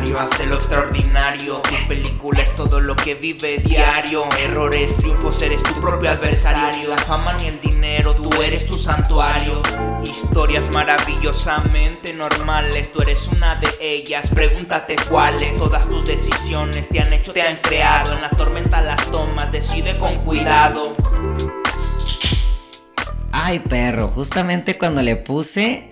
[0.00, 1.60] ordinario, hace lo extraordinario.
[1.62, 4.24] Tu película es todo lo que vives diario.
[4.38, 6.88] Errores, triunfos, eres tu propio adversario.
[6.88, 9.62] La fama ni el dinero, tú eres tu santuario.
[10.02, 14.30] Historias maravillosamente normales, tú eres una de ellas.
[14.30, 15.58] Pregúntate cuáles.
[15.58, 18.14] Todas tus decisiones te han hecho, te han creado.
[18.14, 20.96] En la tormenta las tomas, decide con cuidado.
[23.50, 25.88] Ay, perro, justamente cuando le puse,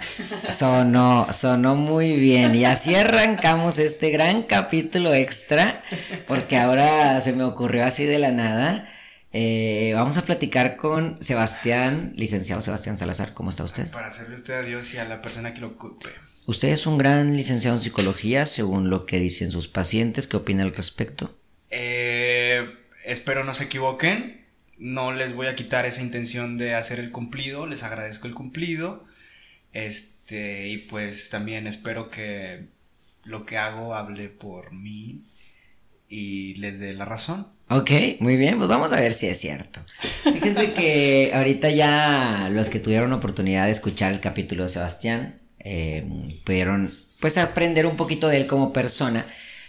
[0.49, 2.55] sonó, sonó muy bien.
[2.55, 5.83] Y así arrancamos este gran capítulo extra,
[6.29, 8.89] porque ahora se me ocurrió así de la nada.
[9.33, 13.35] Eh, vamos a platicar con Sebastián, licenciado Sebastián Salazar.
[13.35, 13.91] ¿Cómo está usted?
[13.91, 16.11] Para hacerle usted a Dios y a la persona que lo ocupe.
[16.47, 20.29] Usted es un gran licenciado en psicología, según lo que dicen sus pacientes.
[20.29, 21.37] ¿Qué opina al respecto?
[21.71, 22.73] Eh,
[23.05, 24.47] espero no se equivoquen
[24.79, 29.05] no les voy a quitar esa intención de hacer el cumplido, les agradezco el cumplido.
[29.73, 32.67] Este, y pues también espero que
[33.25, 35.23] lo que hago hable por mí
[36.09, 37.47] y les dé la razón.
[37.71, 39.81] Ok, muy bien, pues vamos a ver si es cierto.
[40.25, 46.07] Fíjense que ahorita ya los que tuvieron oportunidad de escuchar el capítulo de Sebastián eh,
[46.45, 49.27] pudieron pues aprender un poquito de él como persona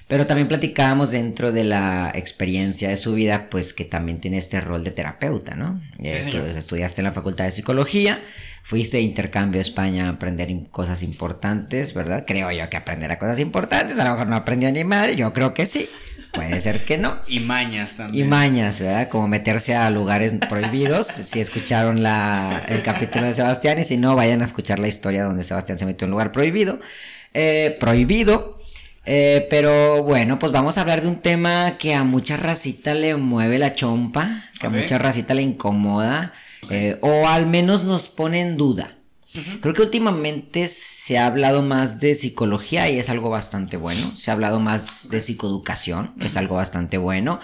[0.10, 4.60] pero también platicábamos dentro de la experiencia de su vida, pues que también tiene este
[4.60, 5.80] rol de terapeuta, ¿no?
[6.02, 8.20] estudiaste en la Facultad de Psicología,
[8.64, 12.24] fuiste de intercambio a España a aprender cosas importantes, ¿verdad?
[12.26, 15.54] Creo yo que aprenderá cosas importantes, a lo mejor no aprendió ni madre, yo creo
[15.54, 15.88] que sí.
[16.34, 17.20] Puede ser que no.
[17.28, 18.26] Y mañas también.
[18.26, 19.10] Y mañas, ¿verdad?
[19.10, 21.06] Como meterse a lugares prohibidos.
[21.06, 25.24] si escucharon la, el capítulo de Sebastián y si no, vayan a escuchar la historia
[25.24, 26.80] donde Sebastián se metió en un lugar prohibido.
[27.34, 28.59] Eh, prohibido
[29.06, 33.16] eh, pero bueno, pues vamos a hablar de un tema que a mucha racita le
[33.16, 36.34] mueve la chompa, que a mucha racita le incomoda,
[36.70, 38.96] eh, o al menos nos pone en duda.
[39.62, 44.12] Creo que últimamente se ha hablado más de psicología y es algo bastante bueno.
[44.16, 47.40] Se ha hablado más de psicoeducación, es algo bastante bueno.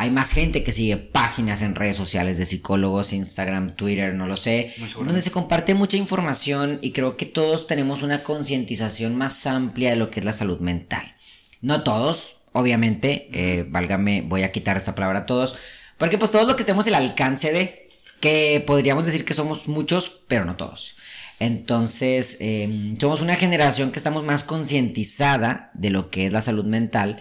[0.00, 4.34] Hay más gente que sigue páginas en redes sociales de psicólogos, Instagram, Twitter, no lo
[4.34, 9.90] sé, donde se comparte mucha información y creo que todos tenemos una concientización más amplia
[9.90, 11.14] de lo que es la salud mental.
[11.60, 15.56] No todos, obviamente, eh, válgame, voy a quitar esta palabra a todos,
[15.98, 17.86] porque pues todos lo que tenemos el alcance de,
[18.20, 20.94] que podríamos decir que somos muchos, pero no todos.
[21.40, 26.64] Entonces, em, somos una generación que estamos más concientizada de lo que es la salud
[26.64, 27.20] mental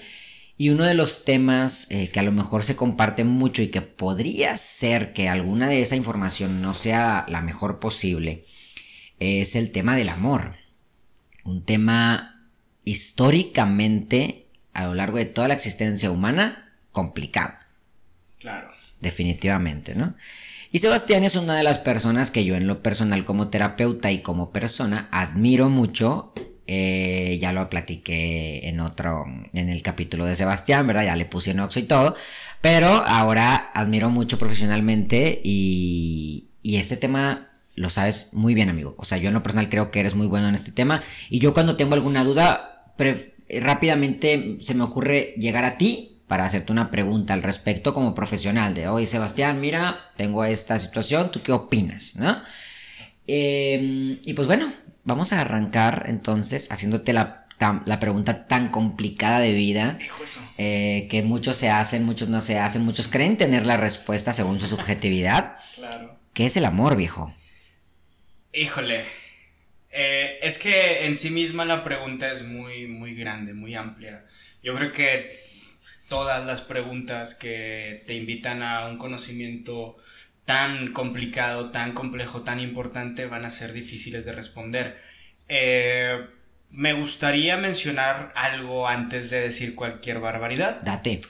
[0.59, 3.81] y uno de los temas eh, que a lo mejor se comparte mucho y que
[3.81, 8.43] podría ser que alguna de esa información no sea la mejor posible
[9.19, 10.55] es el tema del amor.
[11.45, 12.45] Un tema
[12.83, 17.53] históricamente a lo largo de toda la existencia humana complicado.
[18.39, 18.69] Claro.
[18.99, 20.13] Definitivamente, ¿no?
[20.71, 24.21] Y Sebastián es una de las personas que yo en lo personal como terapeuta y
[24.21, 26.33] como persona admiro mucho
[26.71, 31.03] eh, ya lo platiqué en otro, en el capítulo de Sebastián, ¿verdad?
[31.03, 32.15] Ya le puse en Oxo y todo.
[32.61, 38.93] Pero ahora admiro mucho profesionalmente y, y este tema lo sabes muy bien, amigo.
[38.99, 41.01] O sea, yo en lo personal creo que eres muy bueno en este tema.
[41.31, 42.85] Y yo cuando tengo alguna duda,
[43.49, 48.75] rápidamente se me ocurre llegar a ti para hacerte una pregunta al respecto como profesional.
[48.75, 52.15] De, oye, Sebastián, mira, tengo esta situación, ¿tú qué opinas?
[52.15, 52.39] ¿No?
[53.25, 54.71] Em, y pues bueno,
[55.09, 57.47] Vamos a arrancar entonces haciéndote la,
[57.85, 59.97] la pregunta tan complicada de vida
[60.59, 64.59] eh, que muchos se hacen, muchos no se hacen, muchos creen tener la respuesta según
[64.59, 65.55] su subjetividad.
[65.75, 66.19] claro.
[66.35, 67.33] ¿Qué es el amor, viejo?
[68.53, 69.03] Híjole.
[69.89, 74.27] Eh, es que en sí misma la pregunta es muy, muy grande, muy amplia.
[74.61, 75.27] Yo creo que
[76.07, 79.97] todas las preguntas que te invitan a un conocimiento
[80.49, 84.99] tan complicado, tan complejo, tan importante van a ser difíciles de responder.
[85.47, 86.25] Eh,
[86.71, 90.81] me gustaría mencionar algo antes de decir cualquier barbaridad.
[90.81, 91.21] Date.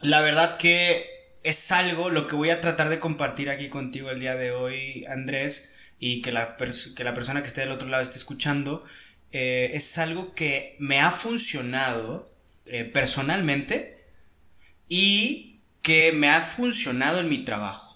[0.00, 1.06] La verdad que
[1.44, 5.06] es algo lo que voy a tratar de compartir aquí contigo el día de hoy,
[5.08, 8.82] Andrés, y que la, que la persona que esté del otro lado esté escuchando,
[9.30, 12.28] eh, es algo que me ha funcionado
[12.66, 14.04] eh, personalmente
[14.88, 17.87] y que me ha funcionado en mi trabajo.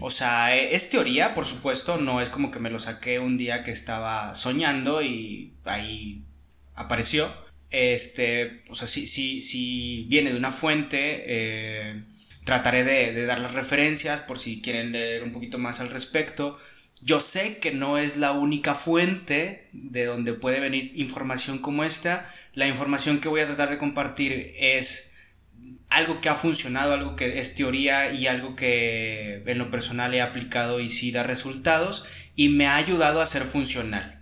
[0.00, 3.36] O sea, e, es teoría, por supuesto, no es como que me lo saqué un
[3.36, 6.24] día que estaba soñando y ahí
[6.74, 7.28] apareció.
[7.70, 12.04] Este, o sea, si, si, si viene de una fuente, eh,
[12.44, 16.56] trataré de, dar las referencias por si quieren leer un poquito más al respecto.
[17.02, 22.30] Yo sé que no es la única fuente de donde puede venir información como esta.
[22.54, 25.15] La información que voy a tratar de compartir es
[25.88, 30.20] algo que ha funcionado, algo que es teoría y algo que en lo personal he
[30.20, 32.04] aplicado y sí da resultados
[32.34, 34.16] y me ha ayudado a ser funcional.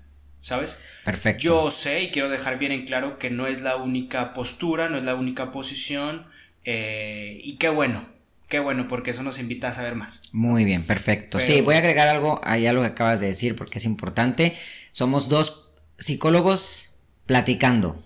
[0.44, 0.82] ¿sabes?
[1.06, 1.42] Perfecto.
[1.42, 4.98] Yo sé y quiero dejar bien en claro que no es la única postura, no
[4.98, 6.26] es la única posición,
[6.64, 8.06] eh, y qué bueno,
[8.48, 10.28] qué bueno, porque eso nos invita a saber más.
[10.32, 11.40] Muy bien, perfecto.
[11.40, 14.54] Sí, voy a agregar algo ahí a lo que acabas de decir porque es importante.
[14.92, 17.96] Somos dos psicólogos platicando.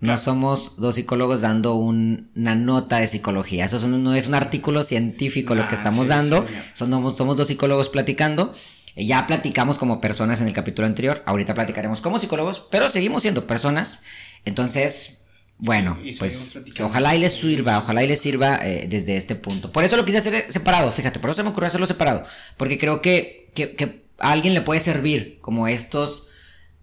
[0.00, 3.64] No somos dos psicólogos dando una nota de psicología.
[3.64, 6.44] Eso no es un artículo científico lo que Ah, estamos sí, dando.
[6.74, 8.52] Somos, somos dos psicólogos platicando.
[8.96, 11.22] Eh, Ya platicamos como personas en el capítulo anterior.
[11.26, 14.02] Ahorita platicaremos como psicólogos, pero seguimos siendo personas.
[14.44, 15.26] Entonces,
[15.58, 16.86] bueno, Sí, pues platicando.
[16.90, 19.72] ojalá y les sirva, ojalá y les sirva eh, desde este punto.
[19.72, 22.24] Por eso lo quise hacer separado, fíjate, por eso se me ocurrió hacerlo separado.
[22.56, 26.28] Porque creo que, que, que a alguien le puede servir como estos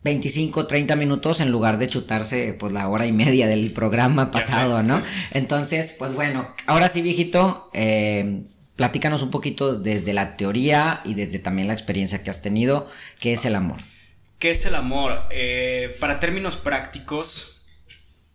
[0.03, 4.83] 25, 30 minutos en lugar de chutarse pues la hora y media del programa pasado,
[4.83, 5.01] ¿no?
[5.31, 8.43] Entonces, pues bueno, ahora sí, viejito, eh,
[8.75, 12.87] platícanos un poquito desde la teoría y desde también la experiencia que has tenido,
[13.19, 13.77] ¿qué es el amor?
[14.39, 15.23] ¿Qué es el amor?
[15.31, 17.65] Eh, para términos prácticos,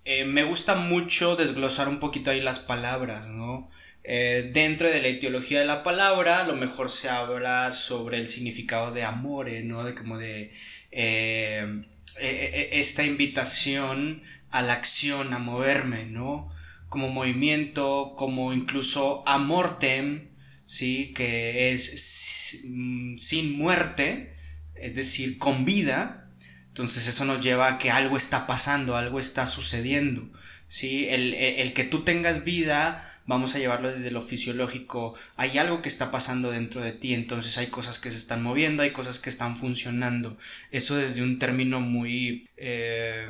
[0.05, 3.69] eh, me gusta mucho desglosar un poquito ahí las palabras, ¿no?
[4.05, 8.31] Eh, dentro de la etiología de la palabra, a lo mejor se habla sobre el
[8.31, 9.85] significado de amore, ¿no?
[9.85, 10.51] De como de
[10.91, 11.83] eh,
[12.21, 16.51] eh, eh, esta invitación a la acción, a moverme, ¿no?
[16.89, 20.29] Como movimiento, como incluso amortem,
[20.67, 21.13] ¿sí?
[21.15, 24.33] Que es mm, sin muerte,
[24.75, 26.31] es decir, con vida.
[26.69, 30.31] Entonces eso nos lleva a que algo está pasando, algo está sucediendo.
[30.69, 31.09] ¿sí?
[31.09, 35.89] El- el que tú tengas vida, vamos a llevarlo desde lo fisiológico, hay algo que
[35.89, 39.29] está pasando dentro de ti, entonces hay cosas que se están moviendo, hay cosas que
[39.31, 40.37] están funcionando.
[40.73, 42.49] Eso desde un término muy...
[42.57, 43.29] eh,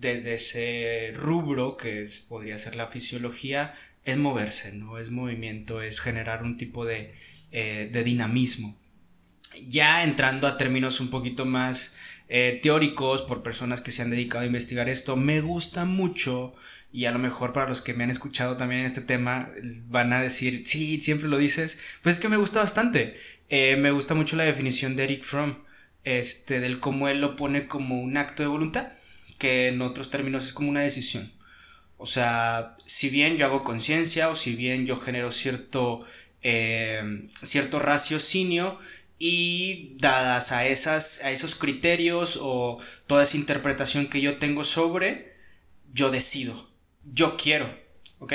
[0.00, 3.74] desde ese rubro que podría ser la fisiología,
[4.04, 4.98] es moverse, ¿no?
[4.98, 7.12] Es movimiento, es generar un tipo de,
[7.50, 8.78] eh, de dinamismo
[9.66, 11.96] ya entrando a términos un poquito más
[12.28, 16.54] eh, teóricos por personas que se han dedicado a investigar esto, me gusta mucho
[16.90, 19.50] y a lo mejor para los que me han escuchado también en este tema
[19.86, 23.16] van a decir, sí, siempre lo dices, pues es que me gusta bastante.
[23.48, 25.56] Eh, me gusta mucho la definición de Eric Fromm,
[26.04, 28.90] este, del cómo él lo pone como un acto de voluntad,
[29.38, 31.32] que en otros términos es como una decisión.
[31.98, 36.04] O sea, si bien yo hago conciencia o si bien yo genero cierto,
[36.42, 38.78] eh, cierto raciocinio
[39.18, 45.34] y dadas a, esas, a esos criterios o toda esa interpretación que yo tengo sobre,
[45.92, 46.67] yo decido,
[47.12, 47.78] yo quiero,
[48.18, 48.34] ¿ok?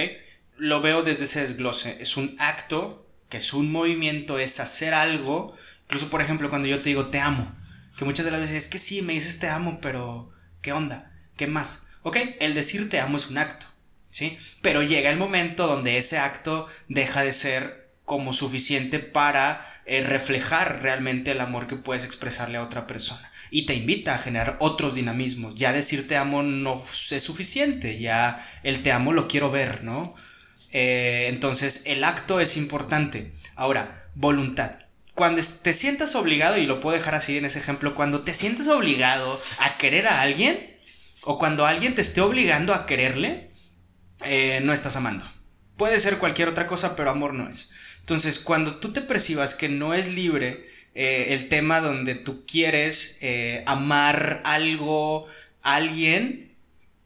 [0.57, 5.55] Lo veo desde ese desglose, es un acto, que es un movimiento, es hacer algo,
[5.85, 7.51] incluso por ejemplo cuando yo te digo te amo,
[7.97, 10.31] que muchas de las veces es que sí, me dices te amo, pero
[10.61, 11.11] ¿qué onda?
[11.35, 11.87] ¿Qué más?
[12.01, 13.65] Ok, el decir te amo es un acto,
[14.09, 14.37] ¿sí?
[14.61, 20.81] Pero llega el momento donde ese acto deja de ser como suficiente para eh, reflejar
[20.81, 23.31] realmente el amor que puedes expresarle a otra persona.
[23.55, 25.53] Y te invita a generar otros dinamismos.
[25.53, 30.15] Ya decir te amo no es suficiente, ya el te amo lo quiero ver, ¿no?
[30.71, 33.31] Eh, entonces el acto es importante.
[33.53, 34.79] Ahora, voluntad.
[35.13, 38.67] Cuando te sientas obligado, y lo puedo dejar así en ese ejemplo, cuando te sientes
[38.69, 40.75] obligado a querer a alguien,
[41.21, 43.51] o cuando alguien te esté obligando a quererle,
[44.25, 45.25] eh, no estás amando.
[45.77, 47.69] Puede ser cualquier otra cosa, pero amor no es.
[47.99, 53.17] Entonces, cuando tú te percibas que no es libre eh, el tema donde tú quieres
[53.21, 55.27] eh, amar algo,
[55.61, 56.55] alguien,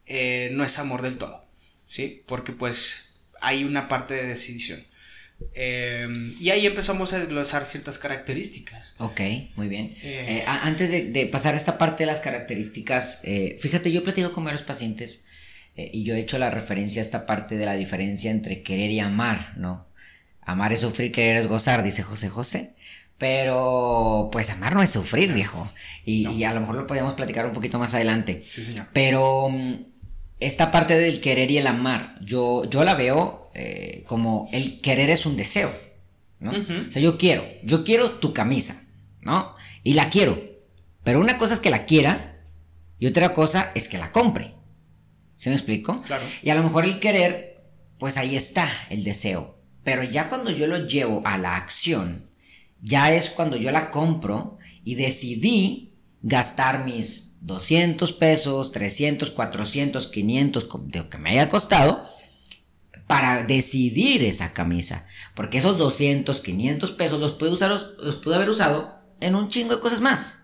[0.05, 1.45] eh, no es amor del todo,
[1.85, 2.23] ¿sí?
[2.27, 4.83] Porque pues hay una parte de decisión.
[5.53, 6.07] Eh,
[6.39, 8.95] y ahí empezamos a desglosar ciertas características.
[8.97, 9.21] Ok,
[9.55, 9.95] muy bien.
[10.01, 10.25] Eh.
[10.39, 13.21] Eh, a- antes de, de pasar a esta parte de las características,
[13.59, 15.25] fíjate, yo he platicado con varios pacientes
[15.75, 18.99] y yo he hecho la referencia a esta parte de la diferencia entre querer y
[18.99, 19.85] amar, ¿no?
[20.41, 22.73] Amar es sufrir, querer es gozar, dice José José.
[23.17, 25.67] Pero, pues amar no es sufrir, viejo.
[26.05, 28.43] Y, y a lo mejor lo podríamos platicar un poquito más adelante.
[28.47, 28.87] Sí, señor.
[28.93, 29.73] Pero mm,
[30.39, 35.09] esta parte del querer y el amar, yo, yo la veo eh, como el querer
[35.09, 35.71] es un deseo,
[36.39, 36.51] ¿no?
[36.51, 38.85] O sea, yo quiero, yo quiero tu camisa,
[39.21, 39.55] ¿no?
[39.83, 40.39] Y la quiero.
[41.03, 42.39] Pero una cosa es que la quiera
[42.99, 44.53] y otra cosa es que la compre.
[45.37, 45.99] ¿Se me explico?
[46.03, 46.23] Claro.
[46.43, 47.63] Y a lo mejor el querer,
[47.97, 49.57] pues ahí está el deseo.
[49.83, 52.26] Pero ya cuando yo lo llevo a la acción,
[52.81, 60.65] ya es cuando yo la compro y decidí gastar mis 200 pesos, 300, 400, 500,
[60.65, 62.03] co- de lo que me haya costado,
[63.07, 65.07] para decidir esa camisa.
[65.35, 69.75] Porque esos 200, 500 pesos los pude, usar, los pude haber usado en un chingo
[69.75, 70.43] de cosas más.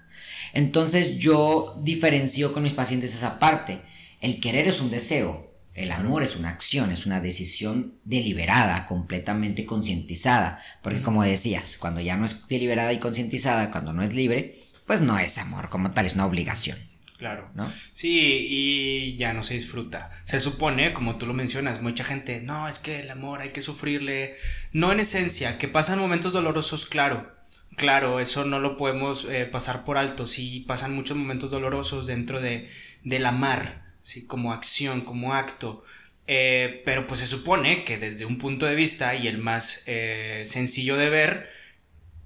[0.53, 3.81] Entonces yo diferencio con mis pacientes esa parte.
[4.21, 9.65] El querer es un deseo, el amor es una acción, es una decisión deliberada, completamente
[9.65, 10.61] concientizada.
[10.81, 14.53] Porque como decías, cuando ya no es deliberada y concientizada, cuando no es libre,
[14.85, 16.77] pues no es amor como tal, es una obligación.
[17.17, 17.49] Claro.
[17.55, 17.71] ¿No?
[17.93, 20.11] Sí, y ya no se disfruta.
[20.25, 23.61] Se supone, como tú lo mencionas, mucha gente, no, es que el amor hay que
[23.61, 24.35] sufrirle.
[24.73, 27.33] No en esencia, que pasan momentos dolorosos, claro.
[27.77, 30.27] Claro, eso no lo podemos eh, pasar por alto.
[30.27, 32.69] Sí, pasan muchos momentos dolorosos dentro de,
[33.03, 34.27] del amar, ¿sí?
[34.27, 35.83] como acción, como acto.
[36.27, 40.43] Eh, pero pues se supone que desde un punto de vista y el más eh,
[40.45, 41.49] sencillo de ver,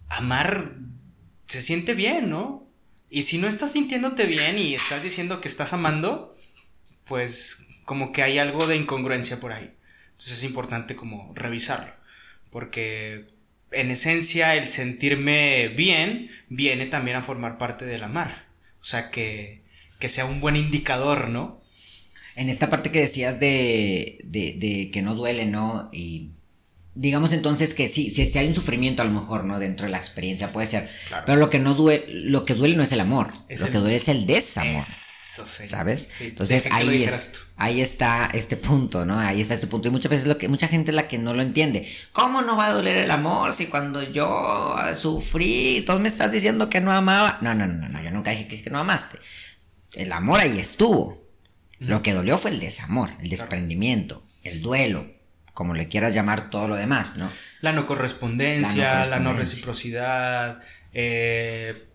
[0.09, 0.75] amar
[1.47, 2.67] se siente bien, ¿no?
[3.09, 6.37] Y si no estás sintiéndote bien y estás diciendo que estás amando,
[7.05, 9.73] pues como que hay algo de incongruencia por ahí.
[10.11, 11.93] Entonces es importante como revisarlo.
[12.51, 13.27] Porque
[13.71, 18.47] en esencia el sentirme bien viene también a formar parte del amar.
[18.81, 19.61] O sea que,
[19.99, 21.61] que sea un buen indicador, ¿no?
[22.37, 25.89] En esta parte que decías de, de, de que no duele, ¿no?
[25.91, 26.31] Y
[26.97, 29.59] digamos entonces que sí, si, hay un sufrimiento a lo mejor, ¿no?
[29.59, 30.89] Dentro de la experiencia puede ser.
[31.25, 33.95] Pero lo que no duele, lo que duele no es el amor, lo que duele
[33.95, 34.81] es el desamor.
[34.81, 36.09] ¿Sabes?
[36.21, 39.19] entonces ahí es, ahí está este punto, ¿no?
[39.19, 39.87] Ahí está este punto.
[39.87, 41.87] Y muchas veces lo que, mucha gente es la que no lo entiende.
[42.11, 46.69] ¿Cómo no va a doler el amor si cuando yo sufrí, tú me estás diciendo
[46.69, 47.37] que no amaba?
[47.41, 49.19] No, no, no, no, yo nunca dije que, no amaste.
[49.93, 51.26] El amor ahí estuvo.
[51.79, 55.05] Lo que dolió fue el desamor, el desprendimiento, el duelo,
[55.53, 57.29] como le quieras llamar todo lo demás, ¿no?
[57.61, 60.61] La no correspondencia, la no, reciprocidad,
[60.93, 61.87] eh,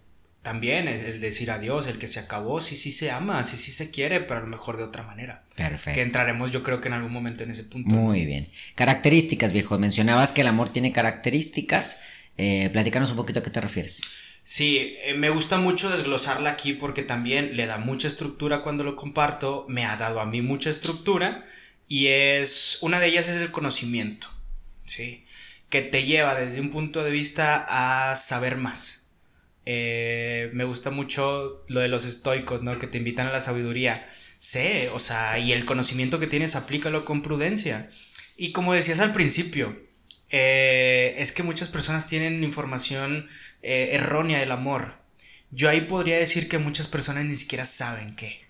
[0.42, 3.92] también el decir adiós, el que se acabó, sí, sí se ama, sí, sí se
[3.92, 5.44] quiere, pero a lo mejor de otra manera.
[5.54, 5.94] Perfecto.
[5.94, 7.94] Que entraremos yo creo que en algún momento en ese punto.
[7.94, 8.48] Muy bien.
[8.74, 9.78] Características, viejo.
[9.78, 12.00] Mencionabas que el amor tiene características.
[12.38, 14.02] Eh, platícanos un poquito a qué te refieres.
[14.42, 18.96] Sí, eh, me gusta mucho desglosarla aquí porque también le da mucha estructura cuando lo
[18.96, 21.44] comparto, me ha dado a mí mucha estructura
[21.88, 24.28] y es, una de ellas es el conocimiento,
[24.84, 25.24] ¿sí?
[25.70, 29.12] Que te lleva desde un punto de vista a saber más.
[29.64, 32.78] Eh, me gusta mucho lo de los estoicos, ¿no?
[32.78, 34.08] Que te invitan a la sabiduría.
[34.38, 37.88] Sé, o sea, y el conocimiento que tienes, aplícalo con prudencia.
[38.36, 39.78] Y como decías al principio,
[40.30, 43.28] eh, es que muchas personas tienen información
[43.62, 44.98] eh, errónea del amor.
[45.50, 48.42] Yo ahí podría decir que muchas personas ni siquiera saben qué.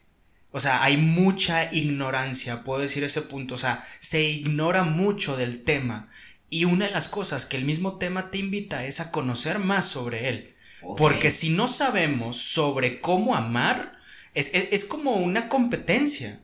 [0.52, 3.54] O sea, hay mucha ignorancia, puedo decir ese punto.
[3.54, 6.11] O sea, se ignora mucho del tema.
[6.50, 9.87] Y una de las cosas que el mismo tema te invita es a conocer más
[9.87, 10.54] sobre él.
[10.97, 13.99] Porque si no sabemos sobre cómo amar,
[14.35, 16.40] es, es, como una competencia.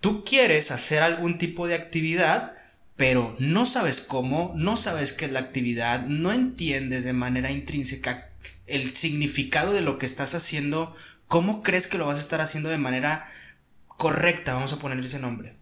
[0.00, 2.54] Tú quieres hacer algún tipo de actividad,
[3.00, 8.28] pero no sabes cómo, no sabes qué es la actividad, no entiendes de manera intrínseca
[8.66, 10.94] el significado de lo que estás haciendo,
[11.26, 13.24] ¿cómo crees que lo vas a estar haciendo de manera
[13.96, 15.56] correcta, vamos a ponerle ese nombre.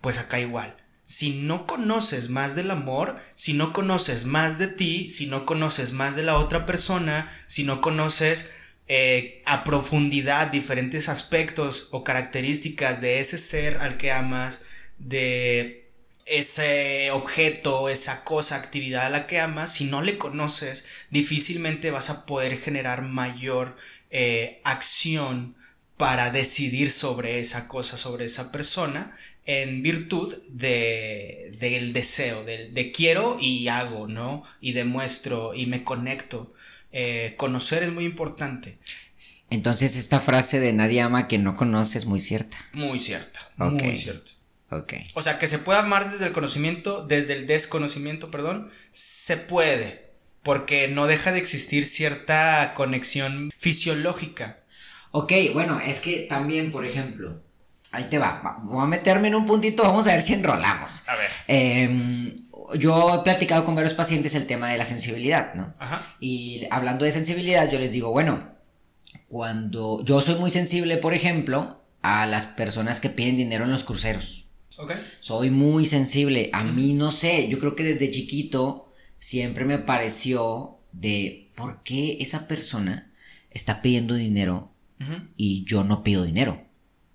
[0.00, 0.76] Pues acá igual.
[1.02, 5.90] Si no conoces más del amor, si no conoces más de ti, si no conoces
[5.90, 8.52] más de la otra persona, si no conoces
[8.86, 14.60] eh, a profundidad diferentes aspectos o características de ese ser al que amas,
[15.00, 15.79] de
[16.30, 22.08] ese objeto, esa cosa, actividad a la que amas, si no le conoces, difícilmente vas
[22.08, 23.76] a poder generar mayor
[24.10, 25.56] eh, acción
[25.96, 33.36] para decidir sobre esa cosa, sobre esa persona, en virtud de, del deseo, de, quiero
[33.40, 34.44] y hago, ¿no?
[34.60, 36.54] Y demuestro y me conecto.
[36.92, 38.78] Eh, conocer es muy importante.
[39.50, 42.56] Entonces esta frase de nadie ama a quien no conoce es muy cierta.
[42.72, 43.40] Muy cierta.
[43.56, 44.32] Muy cierta.
[44.70, 44.94] Ok.
[45.14, 50.10] O sea, que se puede amar desde el conocimiento, desde el desconocimiento, perdón, se puede.
[50.42, 54.60] Porque no deja de existir cierta conexión fisiológica
[55.12, 57.42] Ok, bueno, es que también, por ejemplo,
[57.90, 61.08] ahí te va, voy a meterme en un puntito, vamos a ver si enrolamos.
[61.08, 61.30] A ver.
[61.48, 62.32] Em,
[62.78, 65.74] yo he platicado con varios pacientes el tema de la sensibilidad, ¿no?
[65.80, 66.14] Ajá.
[66.20, 68.54] Y hablando de sensibilidad, yo les digo, bueno,
[69.28, 73.82] cuando yo soy muy sensible, por ejemplo, a las personas que piden dinero en los
[73.82, 74.46] cruceros.
[75.20, 76.50] Soy muy sensible.
[76.52, 82.18] A mí no sé, yo creo que desde chiquito siempre me pareció de por qué
[82.20, 83.12] esa persona
[83.50, 84.72] está pidiendo dinero
[85.36, 86.62] y yo no pido dinero.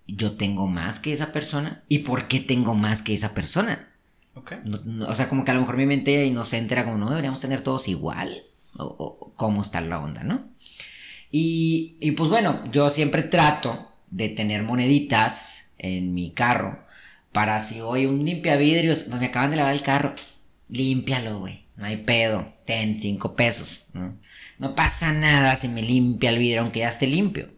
[0.07, 1.83] Yo tengo más que esa persona.
[1.87, 3.91] ¿Y por qué tengo más que esa persona?
[5.07, 7.61] o sea, como que a lo mejor mi mente inocente era como, no deberíamos tener
[7.61, 8.43] todos igual.
[8.77, 10.49] O, cómo está la onda, ¿no?
[11.31, 16.84] Y, y pues bueno, yo siempre trato de tener moneditas en mi carro
[17.35, 20.13] para si hoy un limpia vidrios, me acaban de lavar el carro,
[20.69, 24.17] límpialo, güey, no hay pedo, ten cinco pesos, ¿no?
[24.57, 27.49] No pasa nada si me limpia el vidrio aunque ya esté limpio.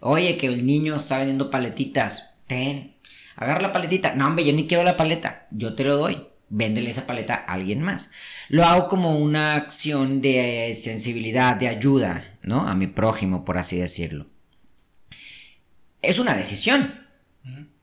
[0.00, 2.34] Oye, que el niño está vendiendo paletitas.
[2.48, 2.96] Ten.
[3.36, 4.16] Agarra la paletita.
[4.16, 5.46] No, hombre, yo ni quiero la paleta.
[5.52, 6.26] Yo te lo doy.
[6.48, 8.10] Véndele esa paleta a alguien más.
[8.48, 12.36] Lo hago como una acción de sensibilidad, de ayuda.
[12.42, 12.66] ¿no?
[12.66, 14.26] A mi prójimo, por así decirlo.
[16.02, 17.03] Es una decisión.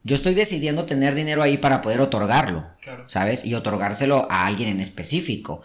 [0.03, 3.03] Yo estoy decidiendo tener dinero ahí para poder otorgarlo, Claro.
[3.07, 3.45] ¿sabes?
[3.45, 5.61] Y otorgárselo a alguien en específico.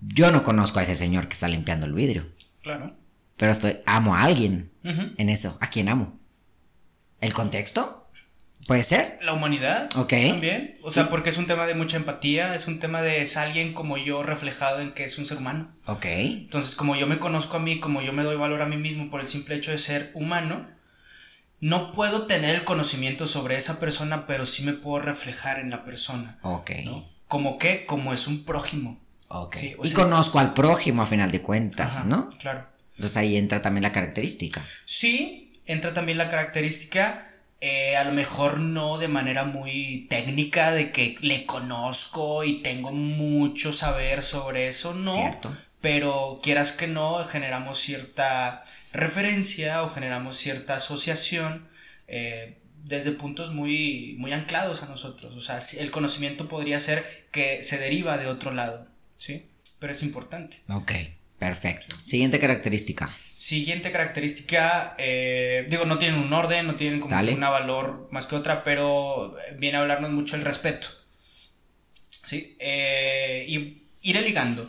[0.00, 2.26] Yo no conozco a ese señor que está limpiando el vidrio,
[2.62, 2.94] Claro.
[3.36, 5.56] pero estoy amo a alguien en eso.
[5.60, 6.18] ¿A quién amo?
[7.20, 8.08] ¿El contexto?
[8.66, 9.18] ¿Puede ser?
[9.22, 10.12] La humanidad Ok.
[10.28, 10.74] también.
[10.82, 13.72] O sea, porque es un tema de mucha empatía, es un tema de es alguien
[13.72, 15.72] como yo reflejado en que es un ser humano.
[15.86, 16.04] Ok.
[16.04, 19.08] Entonces, como yo me conozco a mí, como yo me doy valor a mí mismo
[19.10, 20.68] por el simple hecho de ser humano,
[21.60, 25.84] no puedo tener el conocimiento sobre esa persona, pero sí me puedo reflejar en la
[25.84, 26.38] persona.
[26.42, 26.70] Ok.
[26.84, 27.08] ¿no?
[27.26, 27.84] ¿Como qué?
[27.86, 28.98] Como es un prójimo.
[29.28, 29.54] Ok.
[29.54, 32.28] Sí, y sea- conozco al prójimo a final de cuentas, Ajá, ¿no?
[32.38, 32.66] Claro.
[32.96, 34.64] Entonces ahí entra también la característica.
[34.84, 37.24] Sí, entra también la característica,
[37.60, 42.92] eh, a lo mejor no de manera muy técnica, de que le conozco y tengo
[42.92, 45.12] mucho saber sobre eso, no.
[45.12, 45.54] Cierto.
[45.80, 51.68] Pero quieras que no, generamos cierta referencia o generamos cierta asociación
[52.06, 55.34] eh, desde puntos muy, muy anclados a nosotros.
[55.34, 59.46] O sea, el conocimiento podría ser que se deriva de otro lado, ¿sí?
[59.78, 60.58] Pero es importante.
[60.68, 60.92] Ok.
[61.38, 61.96] Perfecto.
[62.04, 63.08] Siguiente característica.
[63.36, 67.32] Siguiente característica, eh, digo, no tienen un orden, no tienen como Dale.
[67.32, 70.88] una valor más que otra, pero viene a hablarnos mucho el respeto.
[72.10, 72.56] ¿Sí?
[72.58, 74.68] Eh, y iré ligando.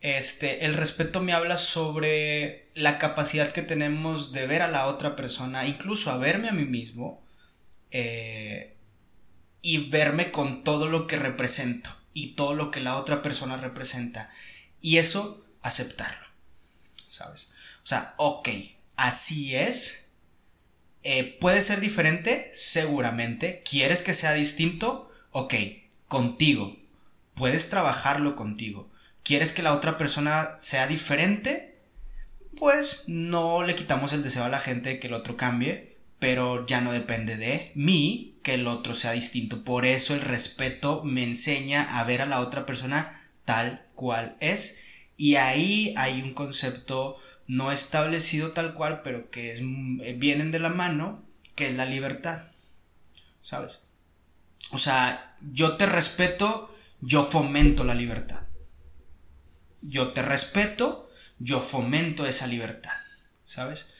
[0.00, 5.16] Este, el respeto me habla sobre la capacidad que tenemos de ver a la otra
[5.16, 7.22] persona, incluso a verme a mí mismo,
[7.90, 8.76] eh,
[9.62, 14.30] y verme con todo lo que represento y todo lo que la otra persona representa.
[14.80, 16.26] Y eso, aceptarlo.
[17.08, 17.52] ¿Sabes?
[17.82, 18.48] O sea, ok,
[18.96, 20.12] así es.
[21.02, 22.50] Eh, ¿Puede ser diferente?
[22.52, 23.62] Seguramente.
[23.68, 25.10] ¿Quieres que sea distinto?
[25.30, 25.54] Ok,
[26.08, 26.76] contigo.
[27.34, 28.90] Puedes trabajarlo contigo.
[29.22, 31.73] ¿Quieres que la otra persona sea diferente?
[32.58, 36.66] Pues no le quitamos el deseo a la gente de que el otro cambie, pero
[36.66, 39.64] ya no depende de mí que el otro sea distinto.
[39.64, 44.78] Por eso el respeto me enseña a ver a la otra persona tal cual es.
[45.16, 50.58] Y ahí hay un concepto no establecido tal cual, pero que es, eh, vienen de
[50.58, 51.22] la mano,
[51.54, 52.42] que es la libertad.
[53.40, 53.88] ¿Sabes?
[54.70, 58.42] O sea, yo te respeto, yo fomento la libertad.
[59.82, 61.03] Yo te respeto,
[61.38, 62.92] yo fomento esa libertad.
[63.44, 63.94] ¿Sabes?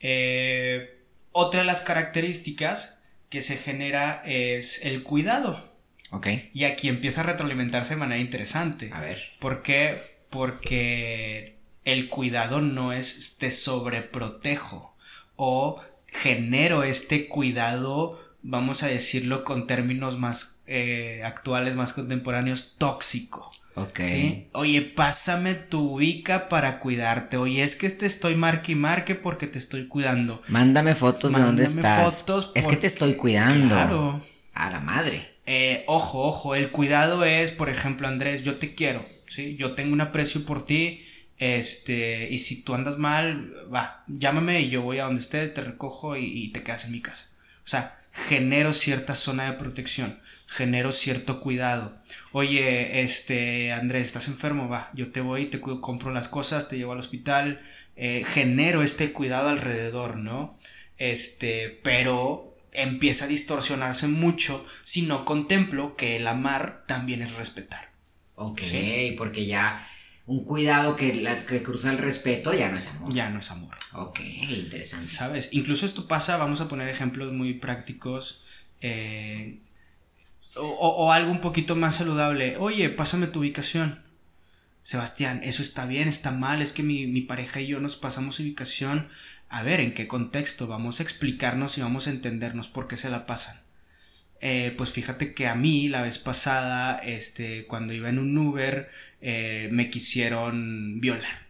[0.00, 5.62] Eh, otra de las características que se genera es el cuidado.
[6.10, 6.28] Ok.
[6.52, 8.90] Y aquí empieza a retroalimentarse de manera interesante.
[8.92, 9.20] A ver.
[9.38, 10.16] ¿Por qué?
[10.30, 14.96] Porque el cuidado no es te sobreprotejo
[15.36, 23.50] o genero este cuidado, vamos a decirlo con términos más eh, actuales, más contemporáneos, tóxico.
[23.76, 24.00] Ok.
[24.02, 24.46] ¿sí?
[24.52, 27.36] Oye, pásame tu ubica para cuidarte.
[27.36, 30.42] Oye, es que te estoy marque y marque porque te estoy cuidando.
[30.48, 32.20] Mándame fotos de dónde Mándame estás.
[32.22, 33.74] fotos es que te estoy cuidando.
[33.74, 34.20] Claro.
[34.54, 35.34] A la madre.
[35.44, 39.56] Eh, ojo, ojo, el cuidado es, por ejemplo, Andrés, yo te quiero, ¿sí?
[39.56, 41.00] Yo tengo un aprecio por ti,
[41.38, 45.60] este, y si tú andas mal, va, llámame y yo voy a donde estés, te
[45.60, 47.26] recojo y, y te quedas en mi casa.
[47.58, 51.92] O sea, genero cierta zona de protección, genero cierto cuidado.
[52.32, 56.76] Oye, este, Andrés, estás enfermo, va, yo te voy, te cuido, compro las cosas, te
[56.78, 57.60] llevo al hospital,
[57.96, 60.56] eh, genero este cuidado alrededor, ¿no?
[60.98, 67.90] Este, pero empieza a distorsionarse mucho si no contemplo que el amar también es respetar.
[68.34, 69.14] Ok, Sí.
[69.16, 69.82] porque ya
[70.26, 73.14] un cuidado que, la, que cruza el respeto ya no es amor.
[73.14, 73.74] Ya no es amor.
[73.94, 75.06] Ok, interesante.
[75.06, 75.50] ¿Sabes?
[75.52, 78.44] Incluso esto pasa, vamos a poner ejemplos muy prácticos.
[78.82, 79.60] eh,
[80.58, 80.66] o,
[81.06, 82.56] o- algo un poquito más saludable.
[82.58, 84.02] Oye, pásame tu ubicación.
[84.84, 88.40] Sebastián, eso está bien, está mal, es que mi, mi pareja y yo nos pasamos
[88.40, 89.08] ubicación.
[89.48, 90.66] A ver, ¿en qué contexto?
[90.68, 93.56] Vamos a explicarnos y vamos a entendernos por qué se la pasan.
[94.40, 98.90] Eh, pues fíjate que a mí la vez pasada, este, cuando iba en un Uber,
[99.22, 101.46] eh, me quisieron violar.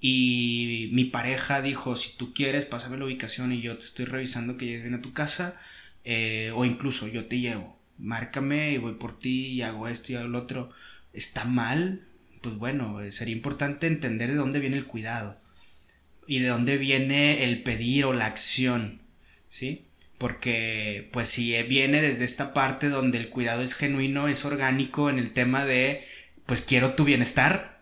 [0.00, 4.56] Y mi pareja dijo, si tú quieres, pásame la ubicación y yo te estoy revisando
[4.56, 5.56] que llegues bien a tu casa.
[6.04, 7.79] eh, o incluso yo te llevo.
[8.00, 10.70] Márcame y voy por ti y hago esto y hago lo otro.
[11.12, 12.06] ¿Está mal?
[12.40, 15.34] Pues bueno, eh, sería importante entender de dónde viene el cuidado.
[16.26, 19.00] Y de dónde viene el pedir o la acción.
[19.48, 19.84] ¿Sí?
[20.18, 25.18] Porque pues si viene desde esta parte donde el cuidado es genuino, es orgánico en
[25.18, 26.04] el tema de
[26.50, 27.80] pues quiero tu bienestar,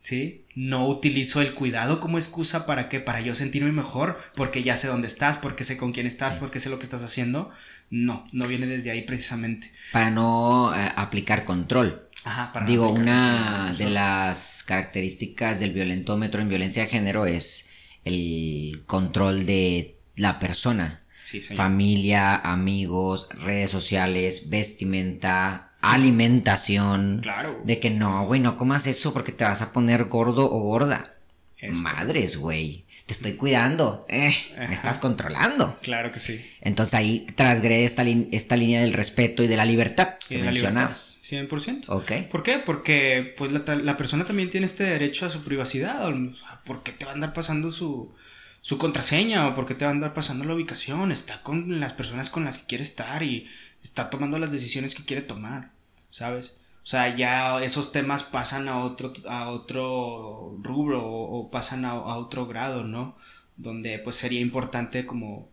[0.00, 0.44] ¿sí?
[0.56, 4.88] No utilizo el cuidado como excusa para que para yo sentirme mejor, porque ya sé
[4.88, 7.52] dónde estás, porque sé con quién estás, porque sé lo que estás haciendo.
[7.90, 9.70] No, no viene desde ahí precisamente.
[9.92, 12.02] Para no eh, aplicar control.
[12.24, 17.70] Ajá, para Digo, una de las características del violentómetro en violencia de género es
[18.04, 21.02] el control de la persona.
[21.20, 21.58] Sí, señor.
[21.58, 27.20] Familia, amigos, redes sociales, vestimenta, alimentación.
[27.22, 27.62] Claro.
[27.64, 31.14] De que no, güey, no comas eso porque te vas a poner gordo o gorda.
[31.58, 32.85] Es Madres, güey.
[33.06, 34.04] Te estoy cuidando.
[34.08, 34.34] Eh,
[34.68, 35.78] me estás controlando.
[35.82, 36.44] Claro que sí.
[36.60, 40.44] Entonces ahí transgrede esta, esta línea del respeto y de la libertad Y que de
[40.44, 40.90] la libertad.
[40.90, 41.22] mencionabas.
[41.22, 41.84] 100%.
[41.88, 42.28] Ok.
[42.28, 42.58] ¿Por qué?
[42.58, 46.04] Porque pues la, la persona también tiene este derecho a su privacidad.
[46.08, 48.12] o sea, ¿Por qué te va a andar pasando su,
[48.60, 49.46] su contraseña?
[49.46, 51.12] ¿O por qué te va a andar pasando la ubicación?
[51.12, 53.46] Está con las personas con las que quiere estar y
[53.84, 55.70] está tomando las decisiones que quiere tomar,
[56.10, 56.56] ¿sabes?
[56.86, 62.16] O sea, ya esos temas pasan a otro, a otro rubro o, pasan a, a
[62.16, 63.16] otro grado, ¿no?
[63.56, 65.48] Donde pues sería importante como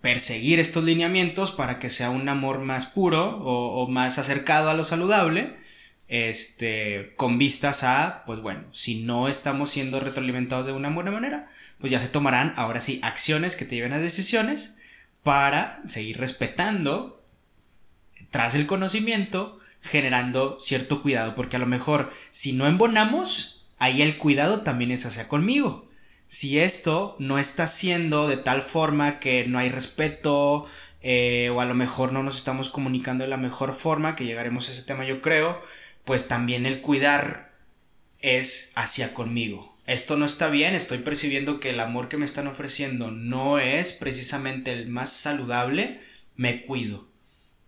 [0.00, 4.74] perseguir estos lineamientos para que sea un amor más puro o, o más acercado a
[4.74, 5.56] lo saludable,
[6.06, 11.48] este, con vistas a, pues bueno, si no estamos siendo retroalimentados de una buena manera,
[11.80, 14.78] pues ya se tomarán ahora sí acciones que te lleven a decisiones
[15.24, 17.20] para seguir respetando
[18.30, 24.18] tras el conocimiento, generando cierto cuidado, porque a lo mejor si no embonamos, ahí el
[24.18, 25.86] cuidado también es hacia conmigo.
[26.26, 30.66] Si esto no está haciendo de tal forma que no hay respeto,
[31.02, 34.68] eh, o a lo mejor no nos estamos comunicando de la mejor forma, que llegaremos
[34.68, 35.62] a ese tema yo creo,
[36.04, 37.52] pues también el cuidar
[38.20, 39.76] es hacia conmigo.
[39.86, 43.92] Esto no está bien, estoy percibiendo que el amor que me están ofreciendo no es
[43.92, 46.00] precisamente el más saludable,
[46.34, 47.06] me cuido.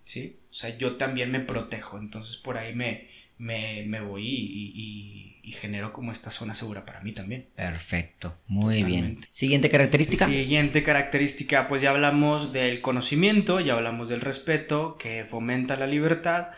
[0.08, 0.38] ¿Sí?
[0.48, 5.40] O sea, yo también me protejo, entonces por ahí me, me, me voy y, y-
[5.42, 7.46] y genero como esta zona segura para mí también.
[7.56, 9.18] Perfecto, muy bien.
[9.30, 10.24] Siguiente característica.
[10.26, 16.48] Siguiente característica, pues ya hablamos del conocimiento, ya hablamos del respeto, que fomenta la libertad,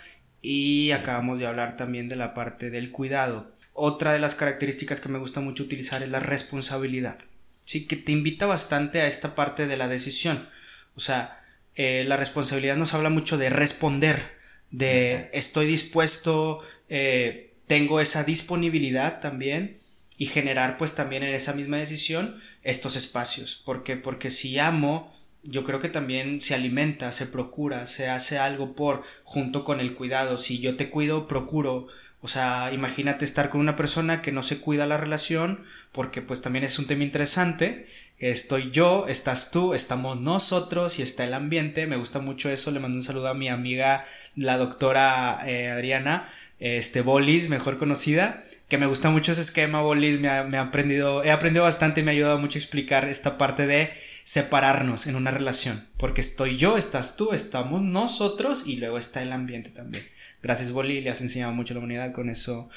[0.42, 3.52] y acabamos de hablar también de la parte del cuidado.
[3.72, 7.18] Otra de las características que me gusta mucho utilizar es la responsabilidad.
[7.66, 10.48] Sí, que te invita bastante a esta parte de la decisión.
[10.94, 11.39] O sea,
[11.82, 14.36] eh, la responsabilidad nos habla mucho de responder,
[14.70, 15.38] de Exacto.
[15.38, 19.78] estoy dispuesto, eh, tengo esa disponibilidad también
[20.18, 23.62] y generar pues también en esa misma decisión estos espacios.
[23.64, 25.10] porque Porque si amo,
[25.42, 29.94] yo creo que también se alimenta, se procura, se hace algo por, junto con el
[29.94, 30.36] cuidado.
[30.36, 31.86] Si yo te cuido, procuro.
[32.22, 36.42] O sea, imagínate estar con una persona que no se cuida la relación, porque pues
[36.42, 37.86] también es un tema interesante.
[38.18, 41.86] Estoy yo, estás tú, estamos nosotros y está el ambiente.
[41.86, 42.70] Me gusta mucho eso.
[42.70, 44.04] Le mando un saludo a mi amiga,
[44.36, 46.28] la doctora eh, Adriana,
[46.58, 48.44] este Bolis, mejor conocida.
[48.68, 50.20] Que me gusta mucho ese esquema, Bolis.
[50.20, 53.08] Me ha, me ha aprendido, he aprendido bastante y me ha ayudado mucho a explicar
[53.08, 53.90] esta parte de
[54.24, 55.88] separarnos en una relación.
[55.96, 60.04] Porque estoy yo, estás tú, estamos nosotros y luego está el ambiente también.
[60.42, 62.68] Gracias, Boli, le has enseñado mucho a la humanidad con eso.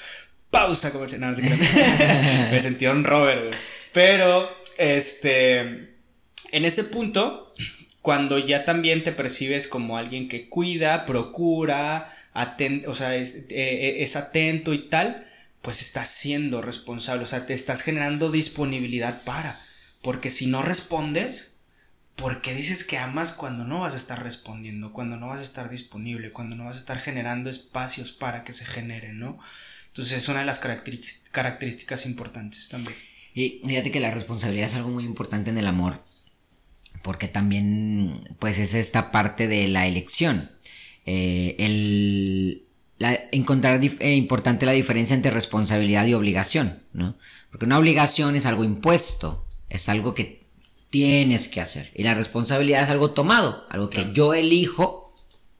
[0.49, 1.21] Pausa comercial.
[1.21, 1.37] No, no.
[2.51, 3.53] Me sentí un Robert.
[3.93, 7.51] Pero, este, en ese punto,
[8.01, 13.97] cuando ya también te percibes como alguien que cuida, procura, aten- o sea, es, eh,
[14.03, 15.25] es atento y tal,
[15.61, 19.59] pues estás siendo responsable, o sea, te estás generando disponibilidad para.
[20.01, 21.52] Porque si no respondes,
[22.15, 25.43] ¿por qué dices que amas cuando no vas a estar respondiendo, cuando no vas a
[25.43, 29.39] estar disponible, cuando no vas a estar generando espacios para que se generen, ¿no?
[29.87, 32.95] Entonces es una de las características importantes también.
[33.35, 36.03] Y fíjate que la responsabilidad es algo muy importante en el amor,
[37.01, 40.51] porque también, pues, es esta parte de la elección.
[41.05, 42.65] Eh, el,
[43.31, 47.17] encontrar eh, importante la diferencia entre responsabilidad y obligación, ¿no?
[47.51, 50.42] Porque una obligación es algo impuesto, es algo que
[50.93, 55.11] tienes que hacer, y la responsabilidad es algo tomado, algo que yo elijo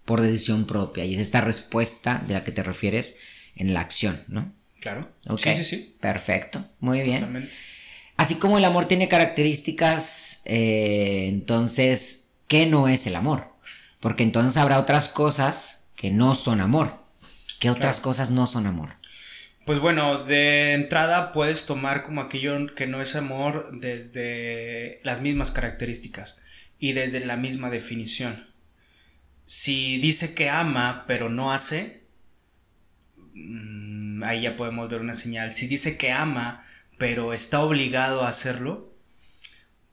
[0.06, 3.18] por decisión propia, y es esta respuesta de la que te refieres
[3.56, 4.54] en la acción, ¿no?
[4.80, 5.12] Claro.
[5.38, 5.96] Sí, sí, sí.
[6.00, 7.50] Perfecto, muy bien.
[8.16, 13.48] Así como el amor tiene características, eh, entonces, ¿qué no es el amor?
[14.02, 16.96] Porque entonces habrá otras cosas que no son amor.
[17.60, 18.04] ¿Qué otras Claro.
[18.10, 18.98] cosas no son amor?
[19.66, 25.52] Pues bueno, de entrada puedes tomar como aquello que no es amor desde las mismas
[25.52, 26.42] características
[26.80, 28.46] y desde la misma definición.
[29.46, 32.06] Si dice que ama pero no hace,
[33.34, 35.54] mm, ahí ya podemos ver una señal.
[35.54, 36.62] Si dice que ama
[36.98, 38.94] pero está obligado a hacerlo,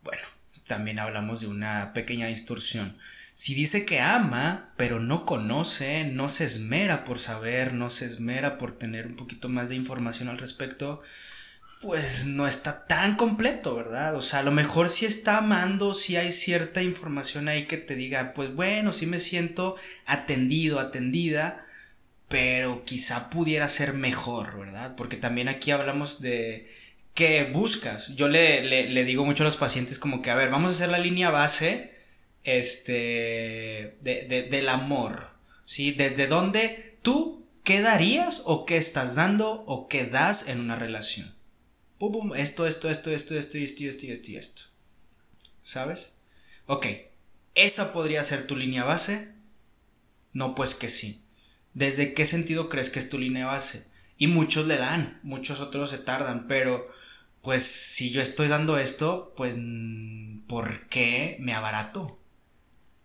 [0.03, 0.23] bueno,
[0.67, 2.99] también hablamos de una pequeña distorsión.
[3.41, 8.59] Si dice que ama, pero no conoce, no se esmera por saber, no se esmera
[8.59, 11.01] por tener un poquito más de información al respecto,
[11.81, 14.15] pues no está tan completo, ¿verdad?
[14.15, 17.97] O sea, a lo mejor sí está amando, sí hay cierta información ahí que te
[17.97, 19.75] diga, pues bueno, sí me siento
[20.05, 21.65] atendido, atendida,
[22.29, 24.95] pero quizá pudiera ser mejor, ¿verdad?
[24.97, 26.71] Porque también aquí hablamos de
[27.15, 28.15] ¿qué buscas?
[28.17, 30.91] Yo le, le, digo mucho a los pacientes como que, a ver, vamos a hacer
[30.91, 31.99] la línea base
[32.45, 35.31] este, de, del amor,
[35.65, 35.93] ¿sí?
[35.93, 41.35] Desde dónde tú, ¿qué darías o qué estás dando o qué das en una relación?
[41.99, 44.63] Pum, esto, esto, esto, esto, esto, esto, esto, esto, esto.
[45.63, 46.23] ¿Sabes?
[46.67, 46.87] Ok,
[47.55, 49.35] ¿esa podría ser tu línea base?
[50.33, 51.25] No, pues que sí.
[51.75, 53.87] ¿Desde qué sentido crees que es tu línea base?
[54.17, 56.91] Y muchos le dan, muchos otros se tardan, pero
[57.43, 59.59] pues si yo estoy dando esto, pues
[60.47, 62.20] ¿por qué me abarato?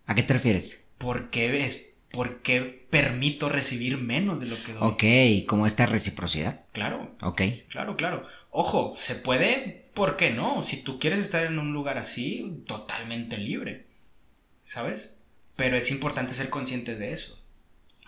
[0.06, 0.88] ¿A qué te refieres?
[0.98, 4.82] ¿Por qué, es, ¿Por qué permito recibir menos de lo que doy?
[4.82, 6.64] Ok, como esta reciprocidad.
[6.72, 7.14] Claro.
[7.22, 7.42] Ok.
[7.68, 8.26] Claro, claro.
[8.50, 10.62] Ojo, se puede, ¿por qué no?
[10.62, 13.86] Si tú quieres estar en un lugar así, totalmente libre.
[14.62, 15.22] ¿Sabes?
[15.56, 17.42] Pero es importante ser consciente de eso.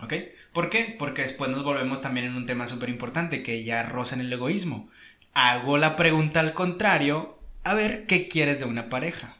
[0.01, 0.15] ¿Ok?
[0.53, 0.95] ¿Por qué?
[0.99, 4.33] Porque después nos volvemos también en un tema súper importante que ya roza en el
[4.33, 4.89] egoísmo.
[5.35, 9.38] Hago la pregunta al contrario, a ver qué quieres de una pareja.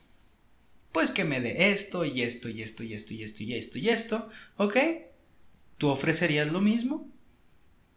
[0.93, 3.79] Pues que me dé esto y esto y esto y esto y esto y esto
[3.79, 4.77] y esto, ¿ok?
[5.77, 7.09] ¿Tú ofrecerías lo mismo?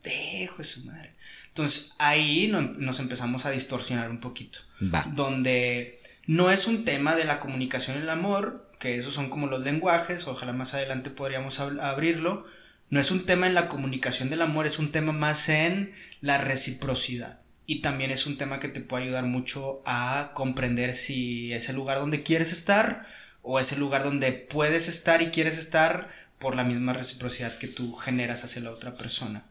[0.04, 1.16] Dejo de su madre.
[1.48, 4.60] Entonces ahí nos empezamos a distorsionar un poquito.
[4.82, 5.06] Va.
[5.16, 9.48] Donde no es un tema de la comunicación y el amor, que esos son como
[9.48, 12.46] los lenguajes, ojalá más adelante podríamos abrirlo.
[12.90, 16.38] No es un tema en la comunicación del amor, es un tema más en la
[16.38, 17.40] reciprocidad.
[17.72, 21.78] Y también es un tema que te puede ayudar mucho a comprender si es el
[21.78, 23.08] lugar donde quieres estar
[23.44, 27.70] o es el lugar donde puedes estar y quieres estar por la misma reciprocidad que
[27.70, 29.46] tú generas hacia la otra persona.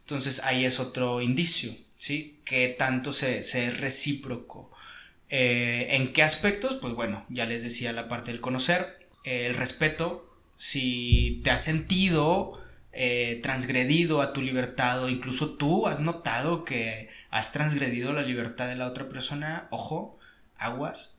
[0.00, 2.40] Entonces ahí es otro indicio, ¿sí?
[2.46, 4.72] Que tanto se, se es recíproco
[5.28, 6.76] eh, ¿En qué aspectos?
[6.76, 12.58] Pues bueno, ya les decía la parte del conocer, el respeto, si te has sentido
[12.96, 18.68] eh, transgredido a tu libertad o incluso tú has notado que has transgredido la libertad
[18.68, 20.18] de la otra persona, ojo,
[20.56, 21.18] aguas.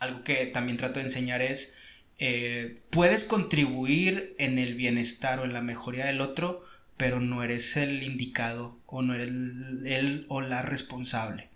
[0.00, 1.78] Algo que también trato de enseñar es,
[2.18, 6.64] eh, puedes contribuir en el bienestar o en la mejoría del otro,
[6.96, 11.52] pero no eres el indicado o no eres el o la responsable.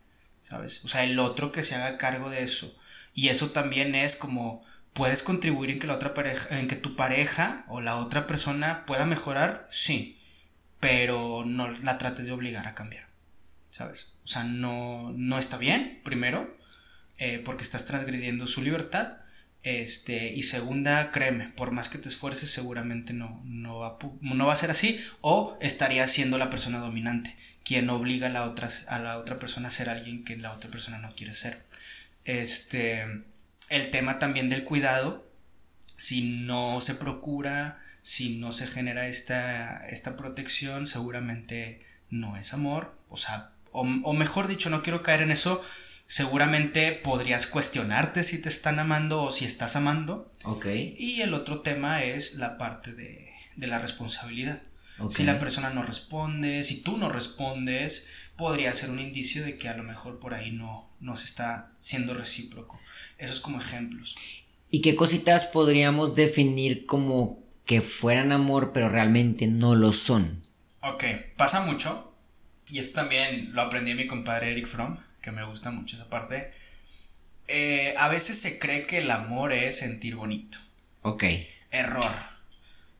[0.46, 0.84] ¿sabes?
[0.84, 2.72] O sea, el otro que se haga cargo de eso.
[3.14, 4.64] Y eso también es como
[4.96, 8.86] puedes contribuir en que la otra pareja, en que tu pareja o la otra persona
[8.86, 10.18] pueda mejorar, sí,
[10.80, 13.06] pero no la trates de obligar a cambiar,
[13.70, 14.14] ¿sabes?
[14.24, 16.56] O sea, no, no está bien, primero,
[17.18, 19.18] eh, porque estás transgrediendo su libertad,
[19.62, 24.52] este, y segunda, créeme, por más que te esfuerces, seguramente no, no, va, no va
[24.52, 28.98] a ser así, o estaría siendo la persona dominante quien obliga a la, otra, a
[29.00, 31.64] la otra persona a ser alguien que la otra persona no quiere ser.
[32.24, 33.04] Este,
[33.68, 35.24] el tema también del cuidado,
[35.96, 42.96] si no se procura, si no se genera esta, esta protección, seguramente no es amor,
[43.08, 45.62] o sea, o, o mejor dicho, no quiero caer en eso,
[46.06, 50.30] seguramente podrías cuestionarte si te están amando o si estás amando.
[50.44, 50.66] Ok.
[50.96, 54.62] Y el otro tema es la parte de, de la responsabilidad.
[55.10, 59.68] Si la persona no responde, si tú no respondes, podría ser un indicio de que
[59.68, 62.80] a lo mejor por ahí no, no se está siendo recíproco.
[63.18, 64.14] Eso es como ejemplos.
[64.70, 70.42] ¿Y qué cositas podríamos definir como que fueran amor, pero realmente no lo son?
[70.82, 71.04] Ok,
[71.36, 72.12] pasa mucho.
[72.68, 76.10] Y esto también lo aprendí de mi compadre Eric Fromm, que me gusta mucho esa
[76.10, 76.52] parte.
[77.48, 80.58] Eh, a veces se cree que el amor es sentir bonito.
[81.02, 81.24] Ok.
[81.70, 82.12] Error.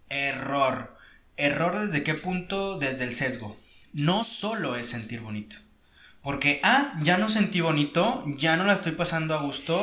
[0.09, 0.97] Error.
[1.37, 2.79] Error desde qué punto?
[2.79, 3.57] Desde el sesgo.
[3.93, 5.57] No solo es sentir bonito.
[6.27, 9.81] Porque, ah, ya no sentí bonito, ya no la estoy pasando a gusto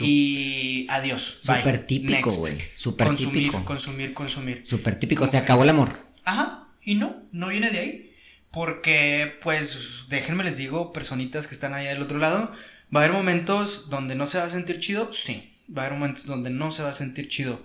[0.00, 1.38] y adiós.
[1.40, 2.58] Súper típico, güey.
[2.76, 3.64] Súper consumir, típico.
[3.64, 5.88] Consumir, consumir, Súper típico, se acabó el amor.
[6.26, 8.14] Ajá, y no, no viene de ahí.
[8.50, 12.52] Porque, pues, déjenme les digo, personitas que están allá del otro lado,
[12.94, 15.50] va a haber momentos donde no se va a sentir chido, sí.
[15.74, 17.58] Va a haber momentos donde no se va a sentir chido.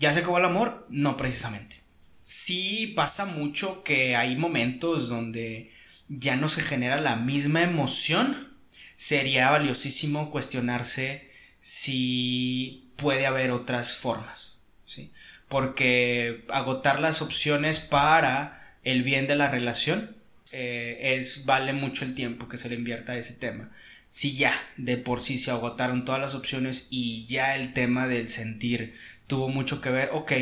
[0.00, 0.84] ¿Ya se acabó el amor?
[0.90, 1.86] No, precisamente
[2.26, 5.70] sí pasa mucho que hay momentos donde
[6.08, 8.48] ya no se genera la misma emoción.
[8.96, 11.28] Sería valiosísimo cuestionarse
[11.60, 15.12] si puede haber otras formas, ¿sí?
[15.48, 20.16] Porque agotar las opciones para el bien de la relación
[20.52, 23.70] eh, es, vale mucho el tiempo que se le invierta a ese tema.
[24.10, 28.28] Si ya de por sí se agotaron todas las opciones y ya el tema del
[28.28, 28.94] sentir
[29.26, 30.32] tuvo mucho que ver, ok,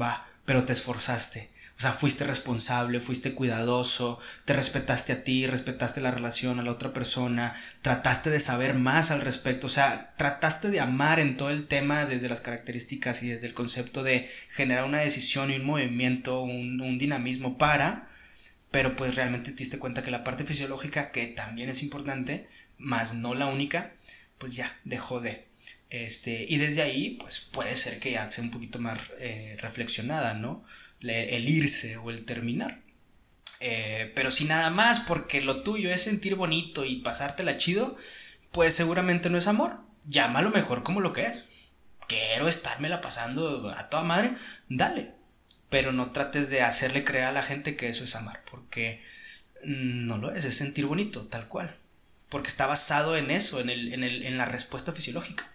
[0.00, 1.50] va, pero te esforzaste.
[1.78, 6.70] O sea, fuiste responsable, fuiste cuidadoso, te respetaste a ti, respetaste la relación a la
[6.70, 11.50] otra persona, trataste de saber más al respecto, o sea, trataste de amar en todo
[11.50, 15.66] el tema desde las características y desde el concepto de generar una decisión y un
[15.66, 18.08] movimiento, un, dinamismo para,
[18.70, 23.16] pero pues realmente te diste cuenta que la parte fisiológica, que también es importante, más
[23.16, 23.92] no la única,
[24.38, 25.44] pues ya dejó de.
[25.90, 30.34] Este, y desde ahí, pues puede ser que ya sea un poquito más eh, reflexionada,
[30.34, 30.64] ¿no?
[31.00, 32.82] El irse o el terminar.
[33.60, 37.96] Eh, pero si nada más porque lo tuyo es sentir bonito y pasártela chido,
[38.52, 39.80] pues seguramente no es amor.
[40.06, 41.44] Llámalo mejor como lo que es.
[42.08, 44.32] Quiero estármela pasando a toda madre,
[44.68, 45.14] dale.
[45.68, 49.02] Pero no trates de hacerle creer a la gente que eso es amar, porque
[49.64, 51.76] no lo es, es sentir bonito, tal cual.
[52.28, 55.50] Porque está basado en eso, en, el, en, el, en la respuesta fisiológica.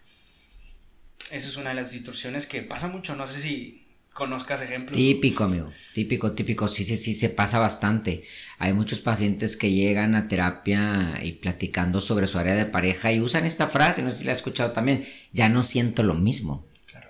[1.32, 3.16] Esa es una de las distorsiones que pasa mucho.
[3.16, 3.81] No sé si
[4.14, 4.98] conozcas ejemplos.
[4.98, 5.72] Típico, amigo.
[5.94, 6.68] Típico, típico.
[6.68, 8.24] Sí, sí, sí, se pasa bastante.
[8.60, 13.22] Hay muchos pacientes que llegan a terapia y platicando sobre su área de pareja y
[13.22, 16.66] usan esta frase, no sé si la has escuchado también, ya no siento lo mismo.
[16.86, 17.10] Claro.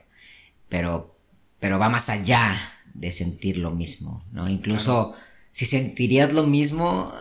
[0.70, 1.18] Pero,
[1.60, 2.56] pero va más allá
[2.94, 4.50] de sentir lo mismo, ¿no?
[4.50, 5.16] Incluso
[5.50, 7.14] si sentirías lo mismo,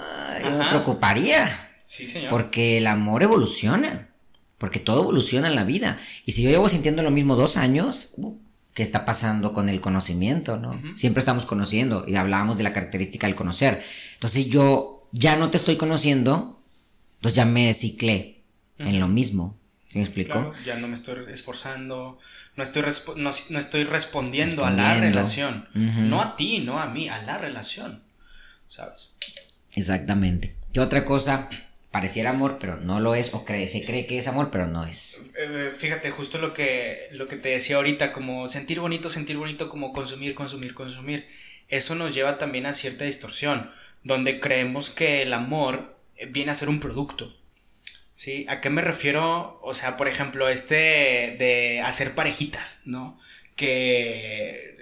[0.44, 1.72] yo me preocuparía.
[1.84, 2.30] Sí, señor.
[2.30, 4.08] Porque el amor evoluciona.
[4.58, 5.98] Porque todo evoluciona en la vida.
[6.26, 8.38] Y si yo llevo sintiendo lo mismo dos años, uh,
[8.74, 10.80] qué está pasando con el conocimiento, ¿no?
[10.94, 13.82] Siempre estamos conociendo y hablábamos de la característica del conocer.
[14.14, 16.58] Entonces yo ya no te estoy conociendo,
[17.16, 18.42] entonces ya me ciclé
[18.78, 19.58] en lo mismo.
[19.88, 20.52] ¿Sí me explico?
[20.64, 22.18] ya no me estoy esforzando,
[22.54, 22.84] no estoy,
[23.16, 25.66] no, estoy respondiendo, a la relación.
[25.74, 28.02] No a ti, no a mí, a la relación.
[28.68, 29.16] ¿Sabes?
[29.72, 30.56] Exactamente.
[30.72, 31.48] ¿Qué otra cosa
[31.90, 34.84] pareciera amor, pero no lo es, o cree, se cree que es amor, pero no
[34.84, 35.32] es.
[35.36, 39.68] Eh, fíjate, justo lo que, lo que te decía ahorita, como sentir bonito, sentir bonito,
[39.68, 41.28] como consumir, consumir, consumir.
[41.68, 43.70] Eso nos lleva también a cierta distorsión,
[44.04, 45.96] donde creemos que el amor
[46.28, 47.36] viene a ser un producto.
[48.14, 48.44] ¿Sí?
[48.48, 49.58] ¿A qué me refiero?
[49.62, 53.18] O sea, por ejemplo, este de hacer parejitas, ¿no?
[53.56, 54.78] que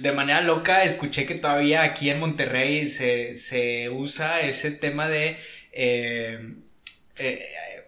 [0.00, 5.36] de manera loca escuché que todavía aquí en Monterrey se, se usa ese tema de
[5.72, 6.54] eh,
[7.16, 7.46] eh,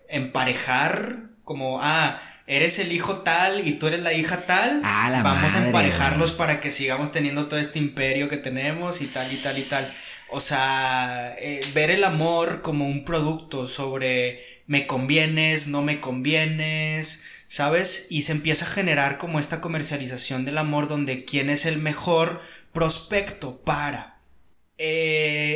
[0.08, 5.54] emparejar como, ah, eres el hijo tal y tú eres la hija tal, ah, vamos
[5.54, 9.58] a emparejarlos para que sigamos teniendo todo este imperio que tenemos y tal y tal
[9.58, 9.84] y tal.
[10.30, 17.22] O sea, eh, ver el amor como un producto sobre me convienes, no me convienes,
[17.48, 18.06] ¿sabes?
[18.10, 22.40] Y se empieza a generar como esta comercialización del amor donde quién es el mejor
[22.72, 24.18] prospecto para.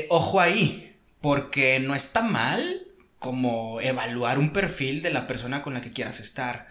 [0.09, 0.86] ojo ahí,
[1.27, 2.87] porque no está mal
[3.19, 6.69] como evaluar un perfil de la persona con la que quieras estar.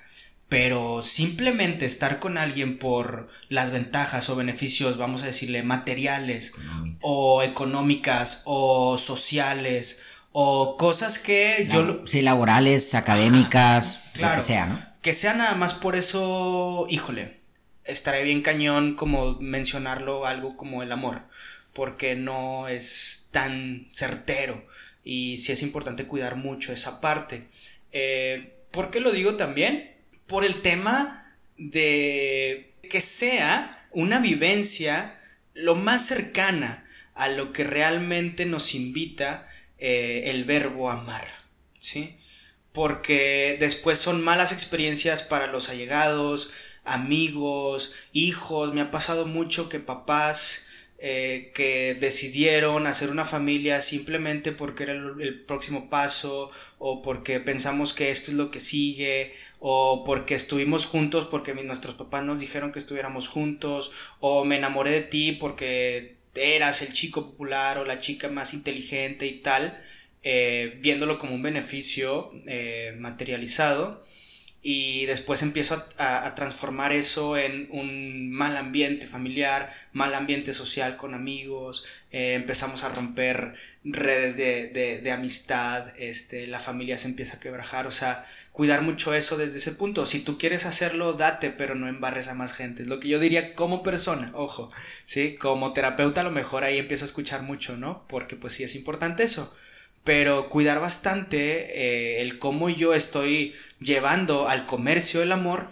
[0.48, 6.54] Pero simplemente estar con alguien por las ventajas o beneficios, vamos a decirle, materiales
[7.02, 12.04] o económicas o sociales o cosas que yo...
[12.06, 14.80] Sí, laborales, académicas, claro, lo que sea, ¿no?
[15.02, 17.41] Que sea nada más por eso, híjole,
[17.84, 21.24] estaré bien cañón como mencionarlo algo como el amor
[21.76, 24.65] porque no es tan certero
[25.04, 27.50] y sí es importante cuidar mucho esa parte.
[27.91, 29.93] Eh, ¿Por qué lo digo también?
[30.26, 35.19] Por el tema de que sea una vivencia
[35.54, 39.45] lo más cercana a lo que realmente nos invita
[39.80, 41.28] eh, el verbo amar,
[41.78, 42.15] ¿sí?
[42.71, 46.52] Porque después son malas experiencias para los allegados,
[46.86, 48.74] amigos, hijos.
[48.74, 50.64] Me ha pasado mucho que papás
[50.97, 57.93] eh, que decidieron hacer una familia simplemente porque era el, próximo paso o porque pensamos
[57.93, 62.71] que esto es lo que sigue o porque estuvimos juntos porque nuestros papás nos dijeron
[62.71, 67.99] que estuviéramos juntos o me enamoré de ti porque eras el chico popular o la
[67.99, 69.84] chica más inteligente y tal,
[70.23, 74.05] eh, viéndolo como un beneficio eh, materializado
[74.67, 81.13] y después empiezo a, transformar eso en un mal ambiente familiar, mal ambiente social con
[81.13, 87.86] amigos, eh, empezamos a romper redes de, amistad, este, la familia se empieza a quebrajar,
[87.86, 90.08] o sea, cuidar mucho eso desde ese punto.
[90.08, 92.82] Si tú quieres hacerlo, date, pero no embarres a más gente.
[92.82, 94.71] Es lo que yo diría como persona, ojo,
[95.06, 95.36] ¿sí?
[95.36, 98.04] Como terapeuta a lo mejor ahí empiezo a escuchar mucho, ¿no?
[98.08, 99.56] Porque pues sí es importante eso
[100.06, 105.71] pero cuidar bastante eh, el cómo yo estoy llevando al comercio el amor,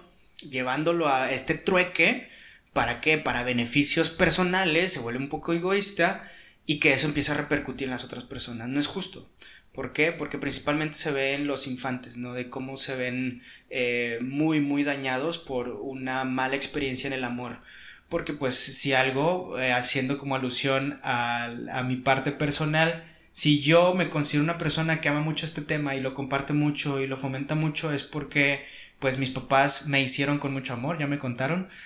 [0.49, 2.27] llevándolo a este trueque,
[2.73, 3.19] ¿para qué?
[3.19, 6.27] Para beneficios personales, se vuelve un poco egoísta
[6.65, 8.67] y que eso empieza a repercutir en las otras personas.
[8.67, 9.29] No es justo.
[9.71, 10.11] ¿Por qué?
[10.11, 12.33] Porque principalmente se ve en los infantes, ¿no?
[12.33, 17.61] De cómo se ven eh, muy, muy dañados por una mala experiencia en el amor.
[18.09, 23.03] Porque pues si algo, eh, haciendo como alusión a, a mi parte personal,
[23.33, 27.01] si yo me considero una persona que ama mucho este tema y lo comparte mucho
[27.01, 28.63] y lo fomenta mucho es porque
[28.99, 31.67] pues mis papás me hicieron con mucho amor, ya me contaron.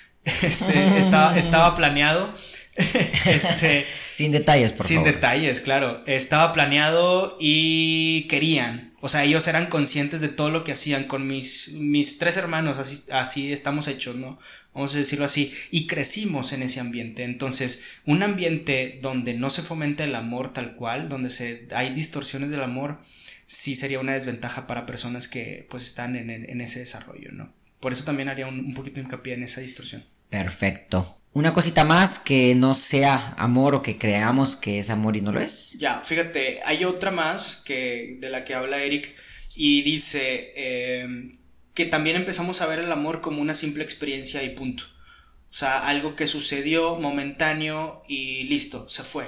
[0.43, 2.33] Este, estaba, estaba planeado.
[2.75, 5.09] este, sin detalles, por sin favor.
[5.09, 6.03] Sin detalles, claro.
[6.05, 8.93] Estaba planeado y querían.
[9.07, 12.77] O sea, ellos eran conscientes de todo lo que hacían con mis, mis tres hermanos,
[12.77, 14.37] así, así estamos hechos, ¿no?
[14.73, 15.53] Vamos a decirlo así.
[15.71, 17.23] Y crecimos en ese ambiente.
[17.23, 22.51] Entonces, un ambiente donde no se fomenta el amor tal cual, donde se, hay distorsiones
[22.51, 22.99] del amor,
[23.45, 27.53] sí sería una desventaja para personas que pues están en, en ese desarrollo, ¿no?
[27.79, 30.03] Por eso también haría un, un poquito de hincapié en esa distorsión.
[30.29, 31.05] Perfecto.
[31.33, 35.31] Una cosita más que no sea amor o que creamos que es amor y no
[35.31, 35.77] lo es.
[35.77, 39.15] Ya, fíjate, hay otra más que de la que habla Eric
[39.53, 41.29] y dice eh,
[41.75, 44.85] que también empezamos a ver el amor como una simple experiencia y punto.
[45.49, 49.25] O sea, algo que sucedió momentáneo y listo, se fue,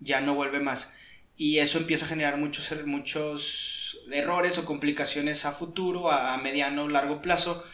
[0.00, 0.96] ya no vuelve más.
[1.36, 6.88] Y eso empieza a generar muchos, muchos errores o complicaciones a futuro, a mediano o
[6.88, 7.64] largo plazo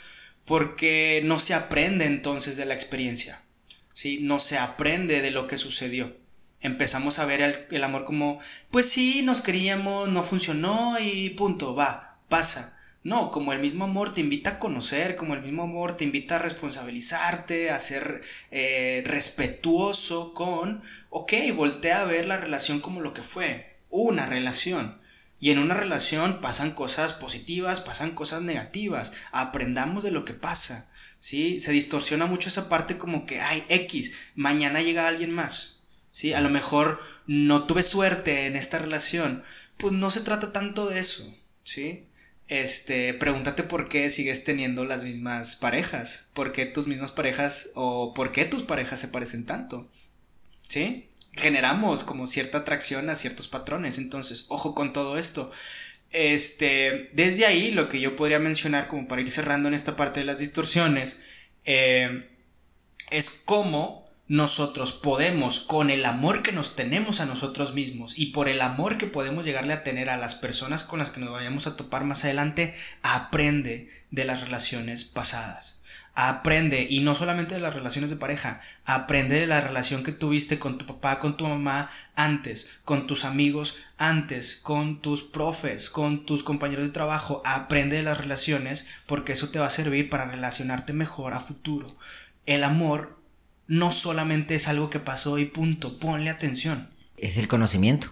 [0.48, 3.42] porque no se aprende entonces de la experiencia,
[3.92, 4.20] ¿sí?
[4.22, 6.16] No se aprende de lo que sucedió.
[6.62, 8.40] Empezamos a ver el, amor como,
[8.70, 12.80] pues sí, nos queríamos, no funcionó y punto, va, pasa.
[13.04, 16.36] No, como el mismo amor te invita a conocer, como el mismo amor te invita
[16.36, 23.12] a responsabilizarte, a ser eh, respetuoso con, ok, voltea a ver la relación como lo
[23.12, 24.98] que fue, una relación.
[25.40, 29.12] Y en una relación pasan cosas positivas, pasan cosas negativas.
[29.30, 30.90] Aprendamos de lo que pasa.
[31.20, 31.60] ¿sí?
[31.60, 35.84] Se distorsiona mucho esa parte como que, ay, X, mañana llega alguien más.
[36.10, 36.32] ¿sí?
[36.32, 39.44] A lo mejor no tuve suerte en esta relación.
[39.76, 41.32] Pues no se trata tanto de eso.
[41.62, 42.04] ¿sí?
[42.48, 46.30] Este, pregúntate por qué sigues teniendo las mismas parejas.
[46.34, 49.88] ¿Por qué tus mismas parejas o por qué tus parejas se parecen tanto?
[50.62, 51.08] ¿Sí?
[51.38, 53.98] Generamos como cierta atracción a ciertos patrones.
[53.98, 55.50] Entonces, ojo con todo esto.
[56.10, 60.20] Este, desde ahí, lo que yo podría mencionar, como para ir cerrando en esta parte
[60.20, 61.20] de las distorsiones,
[61.64, 62.30] eh,
[63.10, 68.48] es cómo nosotros podemos, con el amor que nos tenemos a nosotros mismos y por
[68.48, 71.66] el amor que podemos llegarle a tener a las personas con las que nos vayamos
[71.66, 75.77] a topar más adelante, aprende de las relaciones pasadas
[76.20, 80.58] aprende, y no solamente de las relaciones de pareja, aprende de la relación que tuviste
[80.58, 86.26] con tu papá, con tu mamá antes, con tus amigos antes, con tus profes, con
[86.26, 90.28] tus compañeros de trabajo, aprende de las relaciones porque eso te va a servir para
[90.28, 91.86] relacionarte mejor a futuro.
[92.46, 93.22] El amor
[93.68, 96.90] no solamente es algo que pasó y punto, ponle atención.
[97.16, 98.08] Es el conocimiento,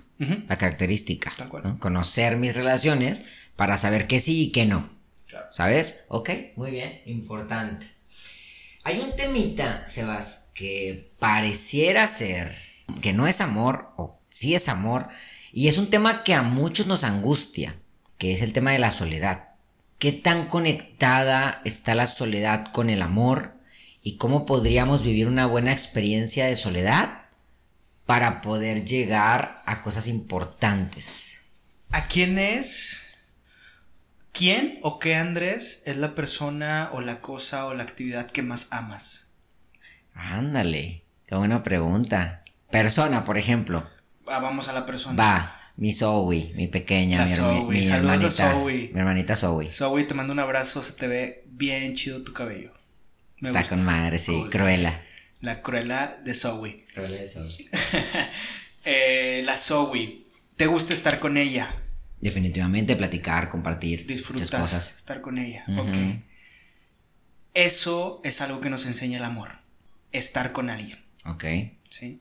[0.46, 1.32] la característica.
[1.80, 4.88] Conocer mis relaciones para saber qué sí y qué no.
[5.50, 6.04] ¿Sabes?
[6.08, 7.95] Ok, muy bien, importante.
[8.86, 12.54] Hay un temita, Sebas, que pareciera ser
[13.02, 15.08] que no es amor, o sí es amor,
[15.52, 17.74] y es un tema que a muchos nos angustia,
[18.16, 19.48] que es el tema de la soledad.
[19.98, 23.56] ¿Qué tan conectada está la soledad con el amor?
[24.04, 27.22] ¿Y cómo podríamos vivir una buena experiencia de soledad
[28.04, 31.42] para poder llegar a cosas importantes?
[31.90, 33.05] ¿A quién es
[34.36, 38.68] ¿Quién o qué, Andrés, es la persona o la cosa o la actividad que más
[38.70, 39.32] amas?
[40.12, 42.44] Ándale, qué buena pregunta.
[42.70, 43.88] Persona, por ejemplo.
[44.26, 45.16] Ah, vamos a la persona.
[45.16, 47.32] Va, mi Zoe, mi pequeña, mi,
[47.88, 48.30] hermanita.
[48.30, 48.90] Zoe.
[48.92, 49.70] Mi hermanita Zoe.
[49.70, 52.74] Zoe, te mando un abrazo, se te ve bien chido tu cabello.
[53.40, 55.00] Está con madre, sí, cruela.
[55.40, 56.84] La cruela de Zoe.
[56.92, 57.70] Cruela de Zoe.
[58.84, 60.24] eh, la Zoe.
[60.56, 61.74] ¿Te gusta estar con ella?
[62.26, 64.96] Definitivamente platicar, compartir Disfrutas cosas.
[64.96, 65.62] estar con ella.
[65.78, 65.96] Ok.
[67.54, 69.60] Eso es algo que nos enseña el amor.
[70.10, 70.98] Estar con alguien.
[71.24, 71.44] Ok.
[71.88, 72.20] ¿Sí?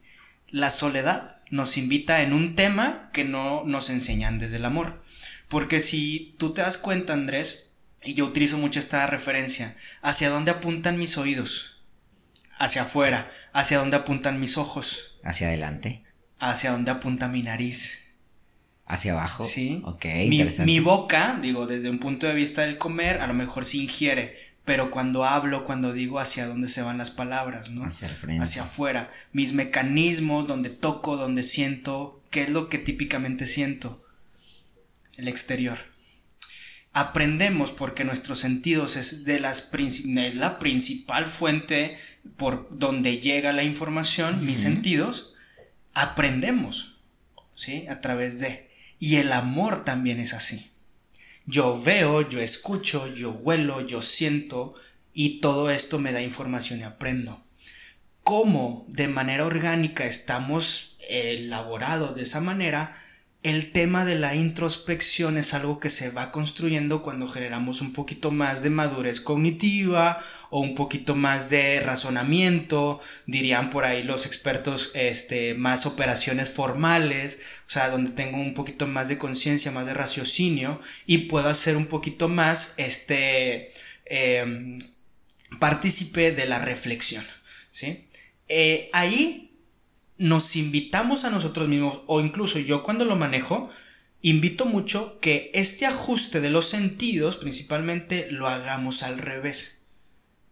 [0.49, 5.01] La soledad nos invita en un tema que no nos enseñan desde el amor.
[5.49, 7.71] Porque si tú te das cuenta, Andrés,
[8.03, 11.81] y yo utilizo mucho esta referencia, ¿hacia dónde apuntan mis oídos?
[12.59, 13.31] Hacia afuera.
[13.53, 15.17] ¿Hacia dónde apuntan mis ojos?
[15.23, 16.03] Hacia adelante.
[16.39, 18.04] ¿Hacia dónde apunta mi nariz?
[18.85, 19.43] Hacia abajo.
[19.43, 19.81] Sí.
[19.83, 23.65] Ok, mi, mi, boca, digo, desde un punto de vista del comer, a lo mejor
[23.65, 27.85] sí ingiere, pero cuando hablo, cuando digo hacia dónde se van las palabras, ¿no?
[27.85, 28.43] Hacia el frente.
[28.43, 29.11] Hacia afuera.
[29.31, 34.03] Mis mecanismos, donde toco, donde siento, ¿qué es lo que típicamente siento?
[35.17, 35.77] El exterior.
[36.93, 41.97] Aprendemos porque nuestros sentidos es, de las, es la principal fuente
[42.37, 45.35] por donde llega la información, mis sentidos,
[45.93, 46.97] aprendemos,
[47.53, 47.85] ¿sí?
[47.87, 48.64] A través de...
[48.99, 50.71] Y el amor también es así.
[51.45, 54.73] Yo veo, yo escucho, yo huelo, yo siento
[55.13, 57.41] y todo esto me da información y aprendo.
[58.23, 62.97] ¿Cómo de manera orgánica estamos elaborados de esa manera?
[63.45, 68.31] El tema de la introspección es algo que se va construyendo cuando generamos un poquito
[68.31, 70.19] más de madurez cognitiva
[70.49, 77.39] o un poquito más de razonamiento, dirían por ahí los expertos, este, más operaciones formales,
[77.67, 81.77] o sea, donde tengo un poquito más de conciencia, más de raciocinio y puedo hacer
[81.77, 83.71] un poquito más, este,
[84.05, 84.79] em,
[85.59, 87.23] partícipe de la reflexión,
[87.69, 88.07] ¿sí?
[88.47, 89.44] Eh, ahí
[90.17, 93.69] nos invitamos a nosotros mismos, o incluso yo cuando lo manejo,
[94.21, 99.83] invito mucho que este ajuste de los sentidos principalmente lo hagamos al revés.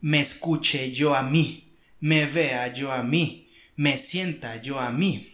[0.02, 5.30] Me escuche yo a mí, me vea yo a mí, me sienta yo a mí.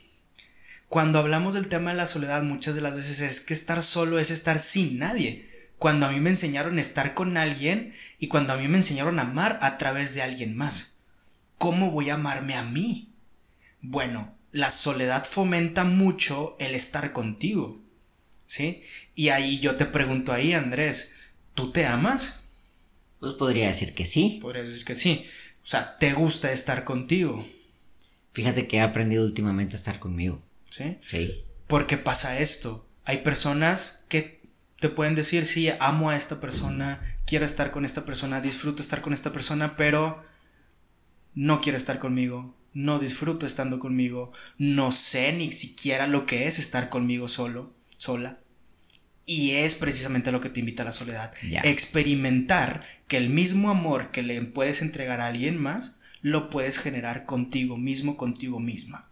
[0.87, 4.19] Cuando hablamos del tema de la soledad muchas de las veces es que estar solo
[4.19, 5.49] es estar sin nadie.
[5.77, 9.19] Cuando a mí me enseñaron a estar con alguien y cuando a mí me enseñaron
[9.19, 10.97] a amar a través de alguien más.
[11.57, 13.08] ¿Cómo voy a amarme a mí?
[13.81, 17.81] Bueno, la soledad fomenta mucho el estar contigo.
[18.45, 18.83] ¿Sí?
[19.13, 21.15] Y ahí yo te pregunto ahí, Andrés,
[21.53, 22.45] ¿tú te amas?
[23.19, 24.39] Pues podría decir que sí.
[24.41, 25.25] Podría decir que sí.
[25.61, 27.45] O sea, ¿te gusta estar contigo?
[28.31, 30.41] Fíjate que he aprendido últimamente a estar conmigo.
[30.63, 30.97] ¿Sí?
[31.03, 31.43] Sí.
[31.67, 32.87] Porque pasa esto.
[33.05, 34.41] Hay personas que
[34.79, 39.01] te pueden decir, sí, amo a esta persona, quiero estar con esta persona, disfruto estar
[39.01, 40.23] con esta persona, pero
[41.35, 46.59] no quiere estar conmigo, no disfruto estando conmigo, no sé ni siquiera lo que es
[46.59, 48.39] estar conmigo solo, sola.
[49.25, 51.31] Y es precisamente lo que te invita a la soledad.
[51.63, 57.25] Experimentar que el mismo amor que le puedes entregar a alguien más, lo puedes generar
[57.25, 59.07] contigo mismo, contigo misma.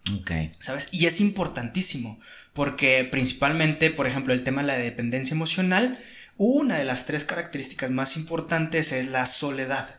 [0.59, 0.89] ¿Sabes?
[0.91, 2.19] Y es importantísimo,
[2.53, 5.99] porque principalmente, por ejemplo, el tema de la dependencia emocional,
[6.37, 9.96] una de las tres características más importantes es la soledad.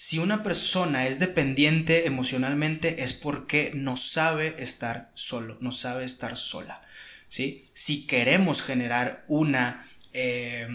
[0.00, 6.36] Si una persona es dependiente emocionalmente es porque no sabe estar solo, no sabe estar
[6.36, 6.80] sola.
[7.28, 7.68] ¿sí?
[7.72, 10.68] Si queremos generar una, eh,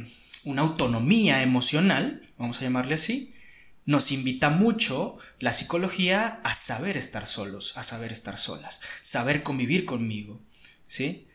[0.43, 3.33] una autonomía emocional, vamos a llamarle así,
[3.85, 9.85] nos invita mucho la psicología a saber estar solos, a saber estar solas, saber convivir
[9.85, 10.41] conmigo.
[10.85, 11.29] ¿sí?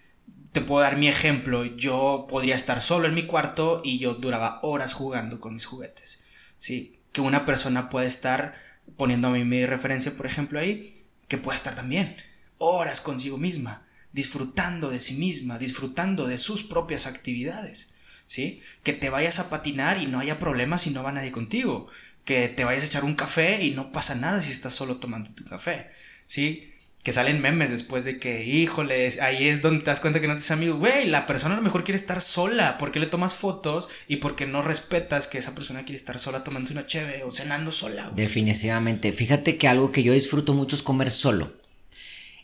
[0.52, 4.60] Te puedo dar mi ejemplo, yo podría estar solo en mi cuarto y yo duraba
[4.62, 6.24] horas jugando con mis juguetes.
[6.58, 6.97] ¿sí?
[7.18, 8.54] Que una persona puede estar,
[8.96, 12.14] poniendo a mí mi referencia, por ejemplo, ahí, que puede estar también
[12.58, 17.94] horas consigo misma, disfrutando de sí misma, disfrutando de sus propias actividades,
[18.26, 18.62] ¿sí?
[18.84, 21.88] Que te vayas a patinar y no haya problemas si no va nadie contigo,
[22.24, 25.32] que te vayas a echar un café y no pasa nada si estás solo tomando
[25.32, 25.90] tu café,
[26.24, 26.67] ¿sí?
[27.04, 30.34] Que salen memes después de que, híjoles, ahí es donde te das cuenta que no
[30.34, 30.78] tienes amigos.
[30.78, 32.76] Güey, la persona a lo mejor quiere estar sola.
[32.76, 33.88] ¿Por qué le tomas fotos?
[34.08, 37.72] Y porque no respetas que esa persona quiere estar sola tomándose una cheve o cenando
[37.72, 38.10] sola.
[38.14, 39.12] Definitivamente.
[39.12, 41.52] Fíjate que algo que yo disfruto mucho es comer solo.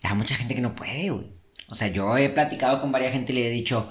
[0.03, 1.27] Hay mucha gente que no puede, güey.
[1.69, 3.91] O sea, yo he platicado con varias gente y le he dicho,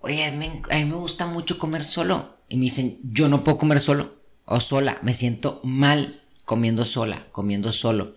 [0.00, 2.36] oye, a mí me gusta mucho comer solo.
[2.48, 4.98] Y me dicen, yo no puedo comer solo o sola.
[5.02, 8.12] Me siento mal comiendo sola, comiendo solo.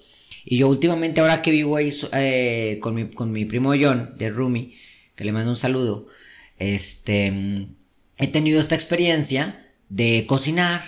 [0.45, 2.95] Y yo últimamente, ahora que vivo ahí eh, con,
[3.31, 4.75] mi, primo John, de Rumi,
[5.15, 6.07] que le mando un saludo,
[6.57, 7.67] este,
[8.17, 10.81] he tenido esta experiencia de cocinar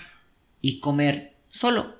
[0.61, 1.93] y comer solo.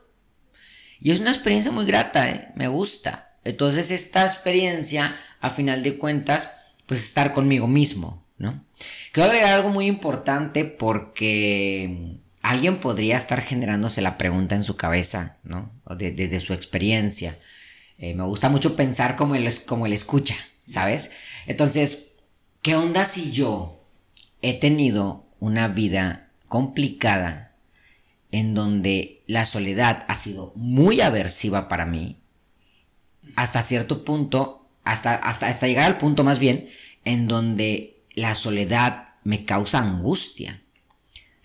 [1.00, 2.50] Y es una experiencia muy grata, ¿eh?
[2.56, 3.38] me gusta.
[3.44, 6.50] Entonces esta experiencia, a final de cuentas,
[6.88, 8.66] pues estar conmigo mismo, ¿no?
[9.12, 15.38] Quiero agregar algo muy importante porque alguien podría estar generándose la pregunta en su cabeza,
[15.44, 15.72] ¿no?
[15.98, 17.38] desde su experiencia.
[17.98, 21.12] Eh, me gusta mucho pensar como él, como escucha, ¿sabes?
[21.48, 22.18] Entonces,
[22.62, 23.84] ¿qué onda si yo
[24.42, 27.56] he tenido una vida complicada
[28.32, 32.20] en donde la soledad ha sido muy aversiva para mí?
[33.36, 36.70] Hasta cierto punto, hasta, hasta, hasta llegar al punto más bien,
[37.06, 40.62] en donde la soledad me causa angustia.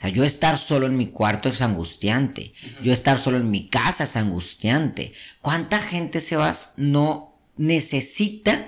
[0.01, 2.55] O sea, yo estar solo en mi cuarto es angustiante.
[2.83, 5.13] Yo estar solo en mi casa es angustiante.
[5.43, 8.65] ¿Cuánta gente, Sebas, no necesita,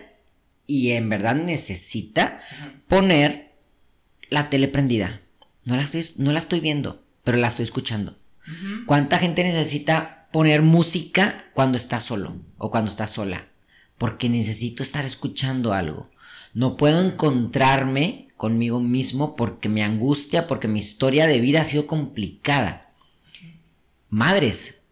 [0.66, 2.38] y en verdad necesita,
[2.86, 3.54] poner
[4.28, 5.22] la tele prendida?
[5.64, 8.18] No la, estoy, no la estoy viendo, pero la estoy escuchando.
[8.84, 13.48] ¿Cuánta gente necesita poner música cuando está solo o cuando está sola?
[13.96, 16.10] Porque necesito estar escuchando algo.
[16.52, 21.86] No puedo encontrarme conmigo mismo porque me angustia, porque mi historia de vida ha sido
[21.86, 22.90] complicada.
[24.08, 24.88] Madres,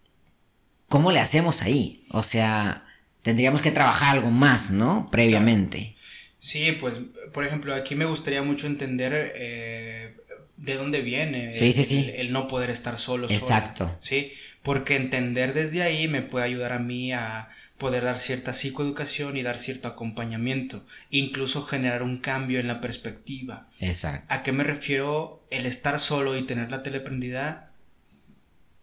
[0.87, 2.05] ¿cómo le hacemos ahí?
[2.13, 2.87] O sea,
[3.23, 5.09] tendríamos que trabajar algo más, ¿no?
[5.11, 5.97] Previamente.
[6.39, 6.95] Sí, pues,
[7.33, 10.17] por ejemplo, aquí me gustaría mucho entender, eh,
[10.61, 11.99] de dónde viene Sí, el, sí, sí.
[12.15, 13.27] el- el no poder estar solo.
[13.29, 13.97] sola, Exacto.
[14.01, 14.31] sí,
[14.63, 17.49] porque entender desde ahí me puede ayudar a mí a
[17.79, 23.69] poder dar cierta psicoeducación y dar cierto acompañamiento, incluso generar un cambio en la perspectiva.
[23.81, 24.27] Exacto.
[24.29, 25.43] ¿A qué me refiero?
[25.51, 27.73] El estar solo y tener la tele prendida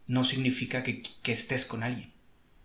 [0.07, 2.11] no significa que, que estés con alguien.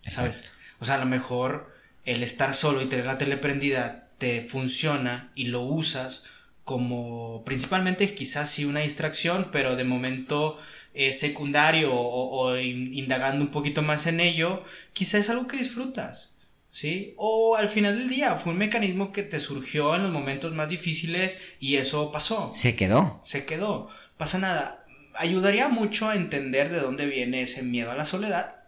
[0.07, 0.39] ¿Sabes?
[0.39, 0.59] Exacto.
[0.81, 1.73] O sea, a lo mejor
[2.05, 6.25] el estar solo y tener la tele prendida te funciona y lo usas
[6.65, 10.59] como principalmente quizás sí una distracción, pero de momento
[10.95, 15.57] eh, secundario o, o in- indagando un poquito más en ello, quizás es algo que
[15.57, 16.31] disfrutas.
[16.71, 17.13] ¿Sí?
[17.19, 20.71] O al final del día fue un mecanismo que te surgió en los momentos más
[20.71, 23.21] difíciles y eso pasó Se quedó.
[23.23, 23.89] se quedó.
[24.17, 24.83] Pasa nada.
[25.17, 28.62] Ayudaría mucho a entender de dónde viene ese miedo a la soledad.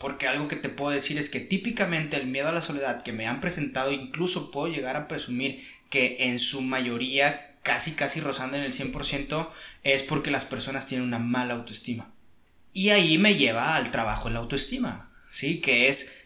[0.00, 3.12] Porque algo que te puedo decir es que típicamente el miedo a la soledad que
[3.12, 8.56] me han presentado, incluso puedo llegar a presumir que en su mayoría, casi casi rozando
[8.56, 9.46] en el 100%,
[9.82, 12.10] es porque las personas tienen una mala autoestima.
[12.72, 15.60] Y ahí me lleva al trabajo en la autoestima, ¿sí?
[15.60, 16.19] Que es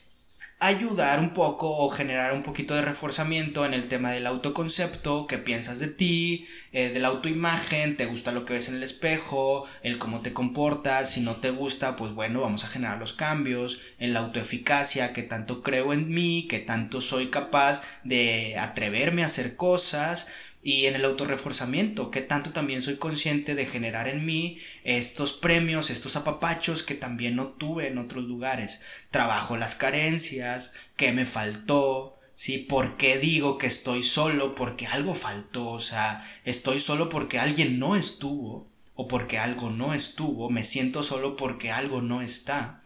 [0.61, 5.39] ayudar un poco o generar un poquito de reforzamiento en el tema del autoconcepto, qué
[5.39, 9.67] piensas de ti, eh, de la autoimagen, te gusta lo que ves en el espejo,
[9.83, 13.95] el cómo te comportas, si no te gusta, pues bueno, vamos a generar los cambios,
[13.99, 19.27] en la autoeficacia, que tanto creo en mí, que tanto soy capaz de atreverme a
[19.27, 20.31] hacer cosas,
[20.65, 25.91] y en el autorreforzamiento, que tanto también soy consciente de generar en mí estos premios,
[25.91, 28.81] estos apapachos que también no tuve en otros lugares.
[29.11, 32.57] Trabajo las carencias, qué me faltó, ¿sí?
[32.57, 34.55] ¿Por qué digo que estoy solo?
[34.55, 39.93] Porque algo faltó, o sea, estoy solo porque alguien no estuvo, o porque algo no
[39.93, 42.83] estuvo, me siento solo porque algo no está.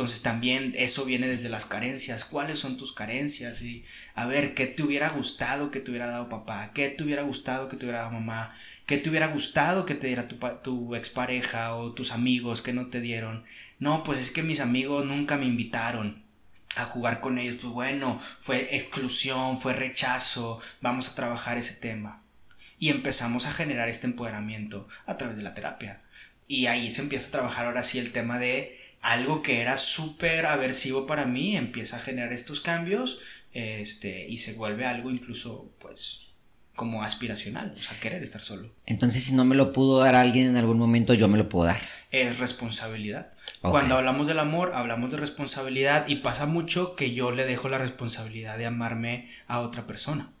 [0.00, 2.24] Entonces también eso viene desde las carencias.
[2.24, 3.60] ¿Cuáles son tus carencias?
[3.60, 3.84] Y
[4.14, 6.70] a ver, ¿qué te hubiera gustado que te hubiera dado papá?
[6.72, 8.50] ¿Qué te hubiera gustado que te hubiera dado mamá?
[8.86, 12.86] ¿Qué te hubiera gustado que te diera tu, tu expareja o tus amigos que no
[12.86, 13.44] te dieron?
[13.78, 16.24] No, pues es que mis amigos nunca me invitaron
[16.76, 17.56] a jugar con ellos.
[17.60, 20.62] Pues bueno, fue exclusión, fue rechazo.
[20.80, 22.22] Vamos a trabajar ese tema.
[22.78, 26.00] Y empezamos a generar este empoderamiento a través de la terapia.
[26.48, 30.46] Y ahí se empieza a trabajar ahora sí el tema de algo que era súper
[30.46, 33.20] aversivo para mí, empieza a generar estos cambios
[33.52, 36.26] este, y se vuelve algo incluso pues
[36.74, 38.72] como aspiracional, o sea, querer estar solo.
[38.86, 41.66] Entonces, si no me lo pudo dar alguien en algún momento, yo me lo puedo
[41.66, 41.80] dar.
[42.10, 43.32] Es responsabilidad.
[43.60, 47.76] Cuando hablamos del amor, hablamos de responsabilidad y pasa mucho que yo le dejo la
[47.76, 50.32] responsabilidad de amarme a otra persona.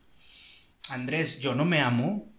[0.88, 2.29] Andrés, yo no me amo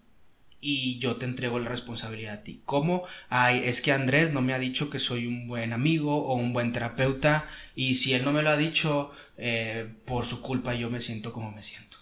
[0.62, 2.62] y yo te entrego la responsabilidad a ti.
[2.66, 3.03] ¿Cómo?
[3.30, 6.53] Ay, es que Andrés no me ha dicho que soy un buen amigo o un
[6.53, 7.45] buen terapeuta
[7.76, 11.34] y si él no me lo ha dicho, eh, por su culpa yo me siento
[11.34, 11.97] como me siento.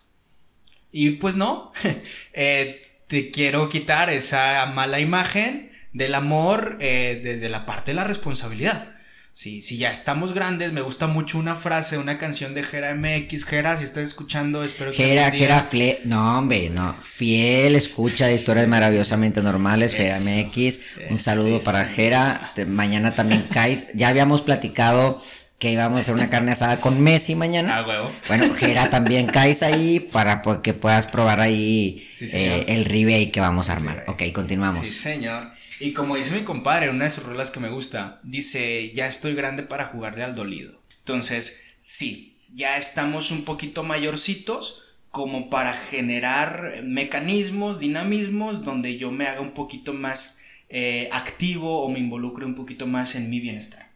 [0.91, 1.71] Y pues no,
[2.33, 8.03] eh, te quiero quitar esa mala imagen del amor eh, desde la parte de la
[8.03, 8.95] responsabilidad.
[9.39, 13.45] Sí, si ya estamos grandes, me gusta mucho una frase, una canción de Jera MX.
[13.45, 16.93] Jera, si estás escuchando, espero que Jera, Jera, fle no, hombre, no.
[17.01, 20.79] Fiel escucha de historias maravillosamente normales, Jera MX.
[21.09, 21.85] Un eso, saludo para.
[21.85, 22.51] Jera.
[22.53, 23.87] Te- mañana también caes.
[23.93, 25.23] Ya habíamos platicado
[25.57, 27.77] que íbamos a hacer una carne asada con Messi mañana.
[27.77, 28.11] Ah, huevo.
[28.27, 33.39] Bueno, Jera, también caes ahí para que puedas probar ahí Sí, eh, el rebate que
[33.39, 33.99] vamos a armar.
[34.05, 34.25] rebate.
[34.27, 34.85] Ok, continuamos.
[34.85, 35.57] Sí, señor.
[35.79, 39.33] Y como dice mi compadre una de sus rolas que me gusta, dice, ya estoy
[39.33, 40.81] grande para jugarle al dolido.
[40.99, 49.25] Entonces, sí, ya estamos un poquito mayorcitos como para generar mecanismos, dinamismos, donde yo me
[49.27, 53.89] haga un poquito más eh, activo o me involucre un poquito más en mi bienestar.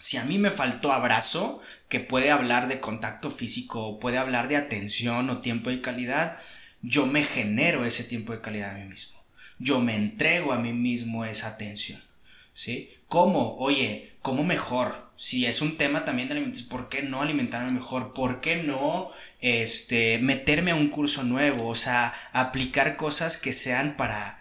[0.00, 4.56] Si a mí me faltó abrazo, que puede hablar de contacto físico, puede hablar de
[4.56, 6.38] atención o tiempo de calidad,
[6.82, 9.13] yo me genero ese tiempo de calidad a mí mismo.
[9.58, 12.02] Yo me entrego a mí mismo esa atención.
[12.52, 12.90] ¿Sí?
[13.08, 13.56] ¿Cómo?
[13.56, 15.10] Oye, ¿cómo mejor?
[15.16, 18.14] Si es un tema también de alimentación, ¿por qué no alimentarme mejor?
[18.14, 21.68] ¿Por qué no este, meterme a un curso nuevo?
[21.68, 24.40] O sea, aplicar cosas que sean para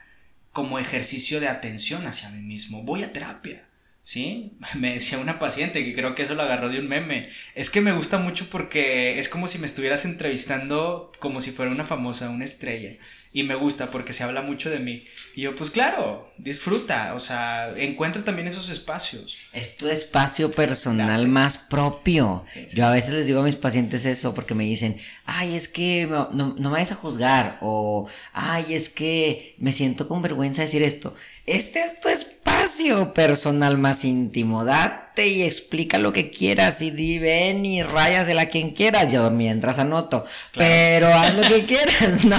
[0.52, 2.84] como ejercicio de atención hacia mí mismo.
[2.84, 3.68] Voy a terapia.
[4.04, 4.58] ¿Sí?
[4.76, 7.28] Me decía una paciente que creo que eso lo agarró de un meme.
[7.56, 11.72] Es que me gusta mucho porque es como si me estuvieras entrevistando como si fuera
[11.72, 12.92] una famosa, una estrella.
[13.36, 15.04] Y me gusta porque se habla mucho de mí.
[15.36, 17.16] Y yo, pues claro, disfruta.
[17.16, 19.40] O sea, encuentra también esos espacios.
[19.54, 22.46] Es tu espacio personal más propio.
[22.48, 22.78] Sí, sí.
[22.78, 26.06] Yo a veces les digo a mis pacientes eso porque me dicen, ay, es que
[26.06, 30.68] no, no, me vayas a juzgar o, ay, es que me siento con vergüenza de
[30.68, 31.16] decir esto.
[31.48, 34.64] Este es tu espacio personal más íntimo.
[34.64, 39.30] Da y explica lo que quieras y di ven y rayasela a quien quieras, yo
[39.30, 42.38] mientras anoto, pero haz lo que quieras, ¿no?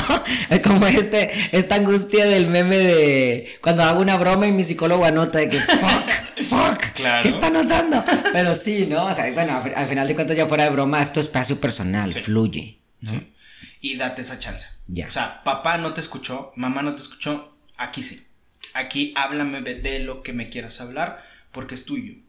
[0.63, 5.39] Como este, esta angustia del meme de cuando hago una broma y mi psicólogo anota
[5.39, 6.81] de que fuck, fuck,
[7.23, 8.03] ¿qué está anotando?
[8.33, 9.07] Pero sí, ¿no?
[9.07, 12.13] O sea, bueno, al final de cuentas ya fuera de broma, esto es espacio personal,
[12.13, 12.81] fluye.
[13.81, 14.67] Y date esa chance.
[14.87, 15.07] Ya.
[15.07, 18.27] O sea, papá no te escuchó, mamá no te escuchó, aquí sí.
[18.73, 21.23] Aquí háblame de lo que me quieras hablar
[21.53, 22.24] porque es tuyo.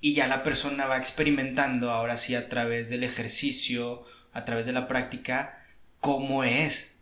[0.00, 4.72] Y ya la persona va experimentando ahora sí a través del ejercicio, a través de
[4.72, 5.64] la práctica,
[6.00, 6.98] cómo es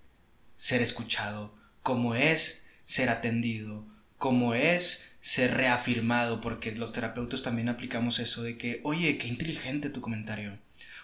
[0.57, 3.85] ser escuchado, cómo es ser atendido,
[4.19, 9.91] cómo es ser reafirmado, porque los terapeutas también aplicamos eso de que, oye, qué inteligente
[9.91, 10.59] tu comentario,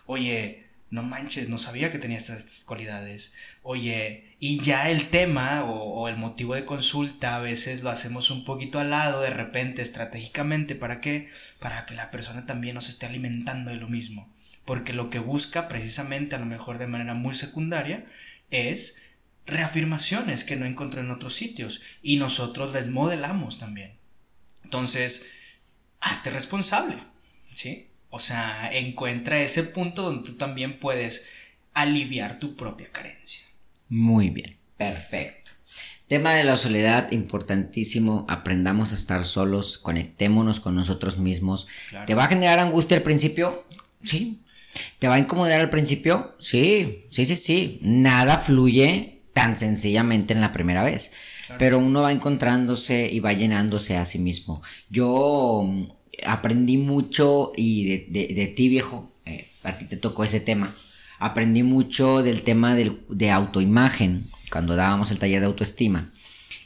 [0.07, 0.63] oye,
[0.93, 3.35] no manches, no sabía que tenía estas, cualidades.
[3.63, 8.45] Oye, y ya el tema o, el motivo de consulta a veces lo hacemos un
[8.45, 10.75] poquito al lado de repente estratégicamente.
[10.75, 11.29] ¿Para qué?
[11.61, 14.29] Para que la persona también nos esté alimentando de lo mismo.
[14.65, 18.05] Porque lo que busca precisamente, a lo mejor de manera muy secundaria,
[18.51, 19.13] es
[19.47, 21.81] reafirmaciones que no encontró en otros sitios.
[22.03, 23.97] Y nosotros les modelamos también.
[24.65, 25.31] Entonces,
[26.01, 26.99] hazte responsable.
[27.47, 27.91] ¿Sí?
[28.11, 31.29] O sea, encuentra ese punto donde tú también puedes
[31.75, 33.42] aliviar tu propia carencia.
[33.93, 35.51] Muy bien, perfecto.
[36.09, 38.25] Tema de la soledad, importantísimo.
[38.27, 41.69] Aprendamos a estar solos, conectémonos con nosotros mismos.
[42.07, 43.67] ¿Te va a generar angustia al principio?
[44.03, 44.41] Sí.
[44.99, 46.35] ¿Te va a incomodar al principio?
[46.39, 47.81] Sí, sí, sí, sí.
[47.83, 51.13] Nada fluye tan sencillamente en la primera vez.
[51.59, 54.63] Pero uno va encontrándose y va llenándose a sí mismo.
[54.89, 55.69] Yo
[56.25, 60.75] aprendí mucho y de, ti viejo, eh, a ti te tocó ese tema,
[61.25, 66.11] aprendí mucho del tema de autoimagen cuando dábamos el taller de autoestima.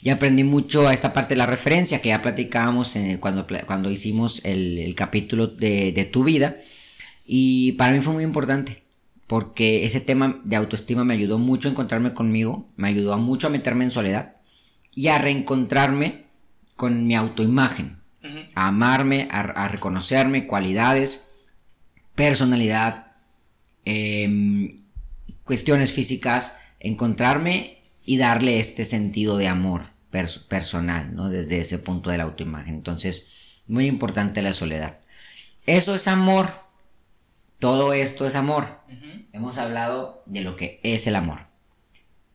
[0.03, 4.45] Y aprendí mucho a esta parte de la referencia que ya platicábamos cuando, cuando hicimos
[4.45, 6.57] el, capítulo de, de, tu vida.
[7.25, 8.83] Y para mí fue muy importante
[9.27, 13.51] porque ese tema de autoestima me ayudó mucho a encontrarme conmigo, me ayudó mucho a
[13.51, 14.37] meterme en soledad
[14.95, 16.27] y a reencontrarme
[16.77, 17.97] con mi autoimagen
[18.55, 21.47] a amarme, a, reconocerme, cualidades,
[22.15, 23.06] personalidad,
[23.87, 24.77] em,
[25.45, 29.97] cuestiones físicas, encontrarme y darle este sentido de amor
[30.49, 31.29] personal, ¿no?
[31.29, 32.75] Desde ese punto de la autoimagen.
[32.75, 34.99] Entonces, muy importante la soledad.
[35.67, 36.55] Eso es amor.
[37.59, 38.81] Todo esto es amor.
[39.33, 41.47] Hemos hablado de lo que es el amor.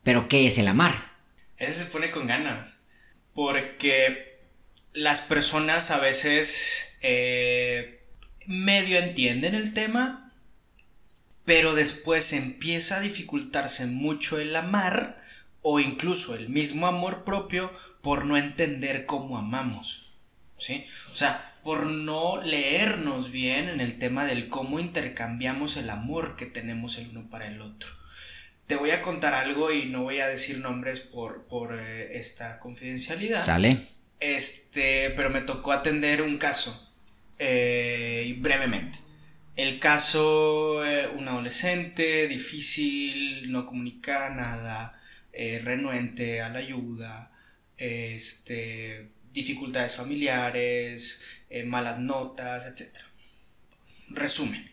[0.04, 1.12] Pero, ¿qué es el amar?
[1.58, 2.90] Ese se pone con ganas.
[3.34, 4.40] Porque
[4.94, 8.04] las personas a veces eh,
[8.46, 10.21] medio entienden el tema,
[11.52, 15.22] pero después empieza a dificultarse mucho el amar
[15.62, 17.70] o incluso el mismo amor propio
[18.02, 20.16] por no entender cómo amamos.
[20.56, 20.86] ¿Sí?
[21.12, 26.46] O sea, por no leernos bien en el tema del cómo intercambiamos el amor que
[26.46, 27.90] tenemos el uno para el otro.
[28.66, 32.60] Te voy a contar algo y no voy a decir nombres por, por eh, esta
[32.60, 33.44] confidencialidad.
[33.44, 33.78] Sale.
[34.22, 36.94] Este, pero me tocó atender un caso,
[37.40, 39.11] eh, brevemente.
[39.62, 45.00] El caso, eh, un adolescente, difícil, no comunica nada,
[45.34, 47.32] eh, renuente a la ayuda,
[47.78, 51.26] este, dificultades familiares,
[51.66, 52.98] malas notas, etc.
[54.10, 54.72] Resumen,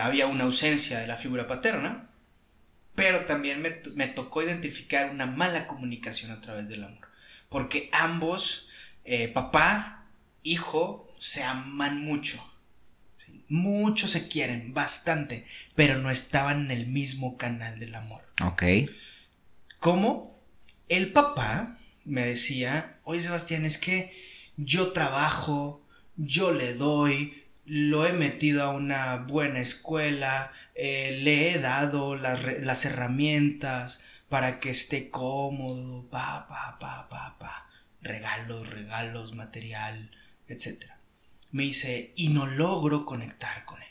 [0.00, 2.10] había una ausencia de la figura paterna,
[2.94, 7.04] pero también me, me tocó identificar una mala comunicación a través del amor
[7.54, 8.68] porque ambos,
[9.04, 10.06] eh, papá,
[10.42, 12.44] hijo, se aman mucho.
[13.54, 15.44] Mucho se quieren, bastante,
[15.76, 18.20] pero no estaban en el mismo canal del amor.
[18.42, 18.64] Ok.
[19.78, 20.36] ¿Cómo?
[20.88, 24.12] El papá me decía, oye Sebastián, es que
[24.56, 25.86] yo trabajo,
[26.16, 32.44] yo le doy, lo he metido a una buena escuela, eh, le he dado las,
[32.60, 37.68] las herramientas, para que esté cómodo, pa, pa, pa, pa, pa,
[38.02, 40.10] regalos, regalos, material,
[40.48, 40.93] etc.
[41.54, 43.88] Me dice, y no logro conectar con él.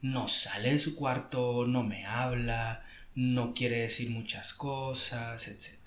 [0.00, 2.84] No sale de su cuarto, no me habla,
[3.14, 5.78] no quiere decir muchas cosas, etc.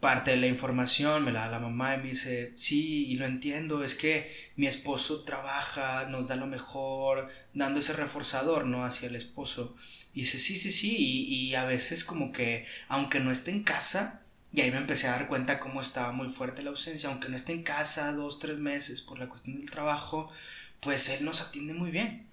[0.00, 3.24] Parte de la información me la da la mamá y me dice, sí, y lo
[3.24, 8.84] entiendo, es que mi esposo trabaja, nos da lo mejor, dando ese reforzador, ¿no?
[8.84, 9.76] Hacia el esposo.
[10.12, 14.23] Y dice, sí, sí, sí, y, a veces como que, aunque no esté en casa,
[14.54, 17.34] y ahí me empecé a dar cuenta cómo estaba muy fuerte la ausencia, aunque no
[17.34, 20.30] esté en casa dos, tres meses por la cuestión del trabajo,
[20.78, 22.28] pues él nos atiende muy bien.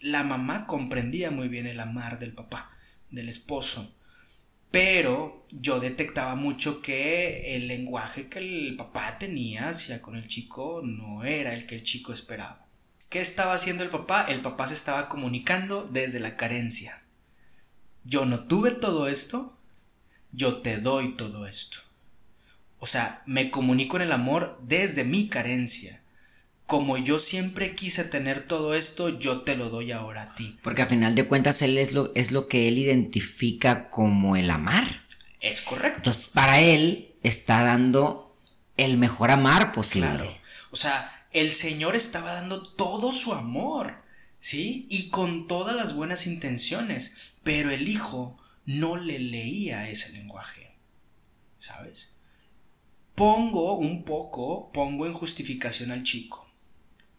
[0.00, 2.72] La mamá comprendía muy bien el amar del papá,
[3.10, 3.94] del esposo,
[4.72, 10.80] Pero yo detectaba mucho que el lenguaje que el papá tenía hacia con el chico
[10.84, 12.66] no era el que el chico esperaba.
[13.08, 14.26] ¿Qué estaba haciendo el papá?
[14.28, 17.02] El papá se estaba comunicando desde la carencia.
[18.04, 19.59] Yo no tuve todo esto,
[20.32, 21.78] yo te doy todo esto.
[22.78, 26.02] O sea, me comunico en el amor desde mi carencia.
[26.66, 30.58] Como yo siempre quise tener todo esto, yo te lo doy ahora a ti.
[30.62, 34.50] Porque a final de cuentas él es lo, es lo que él identifica como el
[34.50, 34.84] amar.
[35.40, 35.98] Es correcto.
[35.98, 38.34] Entonces, para él está dando
[38.76, 40.08] el mejor amar posible.
[40.08, 40.36] Claro.
[40.70, 44.02] O sea, el Señor estaba dando todo su amor,
[44.38, 44.86] ¿sí?
[44.88, 48.39] Y con todas las buenas intenciones, pero el Hijo
[48.78, 50.76] no le leía ese lenguaje,
[51.58, 52.18] ¿sabes?
[53.14, 56.50] Pongo un poco, pongo en justificación al chico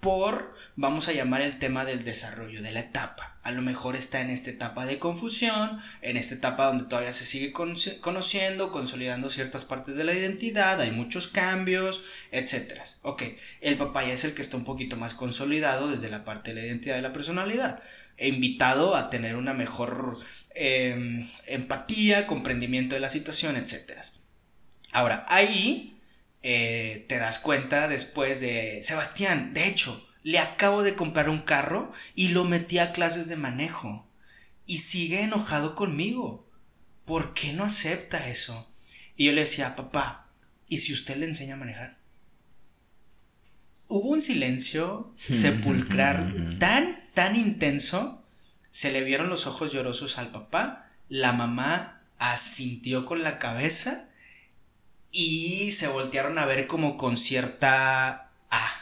[0.02, 3.40] por, vamos a llamar el tema del desarrollo de la etapa.
[3.44, 7.24] A lo mejor está en esta etapa de confusión, en esta etapa donde todavía se
[7.24, 12.80] sigue conociendo, consolidando ciertas partes de la identidad, hay muchos cambios, etc.
[13.04, 13.24] Ok,
[13.62, 16.62] el papá ya es el que está un poquito más consolidado desde la parte de
[16.62, 17.82] la identidad de la personalidad,
[18.18, 20.20] e invitado a tener una mejor
[20.56, 24.00] em, empatía, comprendimiento de la situación, etc.
[24.92, 26.00] Ahora, ahí
[26.44, 31.92] eh, te das cuenta después de, Sebastián, de hecho, le acabo de comprar un carro
[32.16, 34.08] y lo metí a clases de manejo.
[34.66, 36.48] Y sigue enojado conmigo.
[37.06, 38.72] ¿Por qué no acepta eso?
[39.16, 40.30] Y yo le decía, papá,
[40.68, 42.00] ¿y si usted le enseña a manejar?
[43.88, 48.21] Hubo un silencio sepulcral tan, tan intenso.
[48.72, 50.90] Se le vieron los ojos llorosos al papá.
[51.10, 54.10] La mamá asintió con la cabeza
[55.12, 58.32] y se voltearon a ver como con cierta...
[58.50, 58.82] Ah,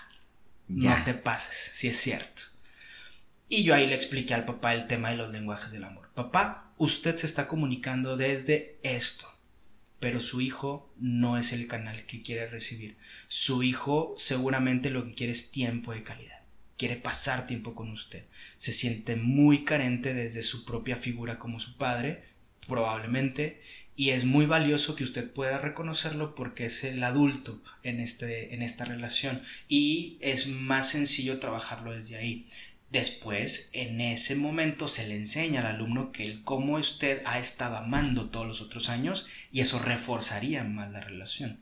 [0.68, 2.44] no te pases, si es cierto.
[3.48, 6.12] Y yo ahí le expliqué al papá el tema de los lenguajes del amor.
[6.14, 9.28] Papá, usted se está comunicando desde esto,
[10.00, 12.98] pero su hijo no es el canal que quiere recibir.
[13.28, 16.39] Su hijo seguramente lo que quiere es tiempo de calidad.
[16.80, 18.24] Quiere pasar tiempo con usted.
[18.56, 22.24] Se siente muy carente desde su propia figura como su padre,
[22.68, 23.62] probablemente,
[23.98, 28.62] y es muy valioso que usted pueda reconocerlo porque es el adulto en, este, en
[28.62, 32.48] esta relación y es más sencillo trabajarlo desde ahí.
[32.94, 37.76] Después, en ese momento, se le enseña al alumno que el cómo usted ha estado
[37.76, 41.60] amando todos los otros años y eso reforzaría más la relación.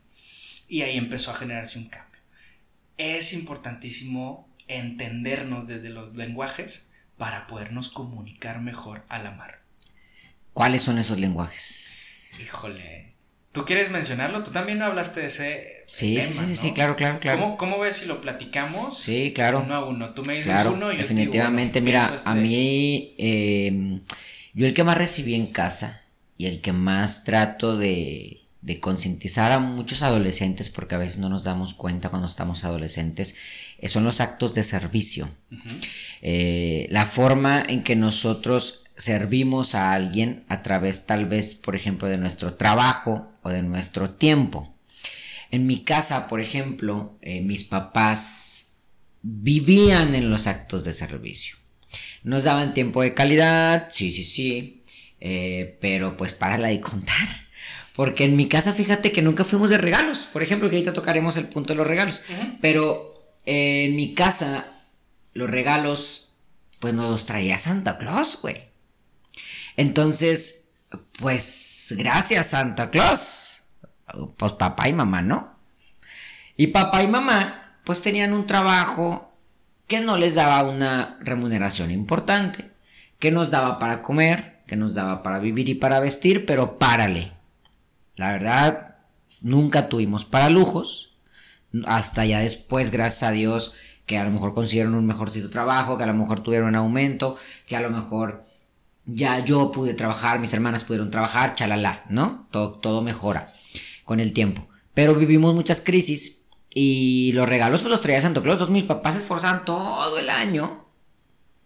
[0.68, 2.20] Y ahí empezó a generarse un cambio.
[2.98, 9.62] Es importantísimo entendernos desde los lenguajes para podernos comunicar mejor al amar.
[10.52, 12.34] ¿Cuáles son esos lenguajes?
[12.40, 13.14] Híjole.
[13.52, 14.42] ¿Tú quieres mencionarlo?
[14.42, 15.84] Tú también hablaste de ese.
[15.86, 17.56] Sí, tema, sí, sí, sí, claro, claro, claro.
[17.56, 18.96] ¿Cómo, ves si lo platicamos?
[18.96, 19.62] Sí, claro.
[19.64, 20.14] Uno a uno.
[20.14, 23.14] Tú me dices uno y yo Definitivamente, mira, a mí.
[23.18, 24.00] Eh,
[24.54, 26.04] yo el que más recibí en casa
[26.36, 31.28] y el que más trato de, de concientizar a muchos adolescentes, porque a veces no
[31.28, 33.36] nos damos cuenta cuando estamos adolescentes,
[33.78, 35.28] eh, son los actos de servicio.
[36.22, 42.08] Eh, la forma en que nosotros servimos a alguien a través tal vez, por ejemplo,
[42.08, 44.74] de nuestro trabajo o de nuestro tiempo.
[45.50, 48.72] En mi casa, por ejemplo, eh, mis papás
[49.22, 51.56] vivían en los actos de servicio.
[52.22, 54.82] Nos daban tiempo de calidad, sí, sí, sí,
[55.20, 57.47] eh, pero pues para la de contar.
[57.98, 60.28] Porque en mi casa, fíjate que nunca fuimos de regalos.
[60.32, 62.22] Por ejemplo, que ahorita tocaremos el punto de los regalos.
[62.60, 64.66] Pero eh, en mi casa,
[65.32, 66.36] los regalos,
[66.78, 68.54] pues nos los traía Santa Claus, güey.
[69.76, 70.74] Entonces,
[71.18, 73.62] pues gracias Santa Claus.
[74.36, 75.58] Pues papá y mamá, ¿no?
[76.56, 79.36] Y papá y mamá, pues tenían un trabajo
[79.88, 82.70] que no les daba una remuneración importante,
[83.18, 87.36] que nos daba para comer, que nos daba para vivir y para vestir, pero párale.
[88.18, 88.96] La verdad,
[89.40, 91.16] nunca tuvimos para lujos.
[91.86, 93.74] Hasta ya después, gracias a Dios,
[94.06, 97.36] que a lo mejor consiguieron un mejorcito trabajo, que a lo mejor tuvieron un aumento,
[97.66, 98.42] que a lo mejor
[99.04, 102.46] ya yo pude trabajar, mis hermanas pudieron trabajar, chalala, ¿no?
[102.50, 103.52] Todo, todo mejora
[104.04, 104.66] con el tiempo.
[104.94, 108.56] Pero vivimos muchas crisis y los regalos pues los traía Santa Claus.
[108.56, 110.86] Entonces mis papás se esforzaban todo el año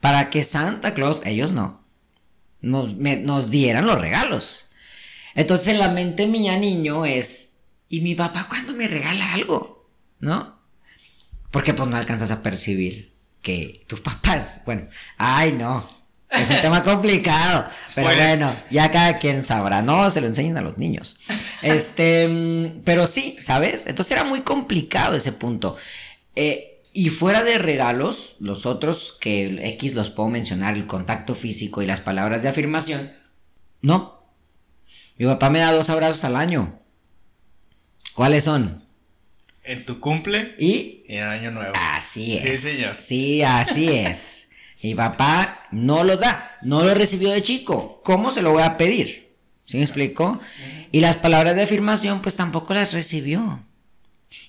[0.00, 1.84] para que Santa Claus, ellos no,
[2.61, 4.71] nos, nos dieran los regalos.
[5.35, 7.59] Entonces en la mente mía niño es,
[7.89, 9.89] ¿y mi papá cuándo me regala algo?
[10.20, 10.59] ¿No?
[11.51, 13.12] Porque pues no alcanzas a percibir
[13.43, 14.87] que tus papás, bueno,
[15.18, 15.87] ay no,
[16.41, 17.66] es un tema complicado.
[17.95, 19.83] pero bueno, ya cada quien sabrá.
[19.83, 21.16] No se lo enseñen a los niños.
[21.62, 23.87] Este, pero sí, ¿sabes?
[23.87, 25.76] Entonces era muy complicado ese punto.
[26.35, 31.83] Eh, y fuera de regalos, los otros que X los puedo mencionar, el contacto físico
[31.83, 33.12] y las palabras de afirmación,
[33.80, 34.21] no.
[35.22, 36.80] Mi papá me da dos abrazos al año.
[38.14, 38.84] ¿Cuáles son?
[39.62, 41.70] En tu cumple y en Año Nuevo.
[41.94, 42.58] Así es.
[42.58, 42.96] Sí, señor.
[42.98, 44.48] Sí, así es.
[44.82, 48.00] Mi papá no lo da, no lo recibió de chico.
[48.02, 49.36] ¿Cómo se lo voy a pedir?
[49.62, 50.40] ¿Sí me explico?
[50.90, 53.60] Y las palabras de afirmación, pues tampoco las recibió.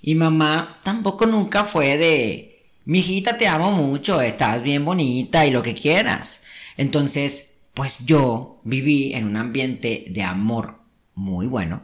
[0.02, 5.52] Y mamá tampoco nunca fue de, mi hijita, te amo mucho, estás bien bonita y
[5.52, 6.42] lo que quieras.
[6.78, 10.80] Entonces, pues yo viví en un ambiente de amor
[11.16, 11.84] muy bueno,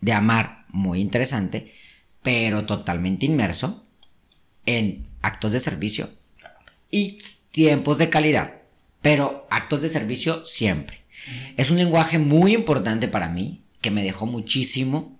[0.00, 1.72] de amar muy interesante,
[2.22, 3.84] pero totalmente inmerso
[4.64, 6.08] en actos de servicio
[6.90, 7.18] y
[7.50, 8.54] tiempos de calidad,
[9.02, 11.02] pero actos de servicio siempre.
[11.56, 15.18] Es un lenguaje muy importante para mí, que me dejó muchísimo.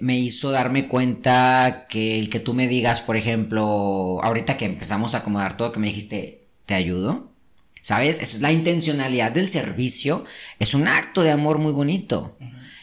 [0.00, 5.14] Me hizo darme cuenta que el que tú me digas, por ejemplo, ahorita que empezamos
[5.14, 7.31] a acomodar todo, que me dijiste, ¿te ayudo?
[7.82, 8.22] ¿Sabes?
[8.22, 10.24] Es la intencionalidad del servicio.
[10.60, 12.38] Es un acto de amor muy bonito.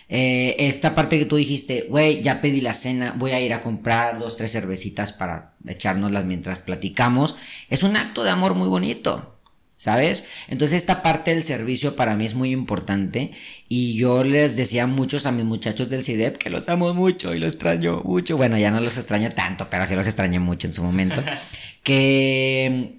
[0.10, 3.62] Eh, esta parte que tú dijiste, güey, ya pedí la cena, voy a ir a
[3.62, 7.38] comprar dos, tres cervecitas para echárnoslas mientras platicamos.
[7.70, 9.36] Es un acto de amor muy bonito.
[9.78, 10.26] ¿Sabes?
[10.50, 13.32] Entonces esta parte del servicio para mí es muy importante
[13.70, 17.34] y yo les decía a muchos a mis muchachos del CIDEP que los amo mucho
[17.34, 18.36] y los extraño mucho.
[18.36, 21.24] Bueno, ya no los extraño tanto, pero sí los extrañé mucho en su momento.
[21.84, 22.99] que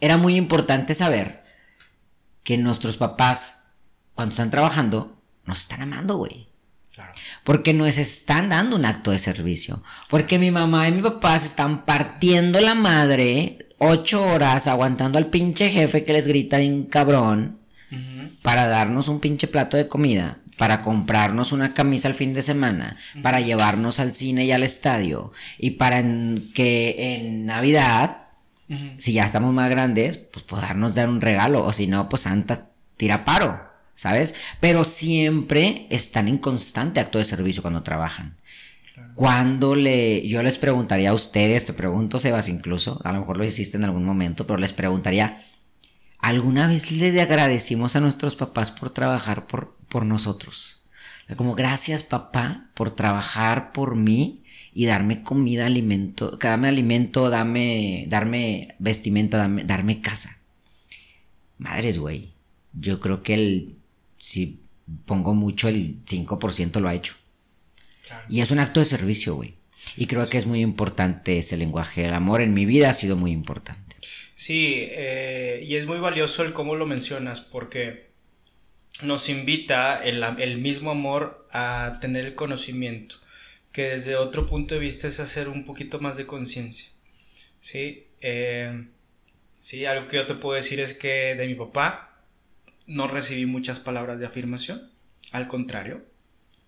[0.00, 1.42] era muy importante saber
[2.42, 3.68] que nuestros papás,
[4.14, 6.48] cuando están trabajando, nos están amando, güey.
[6.92, 7.12] Claro.
[7.44, 9.82] Porque nos están dando un acto de servicio.
[10.08, 15.28] Porque mi mamá y mi papá se están partiendo la madre ocho horas aguantando al
[15.28, 17.58] pinche jefe que les grita bien cabrón
[18.42, 22.96] para darnos un pinche plato de comida, para comprarnos una camisa al fin de semana,
[23.22, 26.02] para llevarnos al cine y al estadio y para
[26.54, 28.25] que en Navidad,
[28.98, 32.64] si ya estamos más grandes, pues podernos dar un regalo o si no, pues Santa
[32.96, 33.66] tira paro.
[33.96, 34.34] ¿sabes?
[34.60, 38.36] Pero siempre están en constante acto de servicio cuando trabajan.
[39.14, 43.44] Cuando le, yo les preguntaría a ustedes, te pregunto Sebas incluso, a lo mejor lo
[43.44, 45.38] hiciste en algún momento, pero les preguntaría,
[46.20, 50.84] ¿alguna vez le agradecimos a nuestros papás por trabajar por, por nosotros?
[51.36, 54.44] Como gracias papá por trabajar por mí
[54.76, 60.38] y darme comida, alimento, darme alimento, dame, darme vestimenta, darme, darme casa.
[61.56, 62.34] Madres, güey.
[62.74, 63.76] Yo creo que el
[64.18, 64.60] si
[65.06, 67.14] pongo mucho, el 5% lo ha hecho.
[68.28, 69.54] Y es un acto de servicio, güey.
[69.96, 72.04] Y creo que es muy importante ese lenguaje.
[72.04, 73.96] El amor en mi vida ha sido muy importante.
[74.34, 78.10] Sí, eh, y es muy valioso el cómo lo mencionas, porque
[79.02, 83.16] nos invita el, el, mismo amor a tener el conocimiento,
[83.76, 86.88] que desde otro punto de vista es hacer un poquito más de conciencia.
[87.60, 88.06] ¿sí?
[88.22, 88.88] Eh,
[89.60, 92.22] sí, algo que yo te puedo decir es que de mi papá,
[92.86, 94.90] no recibí muchas palabras de afirmación,
[95.30, 96.02] al contrario,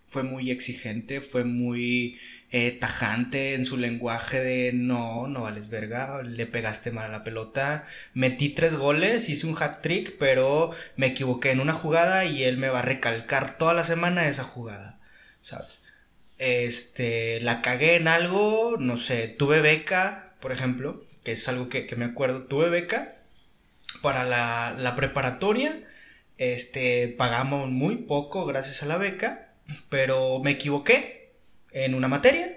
[0.05, 2.19] fue muy exigente, fue muy
[2.51, 7.23] eh, tajante en su lenguaje de no, no vales verga, le pegaste mal a la
[7.23, 12.43] pelota, metí tres goles, hice un hat trick, pero me equivoqué en una jugada y
[12.43, 14.99] él me va a recalcar toda la semana esa jugada,
[15.41, 15.81] ¿sabes?
[16.39, 21.87] Este, la cagué en algo, no sé, tuve beca, por ejemplo, que es algo que,
[21.97, 23.15] me acuerdo, tuve beca
[24.01, 25.73] para la, la preparatoria,
[26.37, 29.53] este, pagamos muy poco gracias a la beca,
[29.89, 31.33] pero me equivoqué
[31.71, 32.47] en una materia.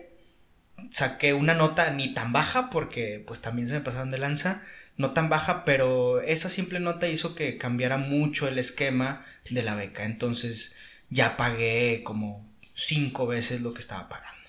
[0.91, 4.63] Saqué una nota ni tan baja porque pues también se me pasaron de lanza,
[4.97, 9.75] no tan baja, pero esa simple nota hizo que cambiara mucho el esquema de la
[9.75, 10.05] beca.
[10.05, 10.77] Entonces
[11.11, 12.52] ya pagué como
[12.83, 14.49] cinco veces lo que estaba pagando.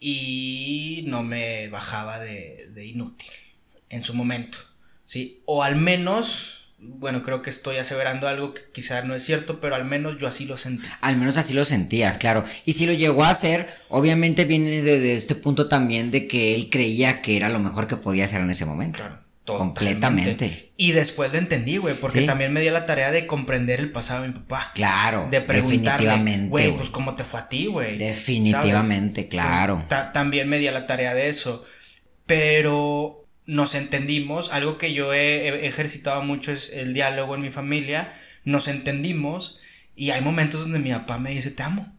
[0.00, 3.30] Y no me bajaba de, de inútil
[3.88, 4.58] en su momento.
[5.04, 5.42] ¿sí?
[5.46, 9.76] O al menos bueno, creo que estoy aseverando algo que quizá no es cierto, pero
[9.76, 10.88] al menos yo así lo sentí.
[11.00, 12.42] Al menos así lo sentías, claro.
[12.64, 16.70] Y si lo llegó a hacer, obviamente viene desde este punto también de que él
[16.70, 19.04] creía que era lo mejor que podía hacer en ese momento.
[19.44, 20.72] Completamente.
[20.76, 24.22] Y después lo entendí, güey, porque también me dio la tarea de comprender el pasado
[24.22, 24.70] de mi papá.
[24.74, 25.28] Claro.
[25.30, 27.98] De preguntarle, güey, pues cómo te fue a ti, güey.
[27.98, 29.84] Definitivamente, claro.
[30.12, 31.64] también me dio la tarea de eso.
[32.26, 38.12] Pero nos entendimos, algo que yo he, ejercitado mucho es el diálogo en mi familia,
[38.44, 39.60] nos entendimos
[39.96, 41.98] y hay momentos donde mi papá me dice te amo,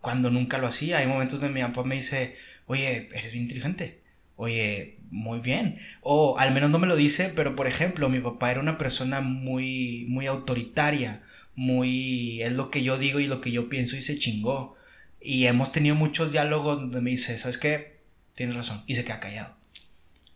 [0.00, 2.36] cuando nunca lo hacía, hay momentos donde mi papá me dice,
[2.66, 4.02] oye, eres bien inteligente,
[4.34, 8.50] oye, muy bien, o al menos no me lo dice, pero por ejemplo, mi papá
[8.50, 11.22] era una persona muy, muy autoritaria,
[11.54, 14.76] muy, es lo que yo digo y lo que yo pienso y se chingó,
[15.20, 18.00] y hemos tenido muchos diálogos donde me dice, ¿sabes qué?
[18.34, 19.56] Tienes razón, y se queda callado.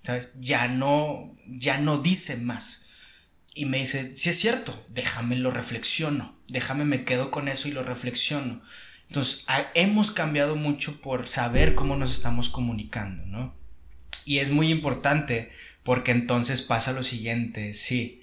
[0.03, 0.33] ¿sabes?
[0.39, 2.87] Ya no, ya no dice más.
[3.55, 7.73] y me dice, si es cierto, déjame lo reflexiono, déjame me quedo con eso y
[7.73, 8.63] lo reflexiono.
[9.09, 9.45] Entonces,
[9.75, 13.60] hemos cambiado mucho por saber cómo nos estamos comunicando, ¿no?
[14.31, 15.51] Y es muy importante
[15.83, 18.23] porque entonces pasa lo siguiente, sí.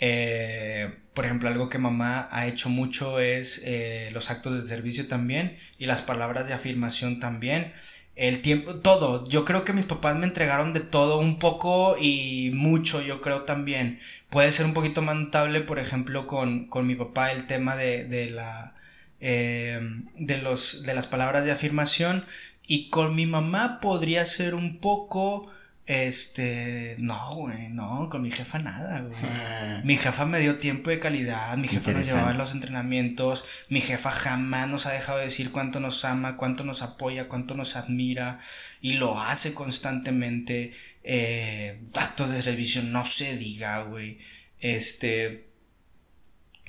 [0.00, 5.06] Eh, por ejemplo, algo que mamá ha hecho mucho es eh, los actos de servicio
[5.06, 7.72] también y las palabras de afirmación también.
[8.16, 9.28] El tiempo, todo.
[9.28, 13.42] Yo creo que mis papás me entregaron de todo un poco y mucho, yo creo
[13.42, 14.00] también.
[14.30, 18.04] Puede ser un poquito más notable, por ejemplo, con, con mi papá el tema de,
[18.06, 18.74] de la...
[19.20, 19.78] Eh,
[20.16, 22.26] de, los, de las palabras de afirmación
[22.66, 25.50] y con mi mamá podría ser un poco
[25.86, 29.14] este, no, güey, no, con mi jefa nada, güey.
[29.22, 29.80] Ah.
[29.84, 33.82] Mi jefa me dio tiempo de calidad, mi jefa nos llevaba a los entrenamientos, mi
[33.82, 37.76] jefa jamás nos ha dejado de decir cuánto nos ama, cuánto nos apoya, cuánto nos
[37.76, 38.38] admira
[38.80, 40.72] y lo hace constantemente.
[41.02, 44.16] Eh, actos de servicio, no se diga, güey.
[44.60, 45.50] Este,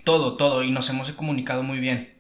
[0.03, 2.13] todo, todo, y nos hemos comunicado muy bien.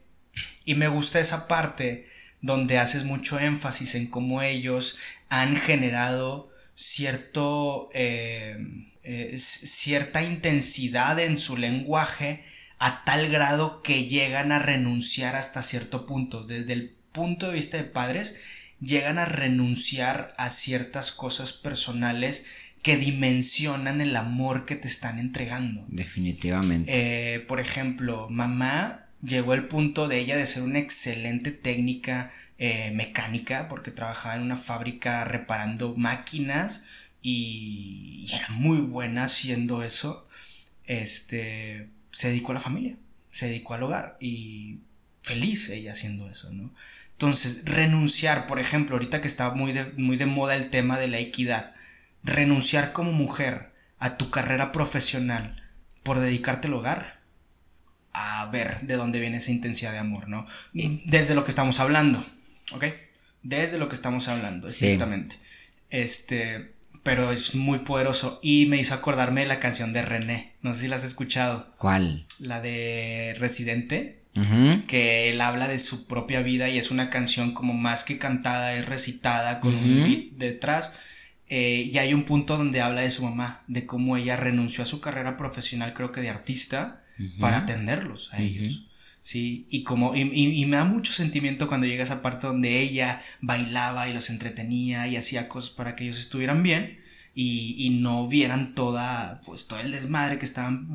[0.63, 2.09] Y me gusta esa parte
[2.45, 4.97] donde haces mucho énfasis en cómo ellos
[5.29, 8.57] han generado cierto, eh,
[9.03, 12.43] eh, cierta intensidad en su lenguaje
[12.77, 16.43] a tal grado que llegan a renunciar hasta cierto punto.
[16.43, 18.35] Desde el punto de vista de padres,
[18.79, 22.45] llegan a renunciar a ciertas cosas personales
[22.83, 25.83] que dimensionan el amor que te están entregando.
[25.87, 26.91] Definitivamente.
[26.93, 32.91] Eh, por ejemplo, mamá llegó al punto de ella de ser una excelente técnica eh,
[32.91, 36.85] mecánica porque trabajaba en una fábrica reparando máquinas
[37.21, 40.27] y, era muy buena haciendo eso.
[40.85, 42.95] Este, se dedicó a la familia,
[43.31, 44.79] se dedicó al hogar y
[45.21, 46.73] feliz ella haciendo eso, ¿no?
[47.11, 51.07] Entonces, renunciar, por ejemplo, ahorita que está muy de, muy de moda el tema de
[51.07, 51.73] la equidad,
[52.23, 55.51] renunciar como mujer a tu carrera profesional
[56.03, 57.14] por dedicarte al hogar,
[58.15, 60.47] a ver de dónde viene esa intensidad de amor, ¿no?
[60.73, 62.23] Desde lo que estamos hablando.
[62.73, 62.85] ¿ok?
[63.43, 65.37] Desde lo que estamos hablando, exactamente.
[65.89, 70.73] Este, pero es muy poderoso y me hizo acordarme de la canción de René, no
[70.73, 71.73] sé si la has escuchado.
[71.77, 72.25] ¿Cuál?
[72.39, 74.21] La de Residente.
[74.89, 78.73] Que él habla de su propia vida y es una canción como más que cantada,
[78.73, 80.91] es recitada con un beat detrás.
[81.47, 84.87] Eh, y hay un punto donde habla de su mamá, de cómo ella renunció a
[84.87, 87.01] su carrera profesional, creo que de artista,
[87.39, 88.87] para atenderlos a ellos.
[89.21, 94.07] Sí, y como, y, me da mucho sentimiento cuando llega esa parte donde ella bailaba
[94.07, 96.99] y los entretenía y hacía cosas para que ellos estuvieran bien
[97.33, 100.93] y, no vieran toda, pues todo el desmadre que estaban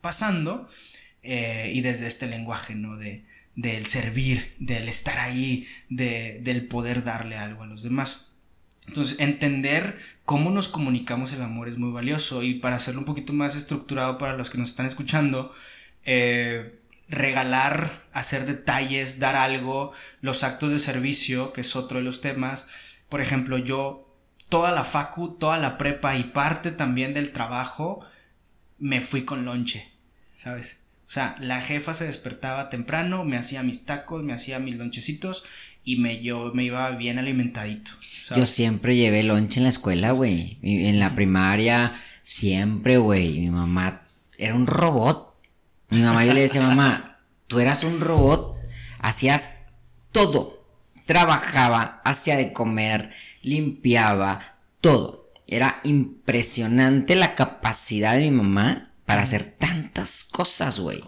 [0.00, 0.68] pasando
[1.22, 2.96] eh, y desde este lenguaje, ¿no?
[2.98, 3.24] De,
[3.56, 8.27] del servir, del estar ahí, de, del poder darle algo a los demás.
[8.88, 13.34] Entonces, entender cómo nos comunicamos el amor es muy valioso y para hacerlo un poquito
[13.34, 15.54] más estructurado para los que nos están escuchando,
[16.04, 22.22] eh, regalar, hacer detalles, dar algo, los actos de servicio, que es otro de los
[22.22, 22.68] temas.
[23.10, 24.08] Por ejemplo, yo
[24.48, 28.00] toda la facu, toda la prepa y parte también del trabajo
[28.78, 29.92] me fui con lonche,
[30.34, 30.80] ¿sabes?
[31.04, 35.44] O sea, la jefa se despertaba temprano, me hacía mis tacos, me hacía mis lonchecitos
[35.88, 37.92] y me, yo me iba bien alimentadito.
[38.36, 40.58] Yo siempre llevé lonche en la escuela, güey.
[40.62, 43.40] En la primaria, siempre, güey.
[43.40, 44.02] Mi mamá
[44.36, 45.28] era un robot
[45.90, 48.56] mi mamá yo le decía, mamá, tú eras un robot,
[48.98, 49.62] hacías
[50.12, 50.66] todo.
[51.06, 53.10] Trabajaba, hacía de comer,
[53.42, 54.40] limpiaba,
[54.80, 55.32] todo.
[55.46, 61.02] Era impresionante la capacidad de mi mamá para hacer tantas cosas, güey.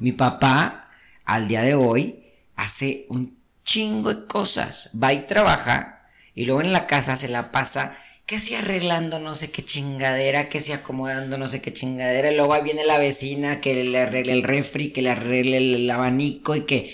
[0.00, 0.90] Mi papá,
[1.24, 2.22] al día de hoy,
[2.56, 3.35] hace un
[3.66, 4.92] chingo de cosas.
[5.02, 7.94] Va y trabaja y luego en la casa se la pasa
[8.24, 12.36] que si arreglando no sé qué chingadera, que si acomodando no sé qué chingadera, y
[12.36, 16.56] luego ahí viene la vecina que le arregle el refri, que le arregle el abanico
[16.56, 16.92] y que...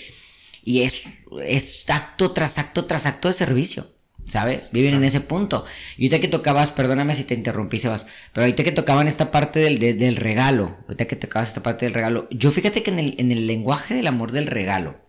[0.63, 1.05] Y es,
[1.43, 3.85] es acto tras acto tras acto de servicio,
[4.27, 4.69] ¿sabes?
[4.71, 5.65] Viven en ese punto.
[5.97, 9.59] Y ahorita que tocabas, perdóname si te interrumpí, Sebas, pero ahorita que tocaban esta parte
[9.59, 13.15] del, del regalo, ahorita que tocabas esta parte del regalo, yo fíjate que en el,
[13.17, 15.02] en el lenguaje del amor del regalo,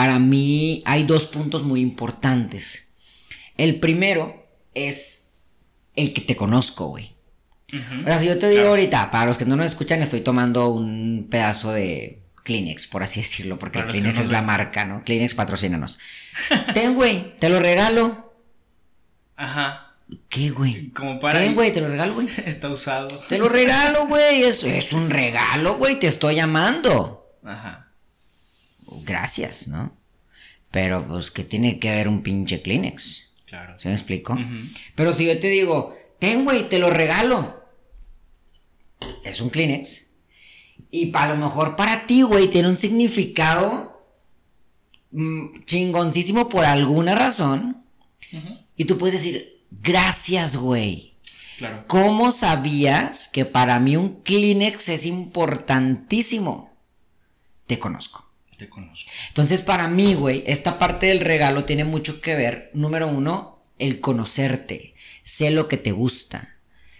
[0.00, 2.88] para mí hay dos puntos muy importantes.
[3.58, 5.32] El primero es
[5.94, 7.12] el que te conozco, güey.
[7.70, 10.70] O sea, si yo te digo ahorita, para los que no nos escuchan, estoy tomando
[10.70, 15.04] un pedazo de Kleenex, por así decirlo, porque Kleenex es la marca, ¿no?
[15.04, 15.98] Kleenex patrocínanos.
[16.72, 18.32] Ten, güey, te lo regalo.
[19.36, 19.96] Ajá.
[20.30, 20.92] ¿Qué, güey?
[20.92, 21.40] Como para.
[21.40, 21.74] ¿Qué, güey?
[21.74, 22.28] Te lo regalo, güey.
[22.46, 23.08] Está usado.
[23.28, 24.44] Te lo regalo, güey.
[24.44, 26.00] Es, es un regalo, güey.
[26.00, 27.36] Te estoy llamando.
[27.44, 27.89] Ajá.
[29.04, 29.96] Gracias, ¿no?
[30.70, 33.30] Pero, pues, ¿qué tiene que ver un pinche Kleenex?
[33.46, 33.78] Claro.
[33.78, 34.38] ¿Se me explico?
[34.94, 37.64] Pero si yo te digo, ten, güey, te lo regalo.
[39.24, 40.10] es un Kleenex.
[40.90, 44.06] Y para lo mejor para ti, güey, tiene un significado
[45.10, 47.84] mm, chingoncísimo por alguna razón.
[48.76, 51.16] Y tú puedes decir, gracias, güey.
[51.58, 51.84] Claro.
[51.88, 56.72] ¿Cómo sabías que para mí un Kleenex es importantísimo?
[57.66, 58.29] Te conozco.
[58.60, 59.10] Te conozco.
[59.28, 64.00] Entonces, para mí, güey, esta parte del regalo tiene mucho que ver, número uno, el
[64.00, 64.92] conocerte.
[65.22, 66.56] Sé lo que te gusta.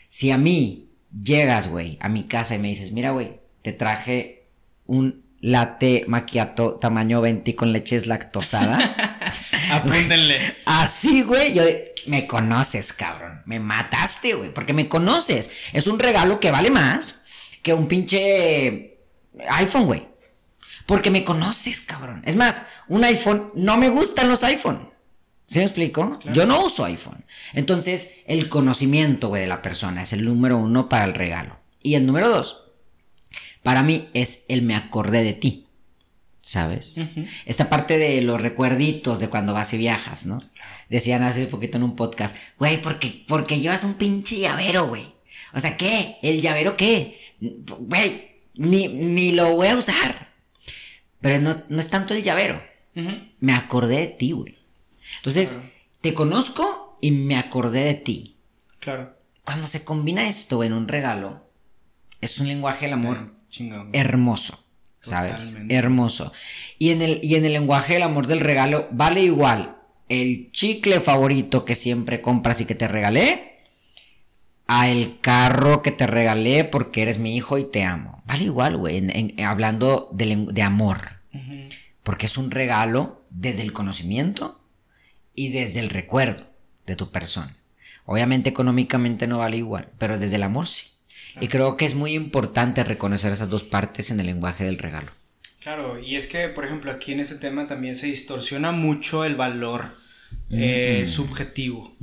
[0.09, 0.89] Si a mí
[1.23, 4.49] llegas, güey, a mi casa y me dices, mira, güey, te traje
[4.87, 8.79] un latte macchiato tamaño 20 con leche lactosada.
[9.73, 10.39] Apúntenle.
[10.65, 11.63] Así, güey, yo
[12.07, 13.43] me conoces, cabrón.
[13.45, 15.51] Me mataste, güey, porque me conoces.
[15.75, 17.21] Es un regalo que vale más
[17.63, 18.97] que un pinche
[19.51, 20.10] iPhone, güey.
[20.91, 22.21] Porque me conoces, cabrón.
[22.27, 24.91] Es más, un iPhone, no me gustan los iPhone.
[25.47, 26.19] ¿Sí me explico?
[26.33, 27.25] Yo no uso iPhone.
[27.53, 31.57] Entonces, el conocimiento, güey, de la persona es el número uno para el regalo.
[31.81, 32.73] Y el número dos,
[33.63, 35.69] para mí, es el me acordé de ti.
[36.41, 36.97] ¿Sabes?
[37.47, 40.39] Esta parte de los recuerditos de cuando vas y viajas, ¿no?
[40.89, 45.15] Decían hace poquito en un podcast, güey, porque, porque llevas un pinche llavero, güey.
[45.53, 46.17] O sea, ¿qué?
[46.21, 47.17] ¿El llavero qué?
[47.39, 50.30] Güey, ni, ni lo voy a usar.
[51.21, 52.63] Pero no, no es tanto el llavero.
[53.39, 54.59] Me acordé de ti, güey.
[55.17, 58.39] Entonces, te conozco y me acordé de ti.
[58.79, 59.17] Claro.
[59.45, 61.51] Cuando se combina esto en un regalo,
[62.21, 63.35] es un lenguaje del amor
[63.93, 64.59] hermoso.
[65.01, 65.49] ¿Sabes?
[65.49, 65.75] Totalmente.
[65.75, 66.33] Hermoso.
[66.79, 69.79] Y en, el, y en el lenguaje del amor del regalo, vale igual
[70.11, 73.50] el chicle favorito que siempre compras y que te regalé,
[74.73, 78.23] a el carro que te regalé porque eres mi hijo y te amo.
[78.25, 81.19] Vale igual, güey, hablando de, de amor.
[82.05, 84.65] Porque es un regalo desde el conocimiento
[85.35, 86.47] y desde el recuerdo
[86.87, 87.57] de tu persona.
[88.05, 90.87] Obviamente económicamente no vale igual, pero desde el amor sí.
[91.41, 95.11] Y creo que es muy importante reconocer esas dos partes en el lenguaje del regalo.
[95.63, 99.35] Claro, y es que, por ejemplo, aquí en este tema también se distorsiona mucho el
[99.35, 99.91] valor
[100.51, 101.97] eh, subjetivo.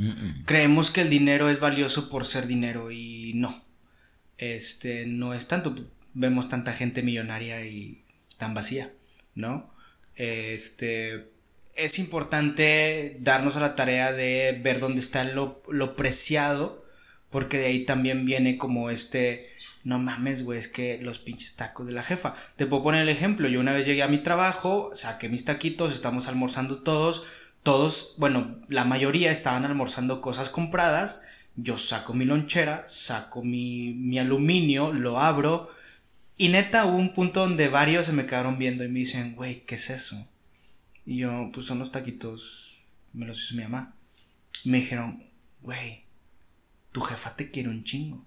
[0.45, 3.65] Creemos que el dinero es valioso por ser dinero y no.
[4.37, 5.75] Este, no es tanto.
[6.13, 8.03] Vemos tanta gente millonaria y
[8.37, 8.91] tan vacía,
[9.35, 9.71] ¿no?
[10.15, 11.29] Este,
[11.75, 16.85] es importante darnos a la tarea de ver dónde está lo, lo preciado,
[17.29, 19.47] porque de ahí también viene como este,
[19.83, 22.35] no mames, güey, es que los pinches tacos de la jefa.
[22.55, 25.93] Te puedo poner el ejemplo, yo una vez llegué a mi trabajo, saqué mis taquitos,
[25.93, 27.25] estamos almorzando todos,
[27.67, 31.23] todos, bueno, la mayoría estaban almorzando cosas compradas,
[31.57, 35.69] yo saco mi lonchera, saco mi, mi aluminio, lo abro,
[36.37, 39.65] y neta hubo un punto donde varios se me quedaron viendo y me dicen, güey,
[39.65, 40.25] ¿qué es eso?
[41.05, 43.93] Y yo, pues son los taquitos, me los hizo mi mamá.
[44.63, 45.21] Me dijeron,
[45.61, 46.05] güey,
[46.93, 48.25] tu jefa te quiere un chingo.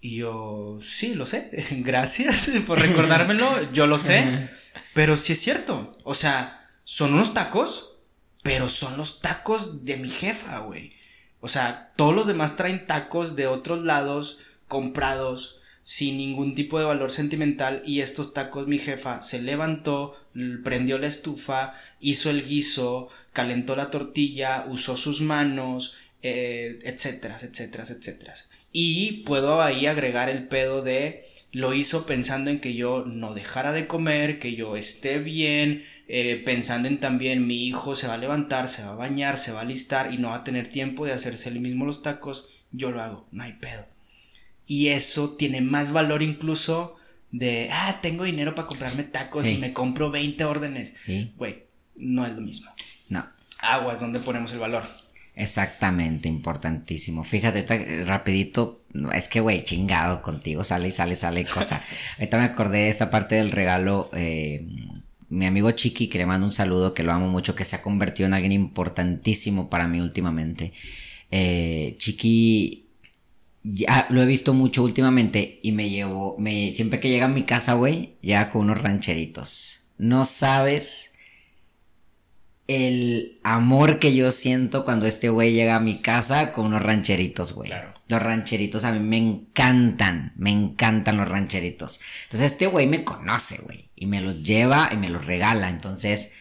[0.00, 4.48] Y yo, sí, lo sé, gracias por recordármelo, yo lo sé,
[4.94, 6.57] pero sí es cierto, o sea,
[6.90, 7.98] son unos tacos,
[8.42, 10.90] pero son los tacos de mi jefa, güey.
[11.38, 14.38] O sea, todos los demás traen tacos de otros lados,
[14.68, 20.18] comprados, sin ningún tipo de valor sentimental, y estos tacos mi jefa se levantó,
[20.64, 27.84] prendió la estufa, hizo el guiso, calentó la tortilla, usó sus manos, eh, etcétera, etcétera,
[27.84, 28.32] etcétera.
[28.72, 33.72] Y puedo ahí agregar el pedo de lo hizo pensando en que yo no dejara
[33.72, 38.18] de comer, que yo esté bien, eh, pensando en también mi hijo se va a
[38.18, 41.06] levantar, se va a bañar, se va a alistar y no va a tener tiempo
[41.06, 43.86] de hacerse él mismo los tacos, yo lo hago, no hay pedo.
[44.66, 46.96] Y eso tiene más valor incluso
[47.32, 49.54] de, ah, tengo dinero para comprarme tacos Sí.
[49.54, 50.92] y me compro 20 órdenes.
[51.06, 51.32] Sí.
[51.36, 51.64] Güey,
[51.96, 52.70] no es lo mismo.
[53.08, 53.24] No,
[53.60, 54.84] Aguas, ¿dónde ponemos el valor?
[55.34, 57.24] exactamente, importantísimo.
[57.24, 61.82] Fíjate, eh, rapidito, no, es que, güey, chingado contigo, sale y sale, sale cosa.
[62.18, 64.66] ahorita me acordé de esta parte del regalo, eh,
[65.28, 67.82] mi amigo Chiqui, que le mando un saludo, que lo amo mucho, que se ha
[67.82, 70.72] convertido en alguien importantísimo para mí últimamente.
[71.30, 72.88] Eh, Chiqui
[73.62, 77.42] ya lo he visto mucho últimamente y me llevo, me, siempre que llega a mi
[77.42, 79.90] casa, güey, llega con unos rancheritos.
[79.98, 81.12] No sabes
[82.68, 87.54] el amor que yo siento cuando este güey llega a mi casa con unos rancheritos,
[87.54, 87.70] güey.
[87.70, 87.94] Claro.
[88.08, 92.00] Los rancheritos a mí me encantan, me encantan los rancheritos.
[92.24, 95.70] Entonces este güey me conoce, güey, y me los lleva y me los regala.
[95.70, 96.34] Entonces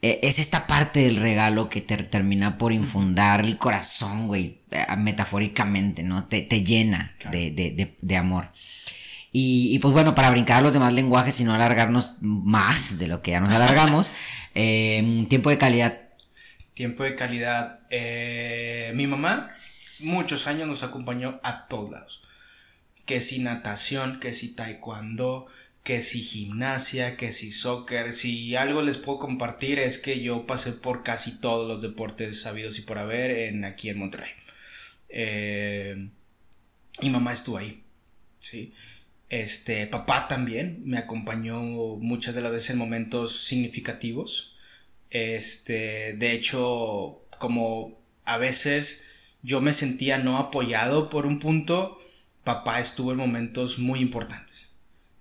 [0.00, 4.86] eh, es esta parte del regalo que te termina por infundar el corazón, güey, eh,
[4.96, 6.24] metafóricamente, ¿no?
[6.24, 8.50] Te, te llena de, de, de, de amor.
[9.38, 13.06] Y, y, pues bueno, para brincar a los demás lenguajes y no alargarnos más de
[13.06, 14.12] lo que ya nos alargamos,
[14.54, 16.00] eh, tiempo de calidad.
[16.72, 17.80] Tiempo de calidad.
[17.90, 19.54] Eh, mi mamá
[19.98, 22.22] muchos años nos acompañó a todos lados.
[23.04, 25.46] que si natación, que si taekwondo,
[25.84, 30.72] que si gimnasia, que si soccer, si algo les puedo compartir es que yo pasé
[30.72, 34.30] por casi todos los deportes sabidos y por haber en, aquí en Monterrey.
[35.10, 36.08] Eh,
[37.02, 37.84] mi mamá estuvo ahí,
[38.40, 38.72] ¿sí?
[39.28, 44.56] Este, papá también me acompañó muchas de las veces en momentos significativos.
[45.10, 51.98] Este, de hecho, como a veces yo me sentía no apoyado por un punto,
[52.44, 54.68] papá estuvo en momentos muy importantes.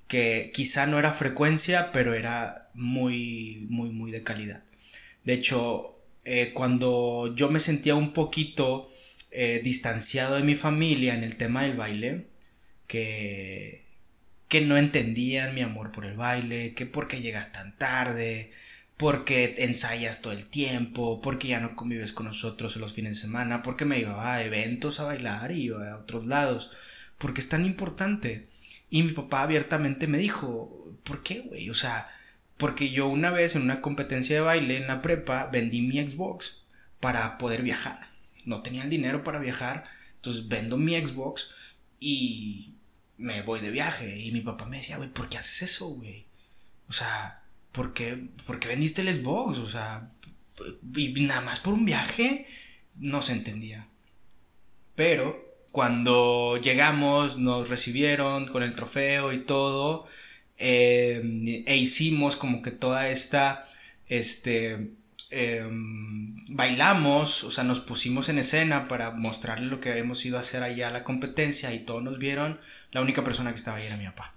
[0.07, 4.63] Que quizá no era frecuencia, pero era muy, muy, muy de calidad.
[5.23, 5.91] De hecho,
[6.25, 8.91] eh, cuando yo me sentía un poquito
[9.31, 12.27] eh, distanciado de mi familia en el tema del baile,
[12.87, 13.84] que,
[14.47, 18.51] que no entendían mi amor por el baile, que por qué llegas tan tarde,
[18.97, 23.61] porque ensayas todo el tiempo, porque ya no convives con nosotros los fines de semana,
[23.61, 26.71] porque me iba a eventos a bailar y iba a otros lados
[27.17, 28.47] porque es tan importante.
[28.89, 31.69] Y mi papá abiertamente me dijo, ¿por qué, güey?
[31.69, 32.09] O sea,
[32.57, 36.65] porque yo una vez en una competencia de baile en la prepa vendí mi Xbox
[36.99, 38.07] para poder viajar.
[38.45, 39.85] No tenía el dinero para viajar,
[40.15, 41.51] entonces vendo mi Xbox
[41.99, 42.74] y
[43.17, 44.17] me voy de viaje.
[44.19, 46.25] Y mi papá me decía, güey, ¿por qué haces eso, güey?
[46.89, 49.57] O sea, ¿por qué, ¿por qué vendiste el Xbox?
[49.59, 50.09] O sea,
[50.95, 52.47] y nada más por un viaje,
[52.95, 53.87] no se entendía.
[54.95, 60.07] Pero cuando llegamos nos recibieron con el trofeo y todo
[60.57, 61.21] eh,
[61.67, 63.69] e hicimos como que toda esta
[64.07, 64.93] este
[65.35, 70.41] em, bailamos o sea nos pusimos en escena para mostrarle lo que habíamos ido a
[70.41, 72.59] hacer allá a la competencia y todos nos vieron
[72.91, 74.35] la única persona que estaba ahí era mi papá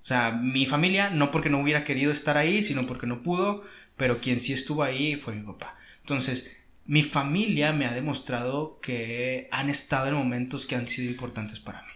[0.00, 3.64] o sea mi familia no porque no hubiera querido estar ahí sino porque no pudo
[3.96, 6.56] pero quien sí estuvo ahí fue mi papá entonces
[6.86, 11.82] mi familia me ha demostrado que han estado en momentos que han sido importantes para
[11.82, 11.88] mí.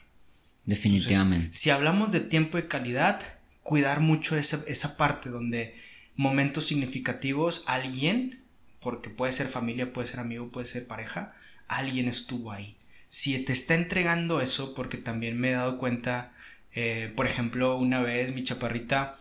[0.67, 1.49] Definitivamente.
[1.53, 3.21] si hablamos de tiempo de calidad,
[3.63, 5.75] cuidar mucho esa, esa parte donde
[6.21, 8.45] momentos significativos, alguien,
[8.81, 11.35] porque puede ser familia, puede ser amigo, puede ser pareja,
[11.67, 12.77] alguien estuvo ahí.
[13.09, 16.33] Si te está entregando eso, porque también me he dado cuenta,
[16.75, 19.19] eh, por ejemplo, una vez mi chaparrita,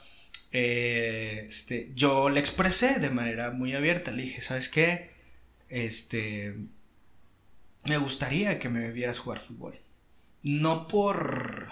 [0.51, 5.09] eh, este, yo le expresé de manera muy abierta, le dije, ¿sabes qué?
[5.69, 6.55] este,
[7.85, 9.79] me gustaría que me vieras jugar fútbol.
[10.43, 11.69] No por,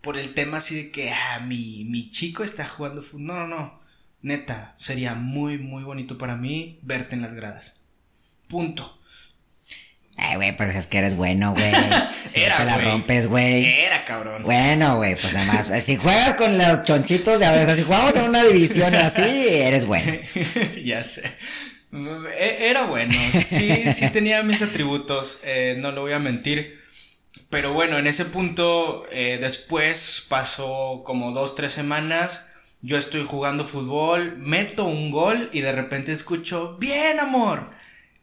[0.00, 3.26] por el tema así de que, ah, mi, mi chico está jugando fútbol.
[3.26, 3.83] No, no, no.
[4.24, 7.82] Neta, sería muy, muy bonito para mí verte en las gradas.
[8.48, 8.98] Punto.
[10.16, 11.70] Ay, güey, pues es que eres bueno, güey.
[12.26, 13.66] Si Era, te la rompes, güey.
[13.66, 14.42] Era, cabrón.
[14.42, 15.84] Bueno, güey, pues nada más.
[15.84, 18.94] Si juegas con los chonchitos de a ver, o sea, si jugamos en una división
[18.94, 20.18] así, eres bueno.
[20.82, 21.30] ya sé.
[21.92, 26.80] E, era bueno, sí, sí tenía mis atributos, eh, no lo voy a mentir.
[27.50, 32.53] Pero bueno, en ese punto, eh, después pasó como dos, tres semanas.
[32.86, 37.66] Yo estoy jugando fútbol, meto un gol y de repente escucho, bien amor.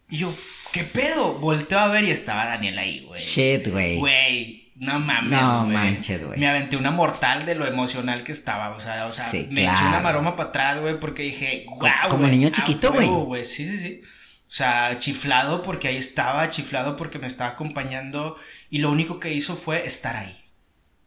[0.07, 0.27] Y yo,
[0.73, 1.39] ¿qué pedo?
[1.39, 3.19] Volteo a ver y estaba Daniel ahí, güey.
[3.19, 3.97] Shit, güey.
[3.97, 5.31] Güey, no mames.
[5.31, 6.39] No manches, güey.
[6.39, 8.69] Me aventé una mortal de lo emocional que estaba.
[8.69, 12.11] O sea, o sea me eché una maroma para atrás, güey, porque dije, wow.
[12.11, 13.43] Como niño chiquito, güey.
[13.43, 13.99] Sí, sí, sí.
[14.03, 18.37] O sea, chiflado porque ahí estaba, chiflado porque me estaba acompañando.
[18.69, 20.45] Y lo único que hizo fue estar ahí.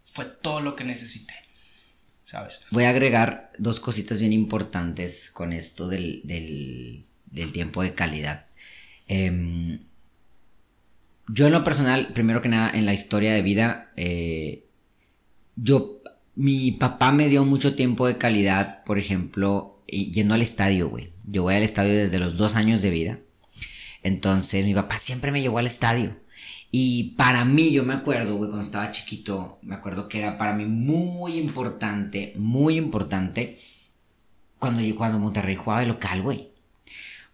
[0.03, 1.44] Fue todo lo que necesité.
[2.71, 8.47] Voy a agregar dos cositas bien importantes con esto del, del, del tiempo de calidad.
[9.09, 9.79] Eh,
[11.29, 14.67] yo en lo personal, primero que nada, en la historia de vida, eh,
[15.57, 16.03] yo,
[16.35, 21.11] mi papá me dio mucho tiempo de calidad, por ejemplo, yendo al estadio, güey.
[21.27, 23.19] Yo voy al estadio desde los dos años de vida.
[24.03, 26.17] Entonces, mi papá siempre me llevó al estadio.
[26.77, 30.55] Y para mí, yo me acuerdo, güey, cuando estaba chiquito, me acuerdo que era para
[30.55, 33.57] mí muy importante, muy importante,
[34.59, 36.49] cuando, cuando Monterrey jugaba de local, güey.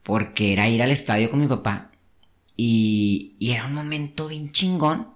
[0.03, 1.91] Porque era ir al estadio con mi papá
[2.55, 5.09] y, era un momento bien chingón,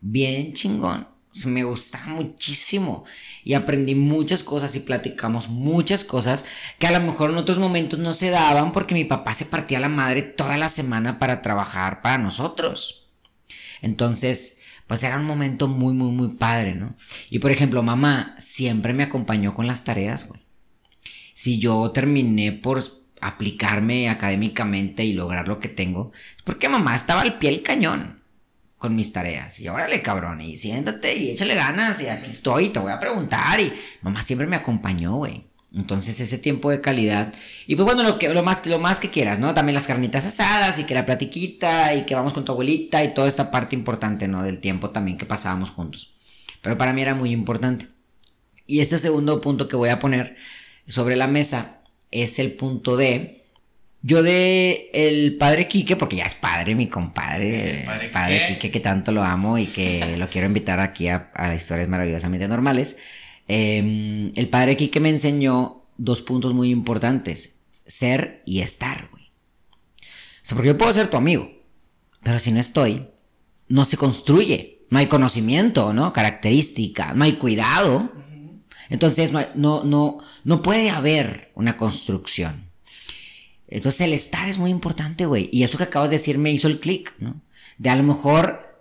[0.00, 1.08] bien chingón.
[1.44, 3.04] O me gustaba muchísimo
[3.42, 6.44] y aprendí muchas cosas y platicamos muchas cosas
[6.78, 9.80] que a lo mejor en otros momentos no se daban porque mi papá se partía
[9.80, 13.01] la madre toda la semana para trabajar para nosotros.
[13.82, 16.96] Entonces, pues era un momento muy, muy, muy padre, ¿no?
[17.30, 20.40] Y por ejemplo, mamá siempre me acompañó con las tareas, güey.
[21.34, 22.82] Si yo terminé por
[23.20, 28.22] aplicarme académicamente y lograr lo que tengo, es porque mamá estaba al pie del cañón
[28.78, 29.60] con mis tareas.
[29.60, 33.60] Y órale, cabrón, y siéntate y échale ganas, y aquí estoy, te voy a preguntar.
[33.60, 33.72] Y
[34.02, 35.51] mamá siempre me acompañó, güey.
[35.74, 37.32] Entonces ese tiempo de calidad.
[37.66, 39.54] Y pues bueno, lo, que, lo, más, lo más que quieras, ¿no?
[39.54, 43.14] También las carnitas asadas y que la platiquita y que vamos con tu abuelita y
[43.14, 44.42] toda esta parte importante, ¿no?
[44.42, 46.14] Del tiempo también que pasábamos juntos.
[46.60, 47.88] Pero para mí era muy importante.
[48.66, 50.36] Y este segundo punto que voy a poner
[50.86, 53.42] sobre la mesa es el punto de
[54.04, 58.80] yo de el padre Quique, porque ya es padre, mi compadre, el padre, Quique, que
[58.80, 62.98] tanto lo amo y que lo quiero invitar aquí a, a historias maravillosamente normales.
[63.54, 69.24] Em, el padre Quique me enseñó dos puntos muy importantes, ser y estar, güey.
[69.24, 71.52] O sea, porque yo puedo ser tu amigo,
[72.22, 73.08] pero si no estoy,
[73.68, 76.14] no se construye, no hay conocimiento, ¿no?
[76.14, 78.10] Característica, no hay cuidado.
[78.88, 82.70] Entonces no, no, no puede haber una construcción.
[83.68, 85.50] Entonces el estar es muy importante, güey.
[85.52, 87.42] Y eso que acabas de decir me hizo el clic, ¿no?
[87.76, 88.71] De a lo mejor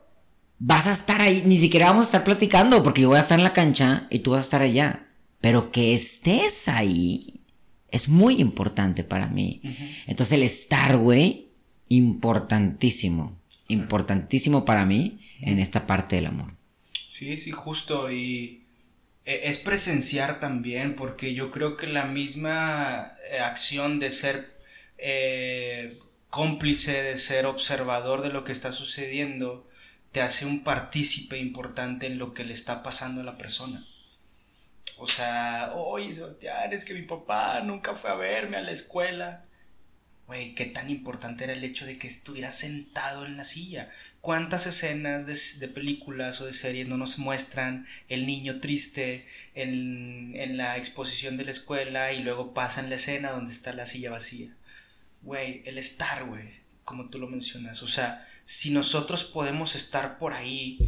[0.64, 3.40] vas a estar ahí, ni siquiera vamos a estar platicando, porque yo voy a estar
[3.40, 5.08] en la cancha y tú vas a estar allá.
[5.42, 7.42] Pero que estés ahí
[7.90, 9.62] es muy importante para mí.
[10.06, 11.50] Entonces el estar, güey,
[11.90, 13.42] importantísimo.
[13.70, 16.56] Importantísimo para mí en esta parte del amor.
[17.10, 18.12] Sí, sí, justo.
[18.12, 18.68] Y
[19.26, 24.48] e, es presenciar también, porque yo creo que la misma eh, acción de ser
[25.00, 25.98] eh,
[26.30, 29.68] cómplice, de ser observador de lo que está sucediendo,
[30.12, 33.88] te hace un partícipe importante en lo que le está pasando a la persona.
[34.98, 39.44] O sea, oye Sebastián, es que mi papá nunca fue a verme a la escuela.
[40.28, 43.90] Güey, qué tan importante era el hecho de que estuviera sentado en la silla.
[44.22, 45.26] ¿Cuántas escenas
[45.60, 49.26] de, películas o de series no nos muestran el niño triste
[49.56, 53.86] en, en la exposición de la escuela y luego pasan la escena donde está la
[53.86, 54.56] silla vacía?
[55.24, 56.50] güey, el estar, güey,
[56.84, 57.84] como tú lo mencionas.
[57.84, 60.80] O sea, si nosotros podemos estar por ahí,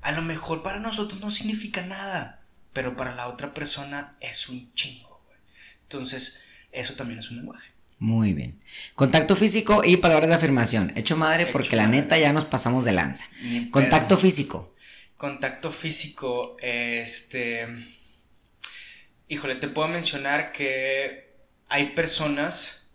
[0.00, 4.72] a lo mejor para nosotros no significa nada, pero para la otra persona es un
[4.74, 5.38] chingo, güey.
[5.82, 6.42] Entonces,
[6.72, 7.74] eso también es un lenguaje.
[7.98, 8.60] Muy bien.
[8.94, 10.92] Contacto físico y palabras de afirmación.
[10.96, 13.26] Hecho madre porque la neta ya nos pasamos de lanza.
[13.70, 14.74] Contacto físico.
[15.16, 17.66] Contacto físico, este...
[19.28, 21.34] Híjole, te puedo mencionar que
[21.68, 22.92] hay personas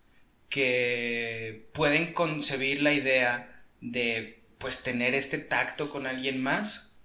[0.48, 3.49] que pueden concebir la idea
[3.80, 7.00] de pues tener este tacto con alguien más,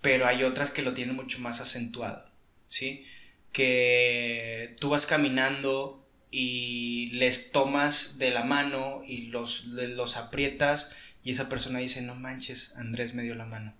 [0.00, 2.30] pero hay otras que lo tienen mucho más acentuado,
[2.66, 3.04] ¿sí?
[3.52, 10.92] Que tú vas caminando y les tomas de la mano y los, los aprietas
[11.24, 13.74] y esa persona dice, no manches, Andrés me dio la mano.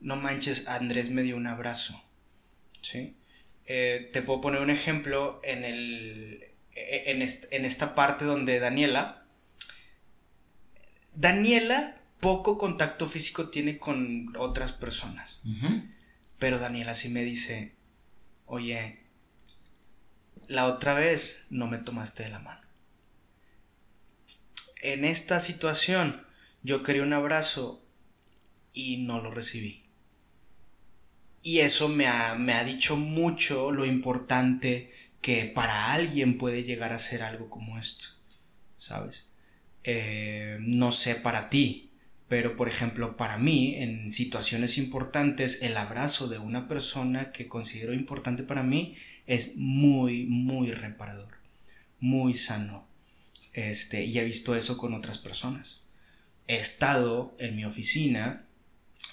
[0.00, 2.02] No manches, Andrés me dio un abrazo.
[2.80, 3.14] ¿Sí?
[3.66, 7.10] Eh, te puedo poner un ejemplo en el, e-,
[7.50, 9.21] en, esta parte donde Daniela,
[11.14, 15.40] Daniela poco contacto físico tiene con otras personas.
[16.38, 17.74] Pero Daniela sí me dice,
[18.46, 19.00] oye,
[20.48, 22.60] la otra vez no me tomaste de la mano.
[24.82, 26.24] En esta situación
[26.62, 27.84] yo quería un abrazo
[28.72, 29.84] y no lo recibí.
[31.42, 36.92] Y eso me ha, me ha dicho mucho lo importante que para alguien puede llegar
[36.92, 38.06] a ser algo como esto,
[38.76, 39.31] ¿sabes?
[39.84, 41.90] Eh, no sé para ti,
[42.28, 47.92] pero por ejemplo para mí, en situaciones importantes, el abrazo de una persona que considero
[47.92, 48.96] importante para mí
[49.26, 51.28] es muy, muy reparador,
[52.00, 52.86] muy sano.
[53.52, 55.84] Este, y he visto eso con otras personas.
[56.48, 58.46] He estado en mi oficina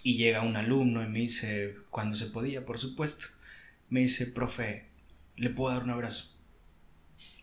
[0.03, 3.27] y llega un alumno y me dice, cuando se podía, por supuesto,
[3.89, 4.85] me dice, profe,
[5.35, 6.35] le puedo dar un abrazo.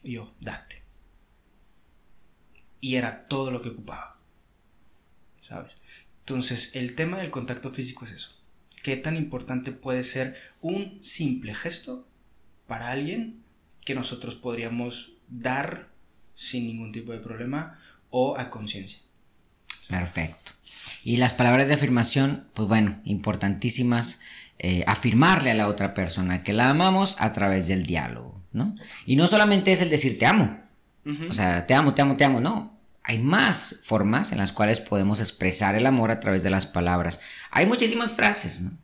[0.03, 0.86] Y yo, date.
[2.87, 4.17] Y era todo lo que ocupaba.
[5.41, 5.79] ¿Sabes?
[6.21, 8.41] Entonces, el tema del contacto físico es eso.
[8.85, 12.07] ¿Qué tan importante puede ser un simple gesto
[12.69, 13.43] para alguien
[13.85, 15.89] que nosotros podríamos dar
[16.33, 17.77] sin ningún tipo de problema
[18.11, 19.01] o a conciencia?
[19.89, 20.53] Perfecto.
[21.03, 24.21] Y las palabras de afirmación, pues bueno, importantísimas
[24.61, 28.77] eh, afirmarle a la otra persona que la amamos a través del diálogo, ¿no?
[29.07, 30.61] Y no solamente es el decir te amo,
[31.29, 32.76] o sea, te amo, te amo, te amo, no.
[33.07, 37.21] Hay más formas en las cuales podemos expresar el amor a través de las palabras.
[37.51, 38.79] Hay muchísimas frases, ¿no?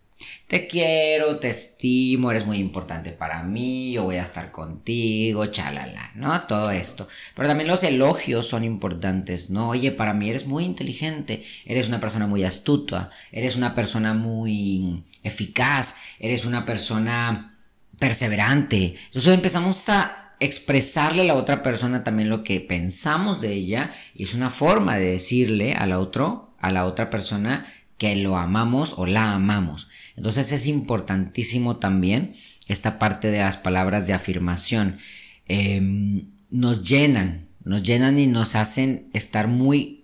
[0.52, 6.12] te quiero, te estimo, eres muy importante para mí, yo voy a estar contigo, chalala,
[6.14, 6.38] ¿no?
[6.42, 7.08] Todo esto.
[7.34, 9.70] Pero también los elogios son importantes, ¿no?
[9.70, 15.02] Oye, para mí eres muy inteligente, eres una persona muy astuta, eres una persona muy
[15.22, 17.58] eficaz, eres una persona
[17.98, 18.94] perseverante.
[19.06, 24.24] Entonces empezamos a expresarle a la otra persona también lo que pensamos de ella y
[24.24, 27.66] es una forma de decirle a la otro, a la otra persona
[27.98, 29.88] que lo amamos o la amamos.
[30.16, 32.32] Entonces es importantísimo también
[32.68, 34.98] esta parte de las palabras de afirmación.
[35.46, 40.02] Em, nos llenan, nos llenan y nos hacen estar muy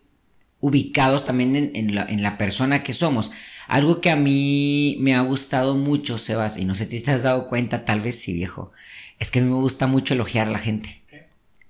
[0.60, 3.30] ubicados también en, la, persona que somos.
[3.68, 7.22] Algo que a mí me ha gustado mucho, Sebas, y no sé si te has
[7.22, 8.72] dado cuenta, tal vez sí, viejo,
[9.18, 11.02] es que a mí me gusta mucho elogiar a la gente.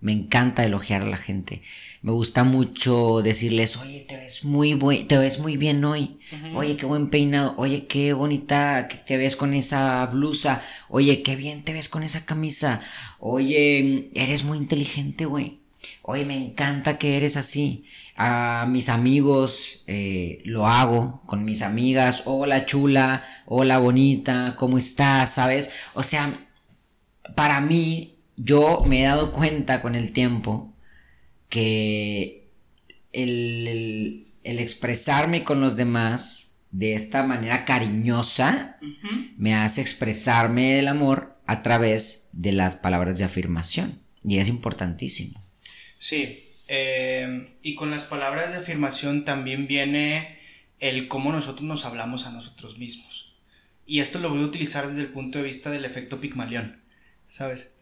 [0.00, 1.60] Me encanta elogiar a la gente.
[2.02, 6.20] Me gusta mucho decirles, oye, te ves muy, te ves muy bien hoy.
[6.54, 7.54] Oye, qué buen peinado.
[7.56, 10.62] Oye, qué bonita que te ves con esa blusa.
[10.88, 12.80] Oye, qué bien te ves con esa camisa.
[13.18, 15.58] Oye, eres muy inteligente, güey.
[16.02, 17.84] Oye, me encanta que eres así.
[18.16, 22.22] A mis amigos eh, lo hago con mis amigas.
[22.24, 25.34] Hola chula, hola bonita, ¿cómo estás?
[25.34, 25.70] ¿Sabes?
[25.94, 26.47] O sea,
[27.34, 30.74] para mí yo me he dado cuenta con el tiempo
[31.48, 32.48] que
[33.12, 38.78] el, expresarme con los demás de esta manera cariñosa
[39.36, 44.00] me hace expresarme el amor a través de las palabras de afirmación.
[44.22, 45.40] Y es importantísimo.
[45.98, 50.38] Sí, eh, y con las palabras de afirmación también viene
[50.80, 53.36] el cómo nosotros nos hablamos a nosotros mismos.
[53.86, 56.82] Y esto lo voy a utilizar desde el punto de vista del efecto Pigmalión,
[57.28, 57.74] ¿sabes?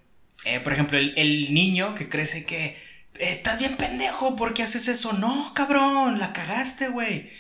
[0.44, 2.77] Eh, por ejemplo, el, niño que crece que
[3.18, 5.14] estás bien pendejo, ¿por qué haces eso?
[5.14, 7.31] No, cabrón, la cagaste, güey.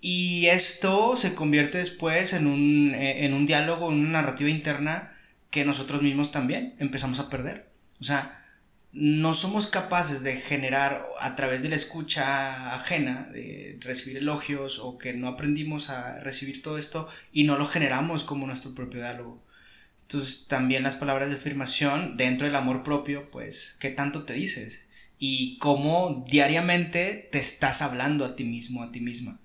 [0.00, 5.12] Y esto se convierte después en un, eh, en un diálogo, en una narrativa interna
[5.50, 7.68] que nosotros mismos también empezamos a perder.
[8.00, 8.44] O sea,
[8.92, 14.96] no somos capaces de generar a través de la escucha ajena, de recibir elogios o
[14.96, 19.45] que no aprendimos a recibir todo esto y no lo generamos como nuestro propio diálogo.
[20.06, 24.86] Entonces también las palabras de afirmación dentro del amor propio, pues, ¿qué tanto te dices?
[25.18, 29.40] Y cómo diariamente te estás hablando a ti mismo, a ti misma.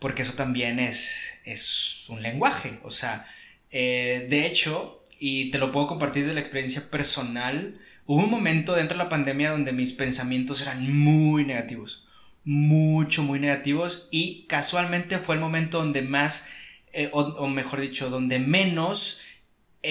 [0.00, 2.80] Porque eso también es, es un lenguaje.
[2.82, 3.28] O sea,
[3.70, 8.74] eh, de hecho, y te lo puedo compartir de la experiencia personal, hubo un momento
[8.74, 12.08] dentro de la pandemia donde mis pensamientos eran muy negativos.
[12.42, 14.08] Mucho, muy negativos.
[14.10, 16.48] Y casualmente fue el momento donde más,
[16.92, 19.20] eh, o mejor dicho, donde menos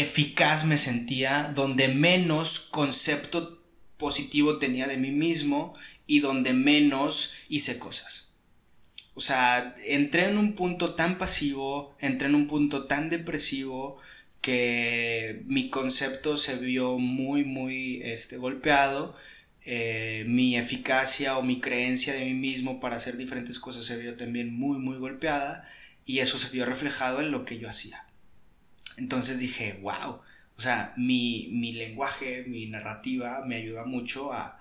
[0.02, 3.62] eficaz me sentía, donde menos concepto
[3.98, 5.74] positivo tenía de mí mismo
[6.08, 8.36] y donde menos hice cosas.
[9.16, 13.98] O sea, entré en un punto tan pasivo, entré en un punto tan depresivo
[14.42, 19.16] que mi concepto se vio muy, muy este, golpeado.
[19.68, 24.16] Eh, mi eficacia o mi creencia de mí mismo para hacer diferentes cosas se vio
[24.16, 25.68] también muy, muy golpeada
[26.06, 28.05] y eso se vio reflejado en lo que yo hacía.
[28.98, 30.22] Entonces dije, wow,
[30.58, 34.60] o sea, mi, lenguaje, mi narrativa me ayuda mucho a,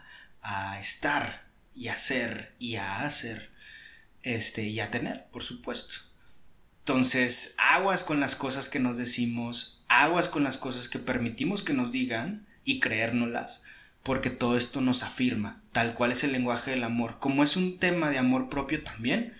[0.78, 3.50] estar y a ser y a hacer
[4.22, 5.94] este, y a tener, por supuesto.
[6.80, 11.72] Entonces, aguas con las cosas que nos decimos, aguas con las cosas que permitimos que
[11.72, 13.64] nos digan y creérnoslas,
[14.02, 17.18] porque todo esto nos afirma, tal cual es el lenguaje del amor.
[17.20, 19.32] Como es un tema de amor propio también,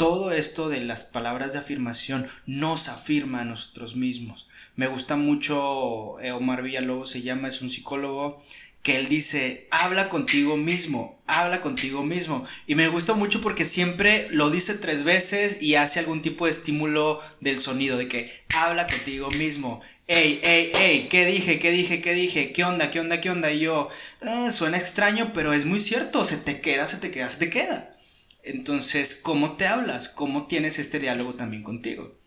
[0.00, 4.48] todo esto de las palabras de afirmación nos afirma a nosotros mismos.
[4.74, 8.42] Me gusta mucho eh, Omar Villalobos, se llama, es un psicólogo,
[8.82, 12.46] que él dice, habla contigo mismo, habla contigo mismo.
[12.66, 16.52] Y me gusta mucho porque siempre lo dice tres veces y hace algún tipo de
[16.52, 19.82] estímulo del sonido, de que habla contigo mismo.
[20.06, 21.58] Ey, ey, ey, ¿qué dije?
[21.58, 22.00] ¿Qué dije?
[22.00, 22.52] ¿Qué dije?
[22.52, 22.90] ¿Qué onda?
[22.90, 23.20] ¿Qué onda?
[23.20, 23.52] ¿Qué onda?
[23.52, 23.90] Y yo,
[24.22, 27.50] ah, suena extraño, pero es muy cierto, se te queda, se te queda, se te
[27.50, 27.99] queda.
[28.44, 30.08] Entonces, ¿cómo te hablas?
[30.08, 32.18] ¿Cómo tienes este diálogo también contigo?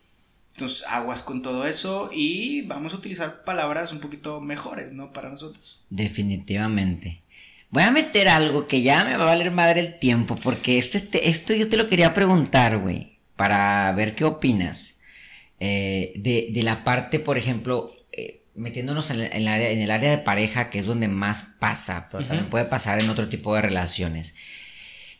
[0.52, 5.12] Entonces, aguas con todo eso y vamos a utilizar palabras un poquito mejores, ¿no?
[5.12, 5.82] Para nosotros.
[5.90, 7.22] Definitivamente.
[7.70, 11.28] Voy a meter algo que ya me va a valer madre el tiempo, porque este,
[11.28, 15.00] esto yo te lo quería preguntar, güey, para ver qué opinas.
[15.58, 20.18] Eh, de, la parte, por ejemplo, eh, metiéndonos en, el área, en el área de
[20.18, 24.36] pareja, que es donde más pasa, pero también puede pasar en otro tipo de relaciones,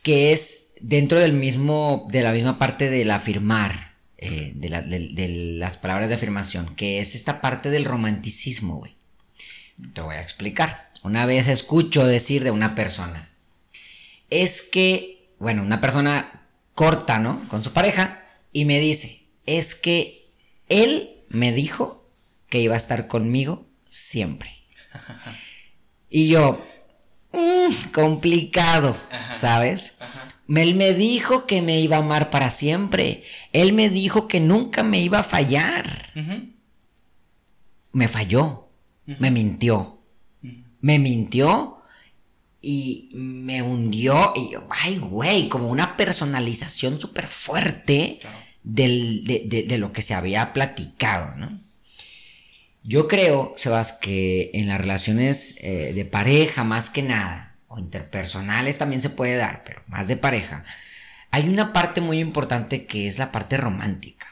[0.01, 6.09] que es dentro del mismo, de la misma parte del afirmar, eh, de, las palabras
[6.09, 8.95] de afirmación, que es esta parte del romanticismo, güey.
[9.93, 10.89] Te voy a explicar.
[11.03, 13.29] Una vez escucho decir de una persona,
[14.29, 17.39] es que, bueno, una persona corta, ¿no?
[17.49, 18.21] Con su pareja,
[18.51, 20.23] y me dice, es que
[20.69, 22.09] él me dijo
[22.49, 24.51] que iba a estar conmigo siempre.
[26.07, 26.65] Y yo,
[27.33, 28.95] mm, complicado,
[29.33, 29.97] ¿sabes?
[30.47, 33.23] Él me dijo que me iba a amar para siempre.
[33.51, 36.13] Él me dijo que nunca me iba a fallar.
[37.93, 38.69] Me falló.
[39.05, 40.01] Me mintió.
[40.81, 41.75] Me mintió
[42.61, 44.33] y me hundió.
[44.35, 48.19] Y yo, ay, güey, como una personalización súper fuerte
[48.63, 51.59] de, lo que se había platicado, ¿no?
[52.83, 57.44] Yo creo, Sebas, que en las relaciones eh, de pareja, más que nada,
[57.79, 60.63] interpersonales también se puede dar, pero más de pareja.
[61.31, 64.27] hay una parte muy importante que es la parte romántica.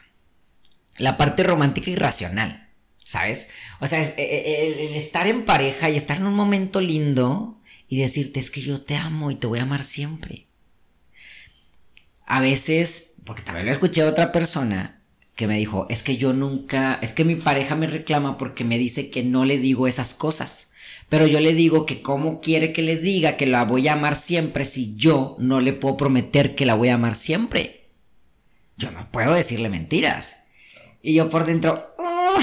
[0.96, 2.70] La parte romántica y racional,
[3.04, 3.50] ¿sabes?
[3.80, 7.98] O sea, eh, eh, el, estar en pareja y estar en un momento lindo y
[7.98, 10.46] decirte es que yo te amo y te voy a amar siempre.
[12.26, 15.02] A veces, porque también lo escuché a otra persona
[15.36, 18.78] que me dijo, es que yo nunca, es que mi pareja me reclama porque me
[18.78, 20.72] dice que no le digo esas cosas.
[21.08, 24.16] Pero yo le digo que cómo quiere que le diga que la voy a amar
[24.16, 27.90] siempre si yo no le puedo prometer que la voy a amar siempre.
[28.76, 30.44] Yo no puedo decirle mentiras.
[31.02, 32.38] Y yo por dentro, oh,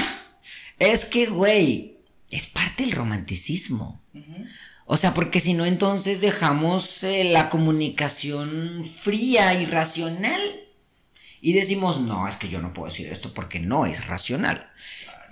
[0.78, 1.98] es que, güey,
[2.30, 4.02] es parte del romanticismo.
[4.86, 10.40] O sea, porque si no, entonces dejamos eh, la comunicación fría y racional.
[11.40, 14.70] Y decimos, no, es que yo no puedo decir esto porque no es racional.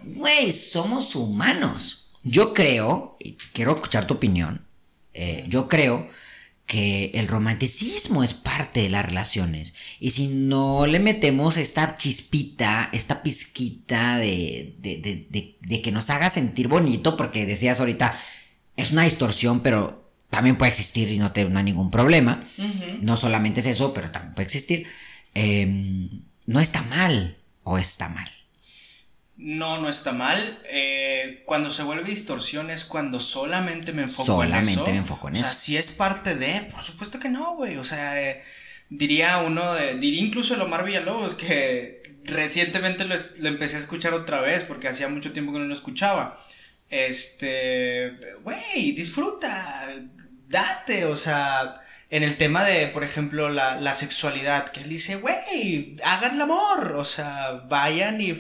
[0.03, 2.00] Güey, somos humanos.
[2.23, 4.67] Yo creo, y quiero escuchar tu opinión,
[5.15, 6.09] eh, yo creo
[6.71, 9.75] que el romanticismo es parte de las relaciones.
[9.99, 16.31] Y si no le metemos esta chispita, esta pizquita de, de, de, que nos haga
[16.31, 18.17] sentir bonito, porque decías ahorita,
[18.77, 22.45] es una distorsión, pero también puede existir y no, te, no hay ningún problema.
[23.01, 24.87] No solamente es eso, pero también puede existir.
[25.35, 28.31] Em, no está mal o está mal.
[29.43, 30.63] No, no está mal.
[30.67, 34.71] Eh, cuando se vuelve distorsión es cuando solamente me enfoco en eso.
[34.73, 35.43] Solamente me enfoco en eso.
[35.43, 37.79] O sea, si es parte de, por supuesto que no, güey.
[37.79, 38.43] O sea, eh,
[38.91, 39.65] diría uno,
[39.99, 44.89] diría incluso el Omar Villalobos que recientemente lo, lo, empecé a escuchar otra vez porque
[44.89, 46.39] hacía mucho tiempo que no lo escuchaba.
[46.91, 49.49] Este, güey, disfruta,
[50.49, 51.80] date, o sea,
[52.11, 56.41] en el tema de, por ejemplo, la, la sexualidad, que él dice, güey, hagan el
[56.41, 58.35] amor, o sea, vayan y,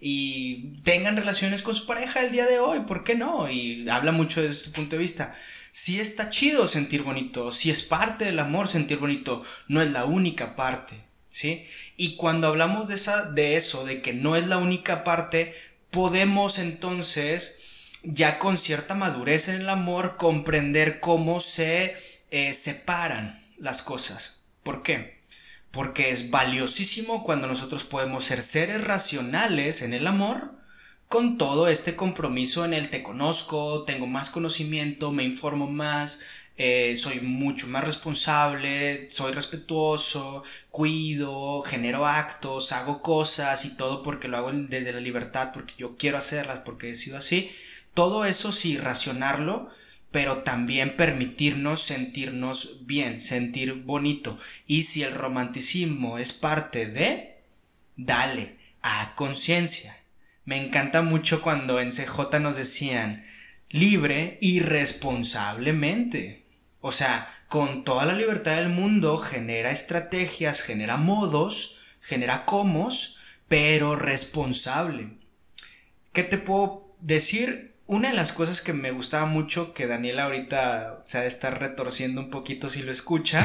[0.00, 3.48] y tengan relaciones con su pareja el día de hoy, ¿por qué no?
[3.48, 5.34] Y habla mucho desde este punto de vista.
[5.70, 10.04] Sí está chido sentir bonito, sí es parte del amor sentir bonito, no es la
[10.04, 11.64] única parte, ¿sí?
[11.96, 15.54] Y cuando hablamos de, esa, de eso, de que no es la única parte,
[15.90, 17.60] podemos entonces,
[18.02, 21.94] ya con cierta madurez en el amor, comprender cómo se
[22.32, 24.46] eh, separan las cosas.
[24.62, 25.20] ¿Por qué?
[25.70, 30.54] Porque es valiosísimo cuando nosotros podemos ser seres racionales en el amor
[31.08, 36.22] con todo este compromiso en el te conozco, tengo más conocimiento, me informo más,
[36.56, 44.28] eh, soy mucho más responsable, soy respetuoso, cuido, genero actos, hago cosas y todo porque
[44.28, 47.50] lo hago desde la libertad, porque yo quiero hacerlas, porque he sido así.
[47.92, 49.68] Todo eso sí, racionarlo
[50.12, 54.38] pero también permitirnos sentirnos bien, sentir bonito.
[54.66, 57.42] Y si el romanticismo es parte de,
[57.96, 59.98] dale, a conciencia.
[60.44, 63.24] Me encanta mucho cuando en CJ nos decían,
[63.70, 66.44] libre y responsablemente.
[66.80, 73.18] O sea, con toda la libertad del mundo genera estrategias, genera modos, genera comos,
[73.48, 75.16] pero responsable.
[76.12, 77.71] ¿Qué te puedo decir?
[77.86, 81.60] Una de las cosas que me gustaba mucho, que Daniela ahorita se ha de estar
[81.60, 83.44] retorciendo un poquito si lo escucha,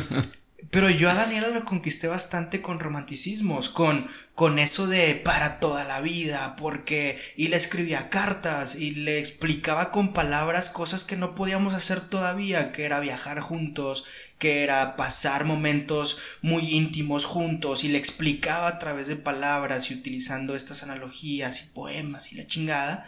[0.70, 5.84] pero yo a Daniela lo conquisté bastante con romanticismos, con, con eso de para toda
[5.84, 11.34] la vida, porque, y le escribía cartas y le explicaba con palabras cosas que no
[11.34, 14.04] podíamos hacer todavía, que era viajar juntos,
[14.38, 19.94] que era pasar momentos muy íntimos juntos, y le explicaba a través de palabras y
[19.94, 23.04] utilizando estas analogías y poemas y la chingada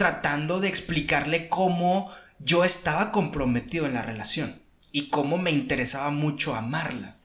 [0.00, 4.62] tratando de explicarle cómo yo estaba comprometido en la relación
[4.92, 7.18] y cómo me interesaba mucho amarla.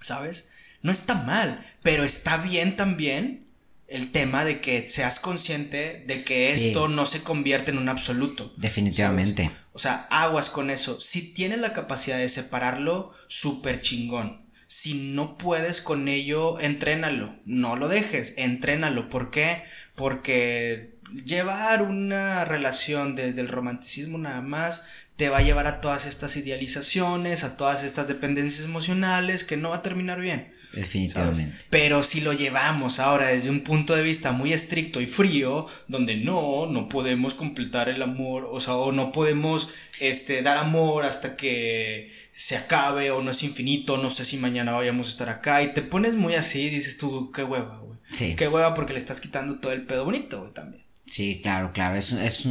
[0.00, 0.52] ¿Sabes?
[0.80, 3.46] No está mal, pero está bien también
[3.86, 8.50] el tema de que seas consciente de que esto no se convierte en un absoluto.
[8.56, 9.50] Definitivamente.
[9.74, 10.98] O sea, aguas con eso.
[10.98, 14.46] Si tienes la capacidad de separarlo, súper chingón.
[14.66, 17.36] Si no puedes con ello, entrénalo.
[17.44, 19.10] No lo dejes, entrénalo.
[19.10, 19.64] ¿Por qué?
[19.94, 24.82] Porque llevar una relación desde el romanticismo nada más
[25.16, 29.70] te va a llevar a todas estas idealizaciones, a todas estas dependencias emocionales que no
[29.70, 30.48] va a terminar bien.
[30.72, 31.56] Definitivamente.
[31.70, 36.16] Pero si lo llevamos ahora desde un punto de vista muy estricto y frío, donde
[36.16, 39.70] no, no podemos completar el amor, o sea, o no podemos
[40.00, 44.72] este, dar amor hasta que se acabe o no es infinito, no sé si mañana
[44.72, 47.98] vayamos a estar acá, y te pones muy así, dices tú, qué hueva, güey.
[48.10, 48.36] Sí.
[48.36, 50.85] Qué hueva porque le estás quitando todo el pedo bonito, güey, también.
[51.16, 52.46] Sí, claro, claro, es, es,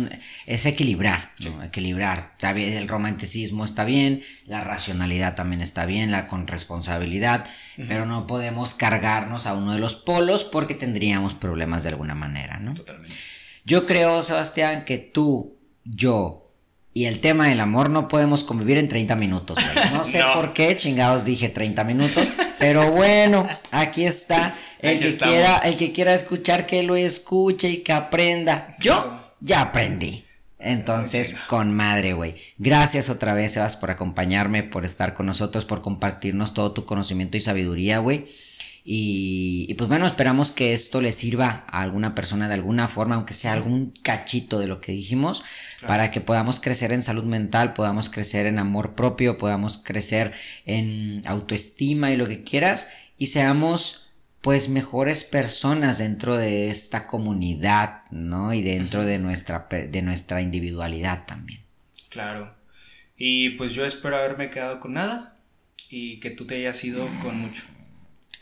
[0.47, 1.31] es equilibrar,
[1.63, 2.31] equilibrar.
[2.31, 7.45] Está bien, el romanticismo está bien, la racionalidad también está bien, la con responsabilidad,
[7.87, 12.57] pero no podemos cargarnos a uno de los polos porque tendríamos problemas de alguna manera,
[12.57, 12.73] ¿no?
[12.73, 13.15] Totalmente.
[13.65, 16.44] Yo creo, Sebastián, que tú, yo
[16.95, 19.59] y el tema del amor no podemos convivir en 30 minutos.
[19.75, 19.89] güey.
[19.91, 20.33] No sé No.
[20.33, 24.55] por qué chingados dije 30 minutos, pero bueno, aquí está.
[24.79, 25.35] El Aquí que estamos.
[25.35, 28.75] quiera, el que quiera escuchar que lo escuche y que aprenda.
[28.79, 30.23] Yo ya aprendí.
[30.57, 32.35] Entonces, con madre, güey.
[32.57, 37.37] Gracias otra vez, Sebas, por acompañarme, por estar con nosotros, por compartirnos todo tu conocimiento
[37.37, 38.25] y sabiduría, güey.
[38.87, 43.15] Y, y pues bueno, esperamos que esto le sirva a alguna persona de alguna forma,
[43.15, 45.43] aunque sea algún cachito de lo que dijimos,
[45.87, 50.33] para que podamos crecer en salud mental, podamos crecer en amor propio, podamos crecer
[50.65, 54.05] en autoestima y lo que quieras, y seamos
[54.41, 58.53] pues mejores personas dentro de esta comunidad, ¿no?
[58.53, 61.65] Y dentro de nuestra, de nuestra individualidad también.
[62.09, 62.55] Claro.
[63.17, 65.39] Y pues yo espero haberme quedado con nada
[65.89, 67.63] y que tú te hayas ido con mucho.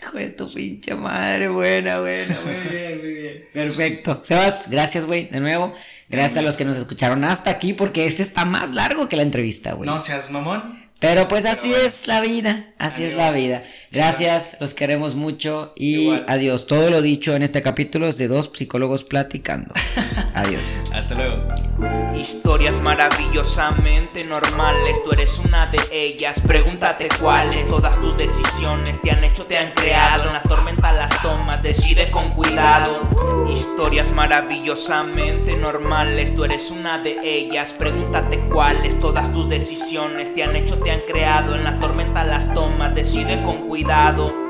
[0.04, 3.46] Hijo de tu pinche madre, buena, buena, muy bien, muy bien.
[3.54, 4.20] Perfecto.
[4.24, 5.74] Sebas, gracias, güey, de nuevo.
[6.10, 9.24] Gracias a los que nos escucharon hasta aquí, porque este está más largo que la
[9.24, 9.90] entrevista, güey.
[9.90, 10.84] No seas mamón.
[11.00, 11.84] Pero pues así bueno.
[11.84, 13.62] es la vida, así es la vida.
[13.94, 16.26] Gracias, los queremos mucho y Igual.
[16.28, 16.66] adiós.
[16.66, 19.72] Todo lo dicho en este capítulo es de dos psicólogos platicando.
[20.34, 20.92] Adiós.
[20.96, 21.48] Hasta luego.
[22.16, 26.42] Historias maravillosamente normales, tú eres una de ellas.
[26.42, 27.68] Pregúntate cuáles.
[27.68, 30.28] Todas tus decisiones te han hecho, te han creado.
[30.28, 33.10] En la tormenta las tomas, decide con cuidado.
[33.54, 37.74] Historias maravillosamente normales, tú eres una de ellas.
[37.74, 39.00] Pregúntate cuáles.
[39.00, 41.56] Todas tus decisiones te han hecho, te han creado.
[41.56, 44.43] En la tormenta las tomas, decide con cuidado.